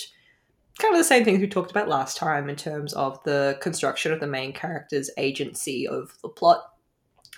kind 0.79 0.93
of 0.93 0.99
the 0.99 1.03
same 1.03 1.25
things 1.25 1.41
we 1.41 1.47
talked 1.47 1.69
about 1.69 1.89
last 1.89 2.15
time 2.15 2.49
in 2.49 2.55
terms 2.55 2.93
of 2.93 3.21
the 3.23 3.57
construction 3.61 4.13
of 4.13 4.21
the 4.21 4.27
main 4.27 4.53
character's 4.53 5.09
agency 5.17 5.85
of 5.85 6.17
the 6.21 6.29
plot. 6.29 6.63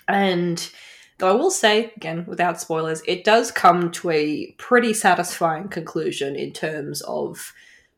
And 0.06 0.70
though 1.18 1.30
I 1.30 1.34
will 1.34 1.50
say, 1.50 1.92
again, 1.96 2.24
without 2.28 2.60
spoilers, 2.60 3.02
it 3.08 3.24
does 3.24 3.50
come 3.50 3.90
to 3.90 4.10
a 4.10 4.52
pretty 4.52 4.94
satisfying 4.94 5.68
conclusion 5.68 6.36
in 6.36 6.52
terms 6.52 7.00
of 7.02 7.52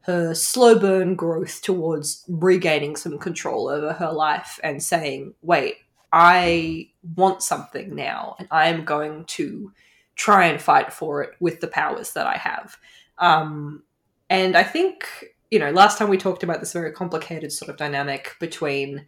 her 0.07 0.35
slow 0.35 0.79
burn 0.79 1.17
growth 1.17 1.61
towards 1.63 2.25
regaining 2.29 2.95
some 2.95 3.19
control 3.19 3.69
over 3.69 3.93
her 3.93 4.13
life 4.13 4.61
and 4.63 4.81
saying, 4.81 5.35
wait, 5.43 5.79
I 6.13 6.91
want 7.17 7.43
something 7.43 7.93
now, 7.93 8.37
and 8.39 8.47
I 8.53 8.69
am 8.69 8.85
going 8.85 9.25
to 9.25 9.73
try 10.15 10.47
and 10.47 10.63
fight 10.63 10.93
for 10.93 11.23
it 11.23 11.35
with 11.41 11.61
the 11.61 11.67
powers 11.67 12.13
that 12.13 12.25
I 12.25 12.37
have. 12.37 12.77
Um, 13.19 13.83
and 14.31 14.57
I 14.57 14.63
think, 14.63 15.09
you 15.51 15.59
know, 15.59 15.73
last 15.73 15.99
time 15.99 16.09
we 16.09 16.19
talked 16.19 16.45
about 16.45 16.61
this 16.61 16.73
very 16.73 16.93
complicated 16.93 17.51
sort 17.51 17.69
of 17.69 17.77
dynamic 17.77 18.37
between 18.39 19.07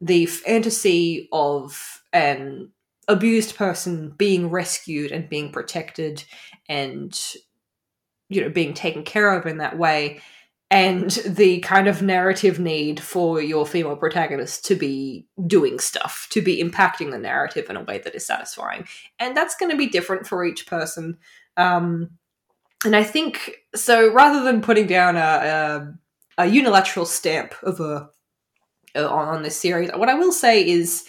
the 0.00 0.26
fantasy 0.26 1.28
of 1.30 2.02
an 2.12 2.72
abused 3.06 3.54
person 3.54 4.14
being 4.18 4.50
rescued 4.50 5.12
and 5.12 5.28
being 5.28 5.52
protected 5.52 6.24
and, 6.68 7.16
you 8.28 8.40
know, 8.40 8.48
being 8.48 8.74
taken 8.74 9.04
care 9.04 9.32
of 9.38 9.46
in 9.46 9.58
that 9.58 9.78
way 9.78 10.20
and 10.70 11.10
the 11.26 11.58
kind 11.60 11.88
of 11.88 12.00
narrative 12.00 12.60
need 12.60 13.00
for 13.00 13.42
your 13.42 13.66
female 13.66 13.96
protagonist 13.96 14.64
to 14.66 14.76
be 14.76 15.26
doing 15.46 15.80
stuff, 15.80 16.28
to 16.30 16.40
be 16.40 16.62
impacting 16.62 17.10
the 17.10 17.18
narrative 17.18 17.68
in 17.68 17.76
a 17.76 17.82
way 17.82 17.98
that 17.98 18.14
is 18.14 18.24
satisfying. 18.24 18.86
And 19.18 19.36
that's 19.36 19.56
going 19.56 19.72
to 19.72 19.76
be 19.76 19.88
different 19.88 20.28
for 20.28 20.44
each 20.44 20.68
person. 20.68 21.18
Um, 21.56 22.10
and 22.84 22.94
I 22.94 23.02
think 23.02 23.56
so. 23.74 24.12
Rather 24.12 24.44
than 24.44 24.62
putting 24.62 24.86
down 24.86 25.16
a, 25.16 25.98
a, 26.38 26.44
a 26.44 26.46
unilateral 26.46 27.04
stamp 27.04 27.54
of 27.64 27.80
a 27.80 28.08
uh, 28.94 29.08
on, 29.08 29.28
on 29.28 29.42
this 29.42 29.56
series, 29.56 29.90
what 29.90 30.08
I 30.08 30.14
will 30.14 30.32
say 30.32 30.66
is 30.66 31.04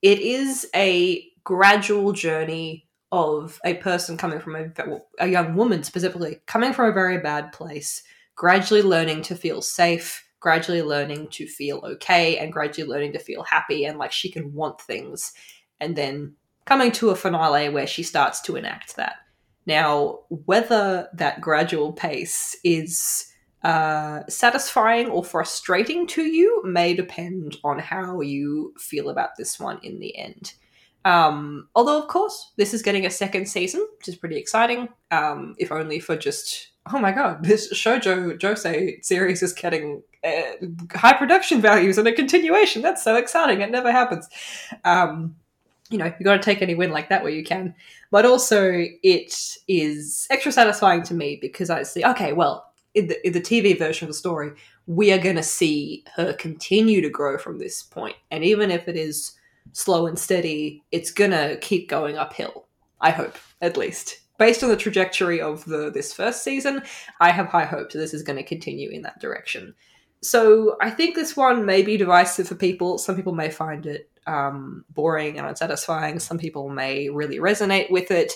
it 0.00 0.20
is 0.20 0.68
a 0.76 1.24
gradual 1.44 2.12
journey 2.12 2.88
of 3.10 3.60
a 3.64 3.74
person 3.74 4.16
coming 4.16 4.40
from 4.40 4.54
a, 4.56 4.70
a 5.18 5.26
young 5.26 5.54
woman 5.54 5.82
specifically 5.82 6.38
coming 6.46 6.72
from 6.72 6.88
a 6.88 6.92
very 6.92 7.18
bad 7.18 7.52
place 7.52 8.02
gradually 8.42 8.82
learning 8.82 9.22
to 9.22 9.36
feel 9.36 9.62
safe, 9.62 10.26
gradually 10.40 10.82
learning 10.82 11.28
to 11.28 11.46
feel 11.46 11.80
okay, 11.84 12.38
and 12.38 12.52
gradually 12.52 12.88
learning 12.88 13.12
to 13.12 13.20
feel 13.20 13.44
happy 13.44 13.84
and 13.84 14.00
like 14.00 14.10
she 14.10 14.28
can 14.28 14.52
want 14.52 14.80
things, 14.80 15.32
and 15.78 15.94
then 15.94 16.34
coming 16.64 16.90
to 16.90 17.10
a 17.10 17.14
finale 17.14 17.68
where 17.68 17.86
she 17.86 18.02
starts 18.02 18.40
to 18.40 18.56
enact 18.56 18.96
that. 18.96 19.14
Now, 19.64 20.22
whether 20.28 21.08
that 21.14 21.40
gradual 21.40 21.92
pace 21.92 22.56
is 22.64 23.28
uh, 23.62 24.22
satisfying 24.28 25.08
or 25.08 25.22
frustrating 25.22 26.08
to 26.08 26.22
you 26.22 26.62
may 26.64 26.94
depend 26.94 27.58
on 27.62 27.78
how 27.78 28.22
you 28.22 28.74
feel 28.76 29.08
about 29.08 29.36
this 29.38 29.60
one 29.60 29.78
in 29.84 30.00
the 30.00 30.18
end. 30.18 30.54
Um, 31.04 31.68
although, 31.76 32.02
of 32.02 32.08
course, 32.08 32.54
this 32.56 32.74
is 32.74 32.82
getting 32.82 33.06
a 33.06 33.10
second 33.10 33.46
season, 33.46 33.86
which 33.98 34.08
is 34.08 34.16
pretty 34.16 34.36
exciting, 34.36 34.88
um, 35.12 35.54
if 35.58 35.70
only 35.70 36.00
for 36.00 36.16
just, 36.16 36.71
oh 36.90 36.98
my 36.98 37.12
god, 37.12 37.44
this 37.44 37.72
Shoujo 37.72 38.38
Josei 38.38 39.04
series 39.04 39.42
is 39.42 39.52
getting 39.52 40.02
uh, 40.24 40.66
high 40.94 41.14
production 41.14 41.60
values 41.60 41.98
and 41.98 42.08
a 42.08 42.12
continuation. 42.12 42.82
That's 42.82 43.02
so 43.02 43.16
exciting. 43.16 43.60
It 43.60 43.70
never 43.70 43.92
happens. 43.92 44.28
Um, 44.84 45.36
you 45.90 45.98
know, 45.98 46.12
you 46.18 46.24
got 46.24 46.36
to 46.36 46.42
take 46.42 46.62
any 46.62 46.74
win 46.74 46.90
like 46.90 47.08
that 47.10 47.22
where 47.22 47.32
you 47.32 47.44
can. 47.44 47.74
But 48.10 48.24
also, 48.24 48.84
it 49.02 49.56
is 49.68 50.26
extra 50.30 50.50
satisfying 50.50 51.02
to 51.04 51.14
me 51.14 51.38
because 51.40 51.70
I 51.70 51.82
see, 51.82 52.04
okay, 52.04 52.32
well, 52.32 52.72
in 52.94 53.08
the, 53.08 53.26
in 53.26 53.32
the 53.32 53.40
TV 53.40 53.78
version 53.78 54.06
of 54.06 54.08
the 54.08 54.18
story, 54.18 54.52
we 54.86 55.12
are 55.12 55.18
going 55.18 55.36
to 55.36 55.42
see 55.42 56.04
her 56.16 56.32
continue 56.32 57.00
to 57.00 57.10
grow 57.10 57.38
from 57.38 57.58
this 57.58 57.82
point. 57.82 58.16
And 58.30 58.42
even 58.42 58.70
if 58.70 58.88
it 58.88 58.96
is 58.96 59.32
slow 59.72 60.06
and 60.06 60.18
steady, 60.18 60.82
it's 60.92 61.10
going 61.10 61.30
to 61.30 61.58
keep 61.60 61.88
going 61.88 62.16
uphill. 62.16 62.66
I 63.00 63.10
hope, 63.10 63.36
at 63.60 63.76
least. 63.76 64.21
Based 64.42 64.64
on 64.64 64.70
the 64.70 64.76
trajectory 64.76 65.40
of 65.40 65.64
the 65.66 65.88
this 65.88 66.12
first 66.12 66.42
season, 66.42 66.82
I 67.20 67.30
have 67.30 67.46
high 67.46 67.64
hopes 67.64 67.94
this 67.94 68.12
is 68.12 68.24
going 68.24 68.38
to 68.38 68.42
continue 68.42 68.90
in 68.90 69.02
that 69.02 69.20
direction. 69.20 69.72
So 70.20 70.76
I 70.80 70.90
think 70.90 71.14
this 71.14 71.36
one 71.36 71.64
may 71.64 71.82
be 71.82 71.96
divisive 71.96 72.48
for 72.48 72.56
people. 72.56 72.98
Some 72.98 73.14
people 73.14 73.36
may 73.36 73.50
find 73.50 73.86
it 73.86 74.10
um, 74.26 74.84
boring 74.90 75.38
and 75.38 75.46
unsatisfying. 75.46 76.18
Some 76.18 76.38
people 76.38 76.68
may 76.68 77.08
really 77.08 77.38
resonate 77.38 77.88
with 77.88 78.10
it. 78.10 78.32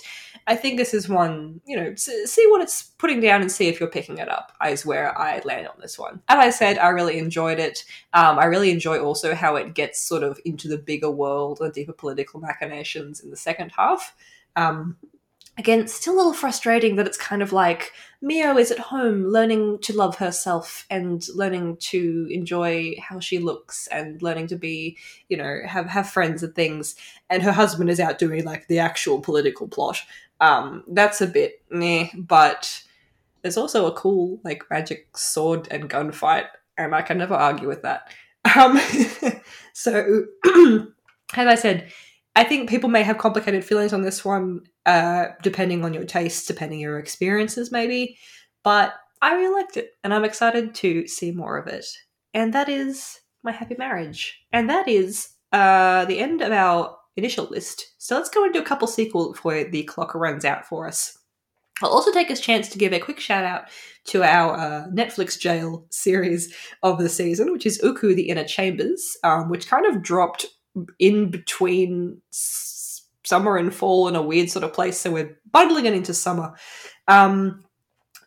I 0.47 0.55
think 0.55 0.77
this 0.77 0.95
is 0.95 1.09
one, 1.09 1.61
you 1.67 1.77
know, 1.77 1.93
see 1.97 2.47
what 2.51 2.63
it's 2.63 2.85
putting 2.85 3.19
down 3.19 3.41
and 3.41 3.51
see 3.51 3.67
if 3.67 3.81
you're 3.81 3.91
picking 3.91 4.19
it 4.19 4.29
up, 4.29 4.53
is 4.65 4.87
where 4.87 5.19
I 5.19 5.41
land 5.45 5.67
on 5.67 5.75
this 5.81 5.99
one. 5.99 6.23
As 6.29 6.39
I 6.39 6.51
said, 6.51 6.79
I 6.79 6.91
really 6.91 7.19
enjoyed 7.19 7.59
it. 7.59 7.85
Um, 8.13 8.39
I 8.39 8.45
really 8.45 8.71
enjoy 8.71 9.01
also 9.01 9.35
how 9.35 9.57
it 9.57 9.75
gets 9.75 10.01
sort 10.01 10.23
of 10.23 10.39
into 10.45 10.69
the 10.69 10.79
bigger 10.79 11.11
world 11.11 11.59
and 11.61 11.73
deeper 11.73 11.93
political 11.93 12.39
machinations 12.39 13.19
in 13.19 13.31
the 13.31 13.37
second 13.37 13.73
half. 13.77 14.15
Um, 14.55 14.97
again, 15.59 15.89
still 15.89 16.15
a 16.15 16.17
little 16.17 16.33
frustrating 16.33 16.97
that 16.97 17.07
it's 17.07 17.17
kind 17.17 17.43
of 17.43 17.53
like 17.53 17.93
Miyo 18.23 18.59
is 18.61 18.71
at 18.71 18.79
home 18.79 19.27
learning 19.27 19.79
to 19.81 19.97
love 19.97 20.17
herself 20.17 20.87
and 20.91 21.27
learning 21.35 21.77
to 21.79 22.29
enjoy 22.31 22.97
how 23.01 23.21
she 23.21 23.39
looks 23.39 23.87
and 23.89 24.21
learning 24.23 24.49
to 24.49 24.57
be, 24.57 24.97
you 25.29 25.37
know, 25.37 25.61
have 25.67 25.87
have 25.87 26.09
friends 26.11 26.43
and 26.43 26.55
things, 26.55 26.97
and 27.31 27.43
her 27.43 27.53
husband 27.53 27.91
is 27.91 28.01
out 28.01 28.19
doing 28.19 28.45
like 28.45 28.69
the 28.69 28.79
actual 28.79 29.21
political 29.21 29.69
plot. 29.69 30.01
Um, 30.41 30.85
that's 30.89 31.21
a 31.21 31.27
bit 31.27 31.63
meh, 31.71 32.09
but 32.15 32.83
there's 33.43 33.57
also 33.57 33.87
a 33.87 33.93
cool 33.93 34.41
like 34.45 34.71
magic 34.71 35.17
sword 35.17 35.69
and 35.71 35.89
gunfight, 35.89 36.47
and 36.77 36.95
I 36.95 37.03
can 37.03 37.19
never 37.19 37.35
argue 37.35 37.69
with 37.69 37.83
that. 37.83 38.13
Um, 38.57 38.79
so, 39.73 40.25
as 41.35 41.47
I 41.47 41.55
said, 41.55 41.91
I 42.37 42.45
think 42.45 42.69
people 42.69 42.91
may 42.91 43.03
have 43.03 43.17
complicated 43.17 43.65
feelings 43.65 43.95
on 43.95 44.03
this 44.03 44.23
one, 44.23 44.61
uh, 44.85 45.29
depending 45.43 45.85
on 45.85 45.95
your 45.95 46.05
tastes, 46.05 46.47
depending 46.47 46.79
on 46.79 46.83
your 46.83 46.99
experiences, 46.99 47.73
maybe. 47.73 48.19
But 48.63 48.93
I 49.23 49.35
really 49.35 49.55
liked 49.55 49.79
it, 49.79 49.93
and 50.05 50.13
I'm 50.13 50.25
excited 50.25 50.75
to 50.77 51.09
see 51.09 51.33
more 51.33 51.57
of 51.57 51.67
it. 51.67 51.87
And 52.35 52.53
that 52.53 52.69
is 52.69 53.19
my 53.43 53.53
happy 53.53 53.75
marriage, 53.79 54.39
and 54.53 54.69
that 54.69 54.87
is 54.87 55.31
uh, 55.53 56.05
the 56.05 56.19
end 56.19 56.43
of 56.43 56.53
our 56.53 56.99
initial 57.17 57.47
list. 57.47 57.95
So 57.97 58.17
let's 58.17 58.29
go 58.29 58.45
and 58.45 58.53
do 58.53 58.61
a 58.61 58.65
couple 58.65 58.87
sequels 58.87 59.33
before 59.33 59.65
the 59.65 59.85
clock 59.85 60.15
runs 60.15 60.45
out 60.45 60.67
for 60.67 60.87
us. 60.87 61.17
I'll 61.83 61.91
also 61.91 62.13
take 62.13 62.29
this 62.29 62.41
chance 62.41 62.69
to 62.69 62.79
give 62.79 62.93
a 62.93 62.99
quick 62.99 63.21
shout 63.21 63.45
out 63.45 63.65
to 64.07 64.23
our 64.23 64.57
uh, 64.57 64.87
Netflix 64.89 65.39
jail 65.39 65.87
series 65.91 66.55
of 66.83 66.99
the 66.99 67.09
season, 67.09 67.51
which 67.53 67.65
is 67.65 67.81
Ōoku 67.83 68.15
the 68.15 68.29
Inner 68.29 68.45
Chambers, 68.45 69.17
um, 69.25 69.49
which 69.49 69.69
kind 69.69 69.87
of 69.87 70.03
dropped 70.03 70.47
in 70.99 71.31
between 71.31 72.21
summer 72.31 73.57
and 73.57 73.75
fall 73.75 74.09
in 74.09 74.17
a 74.17 74.23
weird 74.23 74.51
sort 74.51 74.65
of 74.65 74.73
place. 74.73 74.99
So 74.99 75.11
we're 75.11 75.39
bundling 75.51 75.87
it 75.87 75.95
into 75.95 76.15
summer. 76.15 76.55
Um, 77.09 77.65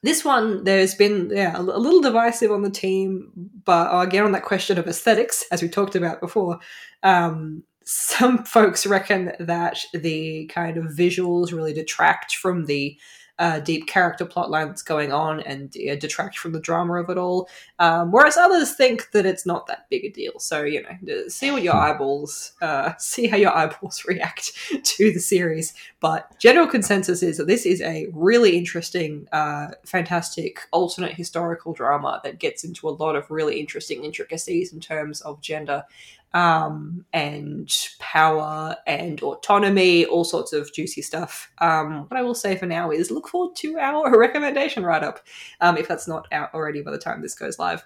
this 0.01 0.23
one, 0.23 0.63
there's 0.63 0.95
been 0.95 1.29
yeah 1.33 1.57
a, 1.57 1.61
little 1.61 2.01
divisive 2.01 2.51
on 2.51 2.61
the 2.61 2.69
team, 2.69 3.31
but 3.65 3.93
uh, 3.93 3.99
again 3.99 4.23
on 4.23 4.31
that 4.31 4.43
question 4.45 4.77
of 4.77 4.87
aesthetics, 4.87 5.43
as 5.51 5.61
we 5.61 5.67
talked 5.67 5.95
about 5.95 6.21
before, 6.21 6.59
um, 7.03 7.63
some 7.83 8.43
folks 8.45 8.85
reckon 8.85 9.33
that 9.39 9.79
the 9.93 10.45
kind 10.47 10.77
of 10.77 10.85
visuals 10.85 11.51
really 11.51 11.73
detract 11.73 12.35
from 12.35 12.65
the 12.65 12.97
uh, 13.39 13.59
deep 13.61 13.87
character 13.87 14.25
plot 14.25 14.51
line 14.51 14.67
that's 14.67 14.81
going 14.81 15.11
on 15.13 15.39
and 15.41 15.73
uh, 15.89 15.95
detract 15.95 16.37
from 16.37 16.51
the 16.51 16.59
drama 16.59 16.95
of 16.95 17.09
it 17.09 17.17
all. 17.17 17.49
Um, 17.79 18.11
whereas 18.11 18.35
others 18.35 18.73
think 18.73 19.11
that 19.11 19.25
it's 19.25 19.45
not 19.45 19.65
that 19.67 19.89
big 19.89 20.03
a 20.03 20.09
deal. 20.09 20.37
So 20.39 20.63
you 20.63 20.83
know, 20.83 21.27
see 21.29 21.49
what 21.49 21.63
your 21.63 21.75
eyeballs, 21.75 22.53
uh, 22.61 22.93
see 22.99 23.27
how 23.27 23.37
your 23.37 23.55
eyeballs 23.55 24.03
react 24.07 24.51
to 24.83 25.11
the 25.11 25.19
series. 25.19 25.73
But 26.01 26.37
general 26.39 26.67
consensus 26.67 27.23
is 27.23 27.37
that 27.37 27.47
this 27.47 27.65
is 27.65 27.81
a 27.81 28.07
really 28.13 28.57
interesting, 28.57 29.27
uh, 29.31 29.69
fantastic 29.85 30.61
alternate 30.71 31.13
historical 31.13 31.73
drama 31.73 32.19
that 32.23 32.39
gets 32.39 32.63
into 32.63 32.89
a 32.89 32.91
lot 32.91 33.15
of 33.15 33.31
really 33.31 33.59
interesting 33.59 34.03
intricacies 34.03 34.73
in 34.73 34.79
terms 34.79 35.21
of 35.21 35.41
gender 35.41 35.85
um, 36.33 37.05
and 37.13 37.71
power 37.99 38.75
and 38.85 39.21
autonomy, 39.21 40.05
all 40.05 40.23
sorts 40.23 40.53
of 40.53 40.71
juicy 40.73 41.01
stuff. 41.01 41.51
Um, 41.59 42.01
what 42.07 42.17
I 42.17 42.21
will 42.21 42.35
say 42.35 42.55
for 42.55 42.65
now 42.65 42.91
is 42.91 43.11
look 43.11 43.27
forward 43.27 43.55
to 43.57 43.77
our 43.79 44.17
recommendation 44.17 44.83
write 44.83 45.03
up, 45.03 45.21
um, 45.61 45.77
if 45.77 45.87
that's 45.87 46.07
not 46.07 46.27
out 46.31 46.53
already 46.53 46.81
by 46.81 46.91
the 46.91 46.97
time 46.97 47.21
this 47.21 47.35
goes 47.35 47.59
live. 47.59 47.83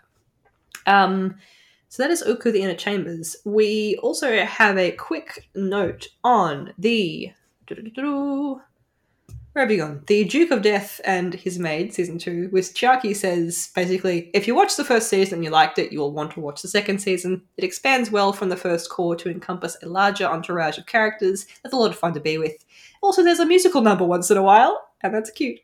Um, 0.85 1.35
so 1.89 2.03
that 2.03 2.11
is 2.11 2.23
Ōoku 2.23 2.51
the 2.51 2.61
Inner 2.61 2.73
Chambers. 2.73 3.35
We 3.45 3.97
also 4.01 4.43
have 4.43 4.77
a 4.77 4.91
quick 4.91 5.47
note 5.53 6.07
on 6.23 6.73
the 6.77 7.31
where 9.53 9.63
have 9.63 9.71
you 9.71 9.77
gone? 9.77 10.03
The 10.07 10.23
Duke 10.23 10.49
of 10.49 10.63
Death 10.63 10.99
and 11.05 11.35
His 11.35 11.59
Maid, 11.59 11.93
season 11.93 12.17
two, 12.17 12.47
which 12.49 12.65
Chiaki 12.65 13.15
says 13.15 13.69
basically, 13.75 14.31
if 14.33 14.47
you 14.47 14.55
watch 14.55 14.75
the 14.75 14.83
first 14.83 15.09
season 15.09 15.35
and 15.35 15.43
you 15.43 15.51
liked 15.51 15.77
it, 15.77 15.91
you 15.91 15.99
will 15.99 16.11
want 16.11 16.31
to 16.31 16.39
watch 16.39 16.63
the 16.63 16.67
second 16.67 16.99
season. 16.99 17.43
It 17.57 17.63
expands 17.63 18.09
well 18.09 18.33
from 18.33 18.49
the 18.49 18.57
first 18.57 18.89
cour 18.89 19.15
to 19.15 19.29
encompass 19.29 19.77
a 19.83 19.87
larger 19.87 20.25
entourage 20.25 20.79
of 20.79 20.87
characters. 20.87 21.45
That's 21.61 21.73
a 21.73 21.77
lot 21.77 21.91
of 21.91 21.97
fun 21.97 22.13
to 22.15 22.19
be 22.19 22.39
with. 22.39 22.65
Also, 23.03 23.23
there's 23.23 23.39
a 23.39 23.45
musical 23.45 23.81
number 23.81 24.03
once 24.03 24.31
in 24.31 24.37
a 24.37 24.43
while, 24.43 24.89
and 25.01 25.13
that's 25.13 25.29
cute. 25.29 25.59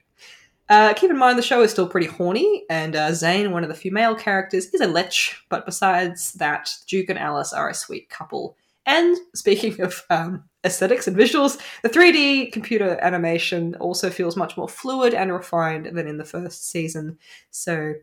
Uh, 0.70 0.94
keep 0.94 1.10
in 1.10 1.18
mind 1.18 1.40
the 1.40 1.44
show 1.44 1.64
is 1.64 1.72
still 1.72 1.90
pretty 1.90 2.06
horny, 2.06 2.66
and 2.70 2.96
uh, 2.96 3.12
Zane, 3.12 3.52
one 3.52 3.64
of 3.64 3.70
the 3.70 3.76
few 3.76 3.92
male 3.92 4.14
characters, 4.14 4.68
is 4.68 4.82
a 4.82 4.88
lech, 4.88 5.36
but 5.50 5.66
besides 5.66 6.34
that, 6.34 6.70
Duke 6.88 7.10
and 7.10 7.18
Alice 7.18 7.54
are 7.54 7.70
a 7.70 7.74
sweet 7.74 8.08
couple. 8.10 8.56
And 8.86 9.18
speaking 9.36 9.82
of 9.82 10.04
um, 10.12 10.44
aesthetics 10.64 11.08
and 11.08 11.16
visuals, 11.16 11.60
the 11.84 11.90
3D 11.90 12.52
computer 12.52 13.00
animation 13.02 13.76
also 13.76 14.10
feels 14.10 14.36
much 14.36 14.58
more 14.58 14.70
fluid 14.70 15.14
and 15.14 15.32
refined 15.32 15.86
than 15.86 16.08
in 16.08 16.18
the 16.18 16.26
first 16.26 16.70
season. 16.70 17.18
So 17.52 17.94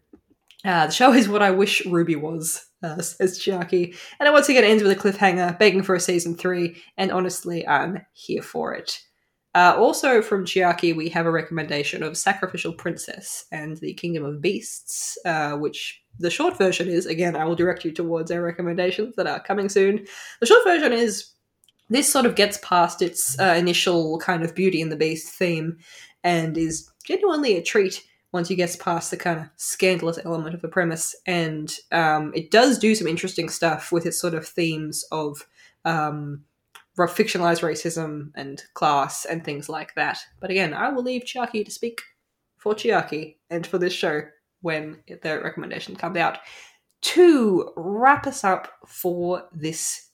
uh, 0.64 0.86
the 0.86 0.92
show 0.92 1.12
is 1.12 1.28
what 1.28 1.42
I 1.42 1.50
wish 1.50 1.82
RWBY 1.82 2.20
was, 2.20 2.66
uh, 2.82 3.00
says 3.00 3.38
Chiaki. 3.38 3.96
And 4.18 4.26
it 4.26 4.32
once 4.32 4.48
again 4.48 4.64
ends 4.64 4.82
with 4.82 4.92
a 4.92 4.96
cliffhanger, 4.96 5.58
begging 5.58 5.82
for 5.82 5.94
a 5.94 6.00
season 6.00 6.34
three, 6.34 6.82
and 6.96 7.12
honestly, 7.12 7.66
I'm 7.66 8.04
here 8.12 8.42
for 8.42 8.74
it. 8.74 9.00
Uh, 9.54 9.74
also 9.78 10.20
from 10.20 10.44
Chiaki, 10.44 10.94
we 10.94 11.08
have 11.08 11.24
a 11.24 11.30
recommendation 11.30 12.02
of 12.02 12.18
Sacrificial 12.18 12.74
Princess 12.74 13.46
and 13.50 13.78
the 13.78 13.94
Kingdom 13.94 14.22
of 14.22 14.42
Beasts, 14.42 15.16
uh, 15.24 15.52
which 15.56 16.02
the 16.18 16.28
short 16.28 16.58
version 16.58 16.88
is 16.88 17.06
again, 17.06 17.36
I 17.36 17.44
will 17.46 17.54
direct 17.54 17.82
you 17.82 17.92
towards 17.92 18.30
our 18.30 18.42
recommendations 18.42 19.16
that 19.16 19.26
are 19.26 19.42
coming 19.42 19.70
soon. 19.70 20.06
The 20.40 20.46
short 20.46 20.62
version 20.64 20.92
is 20.92 21.35
this 21.88 22.10
sort 22.10 22.26
of 22.26 22.34
gets 22.34 22.58
past 22.62 23.02
its 23.02 23.38
uh, 23.38 23.54
initial 23.56 24.18
kind 24.18 24.42
of 24.42 24.54
Beauty 24.54 24.82
and 24.82 24.90
the 24.90 24.96
Beast 24.96 25.32
theme 25.32 25.78
and 26.24 26.58
is 26.58 26.90
genuinely 27.04 27.56
a 27.56 27.62
treat 27.62 28.04
once 28.32 28.50
you 28.50 28.56
get 28.56 28.76
past 28.80 29.10
the 29.10 29.16
kind 29.16 29.40
of 29.40 29.46
scandalous 29.56 30.18
element 30.24 30.54
of 30.54 30.62
the 30.62 30.68
premise. 30.68 31.14
And 31.26 31.74
um, 31.92 32.32
it 32.34 32.50
does 32.50 32.78
do 32.78 32.94
some 32.94 33.06
interesting 33.06 33.48
stuff 33.48 33.92
with 33.92 34.04
its 34.04 34.20
sort 34.20 34.34
of 34.34 34.46
themes 34.46 35.04
of 35.12 35.46
um, 35.84 36.42
fictionalized 36.98 37.62
racism 37.62 38.30
and 38.34 38.62
class 38.74 39.24
and 39.24 39.44
things 39.44 39.68
like 39.68 39.94
that. 39.94 40.18
But 40.40 40.50
again, 40.50 40.74
I 40.74 40.90
will 40.90 41.02
leave 41.02 41.22
Chiaki 41.22 41.64
to 41.64 41.70
speak 41.70 42.02
for 42.56 42.74
Chiaki 42.74 43.36
and 43.48 43.66
for 43.66 43.78
this 43.78 43.92
show 43.92 44.22
when 44.62 44.98
the 45.06 45.40
recommendation 45.40 45.94
comes 45.94 46.16
out. 46.16 46.38
To 47.02 47.72
wrap 47.76 48.26
us 48.26 48.42
up 48.42 48.72
for 48.86 49.48
this 49.52 50.05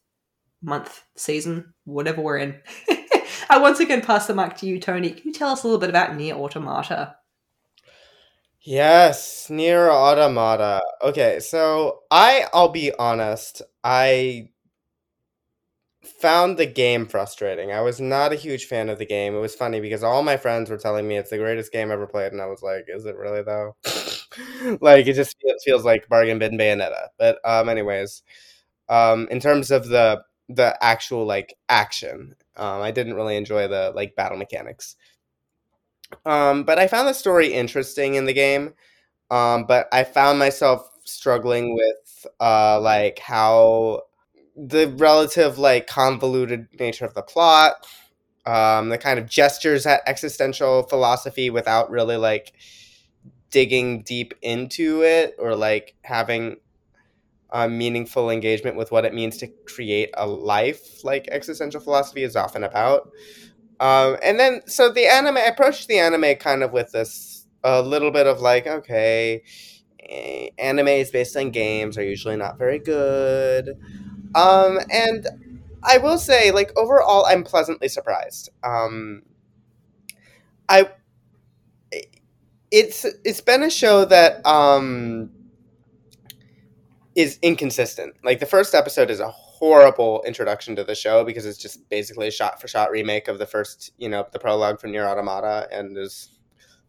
month, 0.63 1.03
season, 1.17 1.75
whatever 1.85 2.23
we're 2.23 2.39
in, 2.39 2.61
I 3.51 3.59
once 3.59 3.81
again 3.81 4.03
pass 4.03 4.27
the 4.27 4.35
mic 4.35 4.57
to 4.57 4.67
you, 4.67 4.81
Tony. 4.81 5.11
Can 5.11 5.23
you 5.25 5.33
tell 5.33 5.51
us 5.51 5.63
a 5.63 5.67
little 5.67 5.81
bit 5.81 5.91
about 5.91 6.11
NieR 6.11 6.35
Automata? 6.35 7.17
Yes, 8.61 9.49
NieR 9.51 9.91
Automata. 9.91 10.81
Okay, 11.03 11.41
so 11.41 12.01
I 12.11 12.47
I'll 12.53 12.69
be 12.69 12.93
honest, 12.95 13.61
I 13.83 14.51
found 16.05 16.57
the 16.57 16.67
game 16.67 17.07
frustrating. 17.07 17.73
I 17.73 17.81
was 17.81 18.01
not 18.01 18.33
a 18.33 18.37
huge 18.37 18.67
fan 18.67 18.89
of 18.89 18.99
the 18.99 19.07
game. 19.07 19.35
It 19.35 19.41
was 19.41 19.55
funny 19.55 19.81
because 19.81 20.03
all 20.05 20.23
my 20.23 20.37
friends 20.37 20.71
were 20.71 20.77
telling 20.79 21.07
me 21.09 21.17
it's 21.17 21.31
the 21.31 21.39
greatest 21.39 21.73
game 21.73 21.91
ever 21.91 22.07
played, 22.07 22.33
and 22.33 22.41
I 22.41 22.47
was 22.47 22.63
like, 22.63 22.87
"Is 22.89 23.05
it 23.05 23.17
really 23.17 23.43
though?" 23.43 23.77
like 24.81 25.07
it 25.07 25.15
just 25.15 25.37
feels, 25.41 25.63
feels 25.65 25.85
like 25.85 26.09
bargain 26.09 26.39
bin 26.39 26.57
Bayonetta. 26.57 27.09
But 27.19 27.39
um, 27.45 27.69
anyways, 27.69 28.23
um, 28.89 29.29
in 29.31 29.41
terms 29.41 29.71
of 29.71 29.89
the 29.89 30.23
the 30.49 30.77
actual 30.83 31.25
like 31.25 31.55
action, 31.69 32.35
um, 32.57 32.83
I 32.83 32.91
didn't 32.91 33.15
really 33.15 33.37
enjoy 33.37 33.69
the 33.69 33.93
like 33.95 34.17
battle 34.17 34.39
mechanics. 34.39 34.97
Um, 36.25 36.65
but 36.65 36.79
I 36.79 36.87
found 36.89 37.09
the 37.09 37.13
story 37.15 37.53
interesting 37.53 38.15
in 38.15 38.27
the 38.27 38.33
game. 38.33 38.75
Um, 39.31 39.67
but 39.67 39.89
I 39.93 40.05
found 40.05 40.39
myself 40.39 40.89
struggling 41.05 41.75
with 41.75 42.27
uh 42.41 42.81
like 42.81 43.19
how 43.21 44.03
the 44.57 44.89
relative 44.99 45.59
like 45.59 45.87
convoluted 45.87 46.69
nature 46.81 47.05
of 47.05 47.15
the 47.15 47.23
plot 47.23 47.87
um 48.47 48.89
the 48.91 48.99
kind 48.99 49.19
of 49.19 49.27
gestures 49.29 49.87
at 49.87 50.03
existential 50.07 50.85
philosophy 50.85 51.51
without 51.51 51.91
really 51.91 52.17
like 52.17 52.53
digging 53.51 54.03
deep 54.03 54.35
into 54.43 55.03
it 55.03 55.37
or 55.39 55.55
like 55.55 55.95
having 56.05 56.57
meaningful 57.69 58.31
engagement 58.31 58.77
with 58.77 58.91
what 58.93 59.05
it 59.05 59.15
means 59.15 59.37
to 59.39 59.49
create 59.67 60.11
a 60.17 60.27
life. 60.27 61.05
Like 61.05 61.29
existential 61.31 61.81
philosophy 61.81 62.23
is 62.23 62.37
often 62.37 62.65
about. 62.65 63.11
Um 63.81 64.17
and 64.23 64.39
then 64.39 64.63
so 64.67 64.91
the 64.93 65.07
anime 65.07 65.37
I 65.39 65.43
approached 65.43 65.89
the 65.89 65.99
anime 65.99 66.37
kind 66.37 66.63
of 66.63 66.73
with 66.73 66.93
this 66.93 67.47
a 67.65 67.83
little 67.83 68.11
bit 68.11 68.27
of 68.27 68.41
like 68.41 68.67
okay 68.67 69.43
eh, 70.09 70.49
animes 70.59 71.13
based 71.13 71.37
on 71.37 71.51
games 71.51 71.99
are 71.99 72.05
usually 72.05 72.37
not 72.37 72.59
very 72.59 72.79
good. 72.79 73.71
Um, 74.35 74.81
and 74.91 75.27
I 75.83 75.99
will 75.99 76.19
say, 76.19 76.53
like 76.53 76.73
overall, 76.79 77.27
I'm 77.27 77.45
pleasantly 77.45 77.89
surprised. 77.89 78.51
Um, 78.65 79.23
I 80.69 80.89
it's 82.71 83.05
it's 83.25 83.41
been 83.41 83.63
a 83.63 83.71
show 83.71 84.05
that 84.05 84.45
um 84.47 85.31
is 87.15 87.39
inconsistent. 87.43 88.15
Like 88.25 88.41
the 88.41 88.47
first 88.47 88.75
episode 88.75 89.11
is 89.11 89.21
a 89.21 89.31
horrible 89.31 90.23
introduction 90.27 90.77
to 90.77 90.85
the 90.85 90.95
show 90.95 91.25
because 91.25 91.47
it's 91.47 91.59
just 91.59 91.89
basically 91.89 92.29
a 92.29 92.33
shot 92.33 92.61
for 92.61 92.69
shot 92.69 92.91
remake 92.91 93.29
of 93.29 93.39
the 93.39 93.47
first, 93.47 93.93
you 93.99 94.09
know, 94.09 94.27
the 94.33 94.39
prologue 94.39 94.81
for 94.81 94.89
NieR 94.89 95.07
Automata 95.07 95.69
and 95.71 95.97
is 95.97 96.31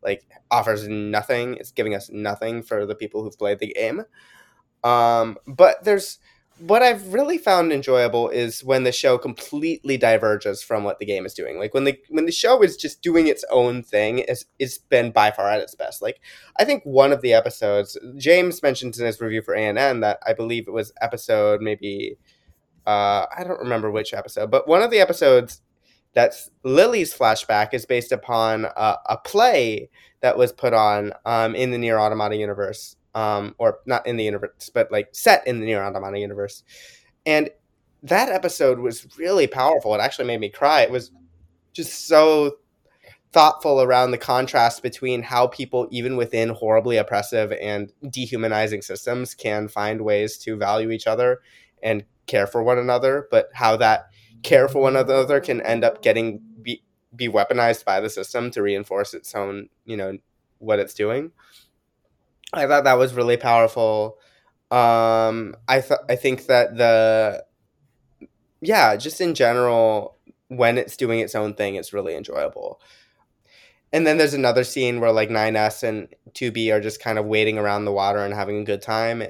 like 0.02 0.26
offers 0.50 0.88
nothing. 0.88 1.56
It's 1.56 1.72
giving 1.72 1.96
us 1.96 2.10
nothing 2.10 2.64
for 2.64 2.86
the 2.86 2.96
people 2.96 3.24
who've 3.24 3.38
played 3.38 3.60
the 3.60 3.74
game. 3.74 4.04
Um, 4.84 5.38
but 5.48 5.84
there's 5.84 6.20
what 6.60 6.84
I've 6.84 7.14
really 7.14 7.38
found 7.38 7.74
enjoyable 7.74 8.30
is 8.30 8.64
when 8.64 8.84
the 8.84 8.92
show 8.92 9.18
completely 9.18 9.98
diverges 9.98 10.62
from 10.62 10.84
what 10.84 11.00
the 11.00 11.06
game 11.06 11.26
is 11.26 11.34
doing. 11.34 11.58
Like 11.58 11.74
when 11.74 11.84
the 11.84 11.98
when 12.10 12.26
the 12.26 12.32
show 12.32 12.62
is 12.62 12.78
just 12.78 13.02
doing 13.02 13.28
its 13.28 13.44
own 13.52 13.82
thing, 13.82 14.20
it's, 14.20 14.46
it's 14.60 14.78
been 14.78 15.12
by 15.12 15.32
far 15.32 15.50
at 15.50 15.62
its 15.62 15.76
best. 15.76 16.02
Like 16.02 16.20
I 16.58 16.66
think 16.66 16.84
one 16.84 17.12
of 17.12 17.22
the 17.22 17.34
episodes 17.34 17.98
James 18.18 18.62
mentioned 18.62 18.98
in 18.98 19.06
his 19.06 19.20
review 19.20 19.42
for 19.42 19.56
ANN 19.56 20.02
that 20.02 20.20
I 20.26 20.34
believe 20.34 20.68
it 20.68 20.74
was 20.74 20.94
episode 21.02 21.62
maybe 21.62 22.18
uh, 22.86 23.26
I 23.36 23.44
don't 23.44 23.60
remember 23.60 23.90
which 23.90 24.14
episode, 24.14 24.52
but 24.52 24.68
one 24.68 24.82
of 24.82 24.92
the 24.92 25.00
episodes 25.00 25.62
that's 26.14 26.52
Lily's 26.64 27.18
flashback 27.18 27.74
is 27.74 27.86
based 27.86 28.12
upon 28.12 28.66
a, 28.66 28.98
a 29.08 29.18
play 29.18 29.90
that 30.22 30.38
was 30.38 30.52
put 30.52 30.74
on 30.74 31.14
um, 31.26 31.56
in 31.56 31.72
the 31.72 31.78
NieR 31.78 32.00
Automata 32.00 32.36
universe 32.36 32.96
um, 33.16 33.56
or 33.58 33.80
not 33.86 34.06
in 34.08 34.18
the 34.18 34.24
universe, 34.24 34.70
but 34.74 34.92
like 34.92 35.10
set 35.12 35.46
in 35.48 35.60
the 35.60 35.68
NieR 35.68 35.88
Automata 35.88 36.20
universe. 36.20 36.64
And 37.26 37.50
that 38.04 38.30
episode 38.30 38.80
was 38.80 39.08
really 39.18 39.48
powerful. 39.48 39.96
It 39.96 40.02
actually 40.02 40.28
made 40.28 40.40
me 40.40 40.50
cry. 40.50 40.82
It 40.82 40.92
was 40.92 41.12
just 41.72 42.08
so 42.08 42.58
thoughtful 43.32 43.82
around 43.82 44.12
the 44.12 44.18
contrast 44.18 44.84
between 44.84 45.24
how 45.24 45.48
people, 45.48 45.88
even 45.90 46.16
within 46.16 46.50
horribly 46.50 46.98
oppressive 46.98 47.52
and 47.54 47.92
dehumanizing 48.10 48.82
systems, 48.82 49.34
can 49.34 49.68
find 49.68 50.02
ways 50.02 50.38
to 50.38 50.56
value 50.56 50.92
each 50.92 51.08
other 51.08 51.42
and 51.82 52.04
care 52.28 52.46
for 52.46 52.62
one 52.62 52.78
another, 52.78 53.28
but 53.32 53.50
how 53.54 53.76
that 53.76 54.08
care 54.44 54.68
for 54.68 54.82
one 54.82 54.96
another 54.96 55.40
can 55.40 55.62
end 55.62 55.84
up 55.84 56.02
getting 56.02 56.42
be, 56.62 56.84
be 57.16 57.28
weaponized 57.28 57.86
by 57.86 58.00
the 58.00 58.10
system 58.10 58.52
to 58.52 58.62
reinforce 58.62 59.14
its 59.14 59.34
own, 59.34 59.70
you 59.86 59.98
know, 59.98 60.18
what 60.60 60.80
it's 60.80 60.94
doing. 60.94 61.32
I 62.54 62.68
thought 62.68 62.84
that 62.84 62.98
was 62.98 63.14
really 63.14 63.38
powerful. 63.38 64.20
Um, 64.70 65.56
I 65.68 65.82
thought 65.82 66.02
I 66.10 66.16
think 66.16 66.46
that 66.48 66.78
the 66.78 67.44
yeah, 68.62 68.96
just 68.96 69.20
in 69.20 69.34
general, 69.34 70.18
when 70.48 70.78
it's 70.78 70.96
doing 70.96 71.20
its 71.20 71.36
own 71.36 71.56
thing, 71.56 71.76
it's 71.76 71.94
really 71.94 72.16
enjoyable. 72.16 72.80
And 73.92 74.08
then 74.08 74.18
there's 74.18 74.34
another 74.34 74.64
scene 74.64 75.00
where 75.00 75.12
like 75.12 75.30
9S 75.30 75.84
and 75.84 76.08
2B 76.32 76.74
are 76.74 76.80
just 76.80 77.02
kind 77.02 77.20
of 77.20 77.26
waiting 77.26 77.58
around 77.58 77.86
the 77.86 77.92
water 77.92 78.20
and 78.20 78.34
having 78.34 78.60
a 78.60 78.64
good 78.64 78.82
time. 78.82 79.24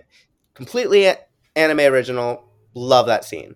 Completely 0.54 1.12
anime 1.56 1.80
original. 1.80 2.46
Love 2.74 3.08
that 3.08 3.26
scene. 3.26 3.56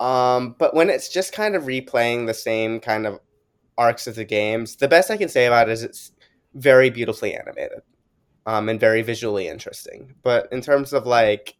Um, 0.00 0.56
but 0.58 0.74
when 0.74 0.90
it's 0.90 1.08
just 1.08 1.32
kind 1.32 1.54
of 1.54 1.64
replaying 1.64 2.26
the 2.26 2.34
same 2.34 2.80
kind 2.80 3.06
of 3.06 3.20
arcs 3.78 4.06
of 4.06 4.16
the 4.16 4.24
games, 4.24 4.76
the 4.76 4.88
best 4.88 5.10
I 5.10 5.16
can 5.16 5.28
say 5.28 5.46
about 5.46 5.68
it 5.68 5.72
is 5.72 5.82
it's 5.84 6.12
very 6.54 6.90
beautifully 6.90 7.34
animated 7.36 7.82
um, 8.46 8.68
and 8.68 8.80
very 8.80 9.02
visually 9.02 9.48
interesting. 9.48 10.14
But 10.22 10.48
in 10.52 10.60
terms 10.60 10.92
of 10.92 11.06
like 11.06 11.56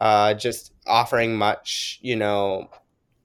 uh, 0.00 0.34
just 0.34 0.72
offering 0.86 1.36
much, 1.36 1.98
you 2.02 2.16
know, 2.16 2.68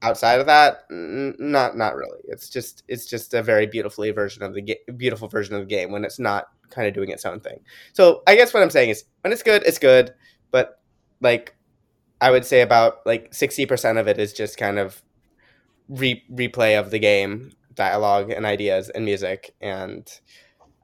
outside 0.02 0.40
of 0.40 0.46
that, 0.46 0.84
n- 0.90 1.34
not 1.38 1.76
not 1.76 1.96
really. 1.96 2.20
It's 2.24 2.48
just 2.48 2.84
it's 2.88 3.06
just 3.06 3.34
a 3.34 3.42
very 3.42 3.66
beautifully 3.66 4.10
version 4.12 4.42
of 4.42 4.54
the 4.54 4.62
ga- 4.62 4.92
beautiful 4.96 5.28
version 5.28 5.54
of 5.54 5.62
the 5.62 5.66
game 5.74 5.90
when 5.90 6.04
it's 6.04 6.18
not 6.18 6.46
kind 6.70 6.86
of 6.86 6.94
doing 6.94 7.10
its 7.10 7.24
own 7.24 7.40
thing. 7.40 7.60
So 7.92 8.22
I 8.26 8.36
guess 8.36 8.54
what 8.54 8.62
I'm 8.62 8.70
saying 8.70 8.90
is 8.90 9.04
when 9.22 9.32
it's 9.32 9.42
good, 9.42 9.62
it's 9.64 9.78
good. 9.78 10.14
But 10.50 10.80
like 11.20 11.56
I 12.20 12.30
would 12.30 12.44
say 12.44 12.60
about 12.60 13.04
like 13.06 13.34
sixty 13.34 13.66
percent 13.66 13.98
of 13.98 14.06
it 14.08 14.18
is 14.18 14.32
just 14.32 14.56
kind 14.56 14.78
of 14.78 15.02
re- 15.88 16.24
replay 16.32 16.78
of 16.78 16.90
the 16.90 16.98
game, 16.98 17.52
dialogue 17.74 18.30
and 18.30 18.46
ideas 18.46 18.88
and 18.88 19.04
music 19.04 19.54
and 19.60 20.08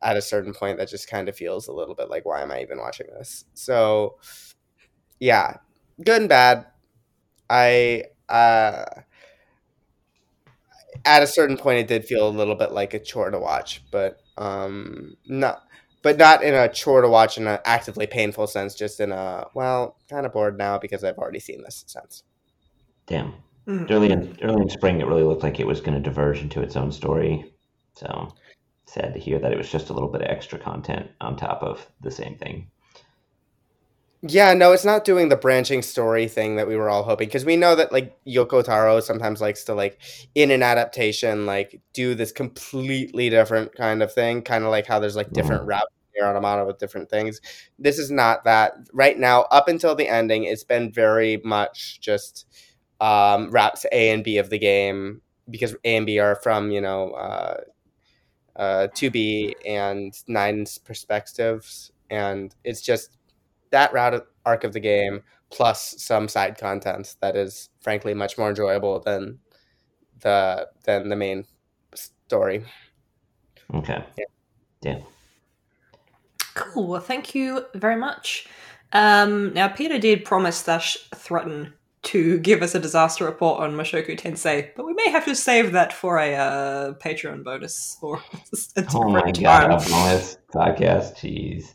at 0.05 0.17
a 0.17 0.23
certain 0.23 0.53
point 0.53 0.79
that 0.79 0.89
just 0.89 1.09
kind 1.09 1.29
of 1.29 1.37
feels 1.37 1.67
a 1.67 1.73
little 1.73 1.95
bit 1.95 2.11
like 2.11 2.25
why 2.25 2.43
am 2.43 2.53
i 2.53 2.61
even 2.61 2.79
watching 2.79 3.07
this? 3.19 3.45
So 3.55 4.19
yeah 5.19 5.57
good 6.03 6.23
and 6.23 6.29
bad. 6.29 6.67
I 7.51 8.05
uh 8.29 8.85
at 11.05 11.23
a 11.23 11.27
certain 11.27 11.57
point 11.57 11.79
it 11.79 11.89
did 11.89 12.05
feel 12.05 12.29
a 12.29 12.31
little 12.31 12.55
bit 12.55 12.73
like 12.73 12.95
a 12.95 12.99
chore 12.99 13.31
to 13.31 13.39
watch 13.39 13.83
but 13.91 14.21
um 14.39 15.17
not 15.27 15.63
but 16.03 16.17
not 16.19 16.43
in 16.43 16.55
a 16.55 16.69
chore 16.69 17.03
to 17.03 17.09
watch 17.09 17.37
in 17.39 17.47
an 17.47 17.59
actively 17.65 18.07
painful 18.07 18.47
sense 18.47 18.75
just 18.75 19.01
in 19.01 19.13
a 19.13 19.47
well 19.55 19.97
kind 20.09 20.25
of 20.27 20.33
bored 20.33 20.57
now 20.57 20.79
because 20.79 21.05
i've 21.05 21.19
already 21.19 21.41
seen 21.41 21.63
this 21.63 21.85
sense 21.87 22.23
damn. 23.07 23.35
Mm-hmm. 23.67 23.93
early 23.93 24.11
in 24.11 24.39
early 24.43 24.63
in 24.63 24.69
spring 24.71 25.01
it 25.01 25.07
really 25.07 25.23
looked 25.23 25.43
like 25.43 25.61
it 25.61 25.67
was 25.67 25.81
going 25.81 25.95
to 25.95 26.01
diverge 26.01 26.41
into 26.41 26.61
its 26.61 26.77
own 26.77 26.93
story 26.93 27.53
so 27.95 28.35
sad 28.87 29.14
to 29.14 29.20
hear 29.20 29.39
that 29.39 29.53
it 29.53 29.59
was 29.59 29.70
just 29.70 29.90
a 29.90 29.93
little 29.93 30.09
bit 30.09 30.23
of 30.23 30.28
extra 30.28 30.59
content 30.59 31.11
on 31.20 31.36
top 31.36 31.62
of 31.62 31.86
the 32.01 32.11
same 32.11 32.36
thing. 32.36 32.69
Yeah, 34.27 34.55
no, 34.55 34.73
it's 34.73 34.86
not 34.86 35.05
doing 35.05 35.28
the 35.28 35.36
branching 35.36 35.82
story 35.82 36.28
thing 36.28 36.56
that 36.56 36.66
we 36.66 36.77
were 36.77 36.89
all 36.89 37.02
hoping 37.02 37.28
because 37.28 37.44
we 37.44 37.56
know 37.56 37.77
that 37.77 37.93
like 37.93 38.16
Yoko 38.27 38.65
Taro 38.65 39.01
sometimes 39.01 39.43
likes 39.43 39.65
to 39.65 39.74
like 39.74 40.01
in 40.35 40.51
an 40.51 40.62
adaptation 40.62 41.44
like 41.44 41.82
do 41.93 42.15
this 42.15 42.32
completely 42.32 43.28
different 43.28 43.74
kind 43.74 44.02
of 44.02 44.12
thing, 44.12 44.40
kind 44.40 44.65
of 44.65 44.70
like 44.70 44.86
how 44.86 44.98
there's 44.98 45.16
like 45.16 45.31
different 45.32 45.65
mm. 45.65 45.69
routes 45.69 45.93
NieR 46.15 46.31
Automata 46.31 46.65
with 46.65 46.78
different 46.78 47.11
things. 47.11 47.40
This 47.78 47.98
is 47.98 48.11
not 48.11 48.44
that. 48.44 48.74
Right 48.93 49.19
now, 49.19 49.43
up 49.51 49.69
until 49.69 49.94
the 49.94 50.09
ending, 50.09 50.44
it's 50.44 50.65
been 50.65 50.93
very 50.93 51.40
much 51.44 52.01
just 52.01 52.47
um, 53.01 53.51
routes 53.51 53.85
A 53.93 54.11
and 54.11 54.24
B 54.24 54.39
of 54.39 54.51
the 54.51 54.59
game 54.59 55.20
because 55.51 55.74
A 55.85 55.97
and 55.97 56.06
B 56.06 56.19
are 56.19 56.36
from 56.36 56.70
you 56.70 56.81
know 56.81 57.11
uh, 57.11 57.61
uh, 58.56 58.89
2B 58.94 59.55
and 59.66 60.14
Nine's 60.28 60.78
perspectives, 60.78 61.93
and 62.10 62.55
it's 62.64 62.81
just 62.81 63.18
that 63.70 63.93
route 63.93 64.26
arc 64.47 64.64
of 64.64 64.72
the 64.72 64.81
game 64.81 65.22
plus 65.51 65.94
some 65.98 66.28
side 66.28 66.59
content 66.59 67.16
that 67.20 67.36
is 67.36 67.70
frankly 67.81 68.14
much 68.14 68.36
more 68.39 68.48
enjoyable 68.48 69.01
than 69.01 69.39
the 70.20 70.68
than 70.85 71.09
the 71.09 71.16
main 71.16 71.44
story. 71.94 72.64
Okay. 73.72 74.05
Yeah. 74.18 74.24
yeah. 74.82 74.98
Cool. 76.55 76.86
Well, 76.89 77.01
thank 77.01 77.35
you 77.35 77.66
very 77.74 77.97
much. 77.97 78.47
Um, 78.93 79.52
now, 79.55 79.68
Peter 79.68 79.98
did 79.98 80.24
promise 80.24 80.59
slash 80.59 80.97
threaten 81.14 81.74
to 82.05 82.39
give 82.39 82.62
us 82.62 82.74
a 82.74 82.78
disaster 82.81 83.24
report 83.24 83.60
on 83.60 83.72
Mushoku 83.72 84.18
Tensei, 84.18 84.70
but 84.76 84.86
we 84.86 84.93
may 84.94 85.10
have 85.10 85.24
to 85.24 85.35
save 85.35 85.72
that 85.72 85.93
for 85.93 86.18
a 86.18 86.35
uh, 86.35 86.93
Patreon 86.94 87.43
bonus 87.44 87.97
or 88.02 88.16
a 88.76 88.85
oh 88.94 89.09
my 89.10 89.31
god, 89.32 89.64
a 89.70 89.76
bonus 89.90 90.36
podcast. 90.52 91.16
Jeez. 91.16 91.72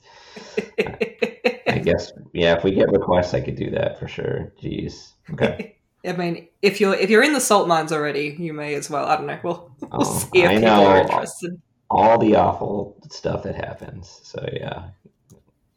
I 1.67 1.79
guess 1.79 2.11
yeah. 2.33 2.55
If 2.57 2.63
we 2.63 2.71
get 2.71 2.91
requests, 2.91 3.33
I 3.33 3.41
could 3.41 3.55
do 3.55 3.69
that 3.71 3.99
for 3.99 4.07
sure. 4.07 4.53
Jeez. 4.61 5.11
Okay. 5.33 5.75
I 6.05 6.13
mean, 6.13 6.47
if 6.61 6.79
you're 6.79 6.95
if 6.95 7.09
you're 7.09 7.23
in 7.23 7.33
the 7.33 7.41
salt 7.41 7.67
mines 7.67 7.91
already, 7.91 8.35
you 8.39 8.53
may 8.53 8.73
as 8.75 8.89
well. 8.89 9.05
I 9.05 9.17
don't 9.17 9.27
know. 9.27 9.39
We'll, 9.43 9.71
we'll 9.81 9.89
Oh, 9.91 10.03
see 10.31 10.43
if 10.43 10.49
I 10.49 10.53
people 10.55 10.67
know. 10.69 10.85
are 10.87 11.01
interested. 11.01 11.61
All 11.89 12.17
the 12.17 12.35
awful 12.35 12.97
stuff 13.11 13.43
that 13.43 13.55
happens. 13.55 14.19
So 14.23 14.47
yeah, 14.53 14.89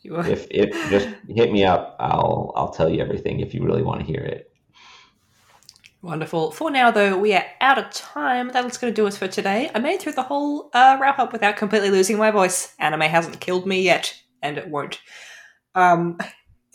if 0.04 0.46
if 0.50 0.70
just 0.90 1.08
hit 1.28 1.52
me 1.52 1.64
up, 1.64 1.96
I'll 1.98 2.52
I'll 2.56 2.70
tell 2.70 2.90
you 2.90 3.00
everything 3.00 3.40
if 3.40 3.54
you 3.54 3.62
really 3.64 3.82
want 3.82 4.00
to 4.00 4.06
hear 4.06 4.20
it. 4.20 4.52
Wonderful. 6.02 6.50
For 6.50 6.68
now, 6.68 6.90
though, 6.90 7.16
we 7.16 7.32
are 7.32 7.44
out 7.60 7.78
of 7.78 7.88
time. 7.90 8.50
That's 8.52 8.76
going 8.76 8.92
to 8.92 9.00
do 9.00 9.06
us 9.06 9.16
for 9.16 9.28
today. 9.28 9.70
I 9.72 9.78
made 9.78 10.00
through 10.00 10.14
the 10.14 10.24
whole 10.24 10.68
uh, 10.74 10.98
wrap 11.00 11.20
up 11.20 11.32
without 11.32 11.56
completely 11.56 11.90
losing 11.90 12.18
my 12.18 12.32
voice. 12.32 12.74
Anime 12.80 13.02
hasn't 13.02 13.38
killed 13.38 13.68
me 13.68 13.82
yet, 13.82 14.20
and 14.42 14.58
it 14.58 14.66
won't. 14.66 15.00
Um, 15.76 16.18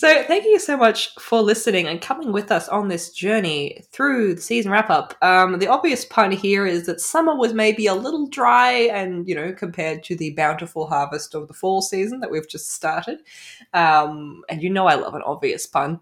so, 0.02 0.24
thank 0.24 0.44
you 0.44 0.58
so 0.58 0.76
much 0.76 1.14
for 1.14 1.40
listening 1.40 1.86
and 1.86 2.00
coming 2.00 2.32
with 2.32 2.50
us 2.50 2.68
on 2.68 2.88
this 2.88 3.10
journey 3.10 3.84
through 3.92 4.34
the 4.34 4.40
season 4.40 4.72
wrap 4.72 4.90
up. 4.90 5.14
Um, 5.22 5.60
the 5.60 5.68
obvious 5.68 6.04
pun 6.04 6.32
here 6.32 6.66
is 6.66 6.86
that 6.86 7.00
summer 7.00 7.36
was 7.36 7.54
maybe 7.54 7.86
a 7.86 7.94
little 7.94 8.26
dry, 8.26 8.72
and 8.92 9.28
you 9.28 9.36
know, 9.36 9.52
compared 9.52 10.02
to 10.02 10.16
the 10.16 10.30
bountiful 10.30 10.88
harvest 10.88 11.36
of 11.36 11.46
the 11.46 11.54
fall 11.54 11.82
season 11.82 12.18
that 12.18 12.32
we've 12.32 12.48
just 12.48 12.72
started. 12.72 13.20
Um, 13.74 14.42
and 14.48 14.60
you 14.60 14.70
know, 14.70 14.88
I 14.88 14.96
love 14.96 15.14
an 15.14 15.22
obvious 15.22 15.68
pun. 15.68 16.00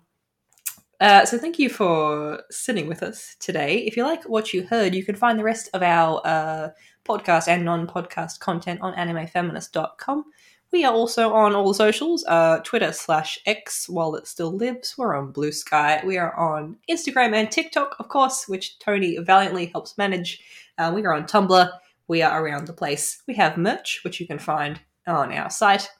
Uh, 0.98 1.26
so 1.26 1.36
thank 1.36 1.58
you 1.58 1.68
for 1.68 2.42
sitting 2.50 2.86
with 2.86 3.02
us 3.02 3.36
today. 3.38 3.80
If 3.80 3.98
you 3.98 4.04
like 4.04 4.24
what 4.24 4.54
you 4.54 4.62
heard, 4.62 4.94
you 4.94 5.04
can 5.04 5.14
find 5.14 5.38
the 5.38 5.44
rest 5.44 5.68
of 5.74 5.82
our 5.82 6.22
uh, 6.24 6.70
podcast 7.04 7.48
and 7.48 7.66
non-podcast 7.66 8.40
content 8.40 8.80
on 8.80 8.94
animefeminist.com. 8.94 10.24
We 10.72 10.84
are 10.84 10.92
also 10.92 11.32
on 11.32 11.54
all 11.54 11.68
the 11.68 11.74
socials, 11.74 12.24
uh, 12.28 12.60
Twitter 12.60 12.92
slash 12.92 13.40
X 13.44 13.88
while 13.88 14.14
it 14.14 14.28
still 14.28 14.52
lives. 14.52 14.94
We're 14.96 15.16
on 15.16 15.32
Bluesky. 15.32 16.04
We 16.04 16.16
are 16.16 16.34
on 16.36 16.76
Instagram 16.88 17.34
and 17.34 17.50
TikTok, 17.50 17.96
of 17.98 18.08
course, 18.08 18.46
which 18.46 18.78
Tony 18.78 19.18
valiantly 19.18 19.66
helps 19.66 19.98
manage. 19.98 20.40
Uh, 20.78 20.92
we 20.94 21.02
are 21.02 21.12
on 21.12 21.24
Tumblr. 21.24 21.70
We 22.06 22.22
are 22.22 22.44
around 22.44 22.68
the 22.68 22.72
place. 22.72 23.22
We 23.26 23.34
have 23.34 23.56
merch, 23.56 24.00
which 24.04 24.20
you 24.20 24.28
can 24.28 24.38
find 24.38 24.80
on 25.08 25.32
our 25.32 25.50
site. 25.50 25.90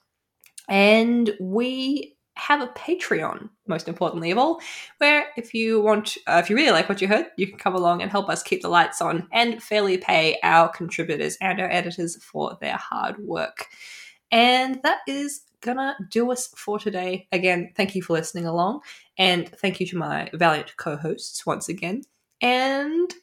And 0.69 1.35
we 1.41 2.15
have 2.37 2.61
a 2.61 2.67
Patreon, 2.67 3.49
most 3.67 3.89
importantly 3.89 4.31
of 4.31 4.37
all, 4.37 4.61
where 4.99 5.27
if 5.35 5.53
you 5.53 5.81
want, 5.81 6.17
uh, 6.27 6.41
if 6.41 6.49
you 6.49 6.55
really 6.55 6.71
like 6.71 6.87
what 6.87 7.01
you 7.01 7.09
heard, 7.09 7.27
you 7.35 7.45
can 7.45 7.57
come 7.57 7.75
along 7.75 8.01
and 8.01 8.09
help 8.09 8.29
us 8.29 8.41
keep 8.41 8.61
the 8.61 8.69
lights 8.69 9.01
on 9.01 9.27
and 9.33 9.61
fairly 9.61 9.97
pay 9.97 10.39
our 10.43 10.69
contributors 10.69 11.37
and 11.41 11.59
our 11.59 11.69
editors 11.69 12.23
for 12.23 12.57
their 12.61 12.77
hard 12.77 13.17
work. 13.19 13.67
And 14.31 14.79
that 14.83 14.99
is 15.07 15.41
gonna 15.61 15.95
do 16.09 16.31
us 16.31 16.47
for 16.55 16.79
today. 16.79 17.27
Again, 17.31 17.71
thank 17.75 17.95
you 17.95 18.01
for 18.01 18.13
listening 18.13 18.45
along, 18.45 18.81
and 19.17 19.49
thank 19.49 19.79
you 19.79 19.85
to 19.87 19.97
my 19.97 20.29
valiant 20.33 20.75
co-hosts 20.77 21.45
once 21.45 21.69
again. 21.69 22.03
And 22.41 23.13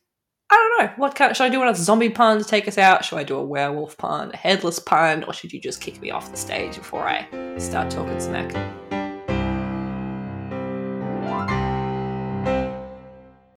I 0.50 0.54
don't 0.78 0.86
know 0.86 0.92
what 0.96 1.14
kind. 1.14 1.36
Should 1.36 1.44
I 1.44 1.48
do 1.48 1.62
a 1.62 1.74
zombie 1.74 2.08
pun 2.08 2.38
to 2.38 2.44
take 2.44 2.68
us 2.68 2.78
out? 2.78 3.04
Should 3.04 3.18
I 3.18 3.24
do 3.24 3.36
a 3.36 3.44
werewolf 3.44 3.96
pun, 3.98 4.30
a 4.32 4.36
headless 4.36 4.78
pun, 4.78 5.24
or 5.24 5.32
should 5.32 5.52
you 5.52 5.60
just 5.60 5.80
kick 5.80 6.00
me 6.00 6.10
off 6.10 6.30
the 6.30 6.36
stage 6.36 6.76
before 6.76 7.06
I 7.06 7.26
start 7.58 7.90
talking 7.90 8.20
smack? 8.20 8.77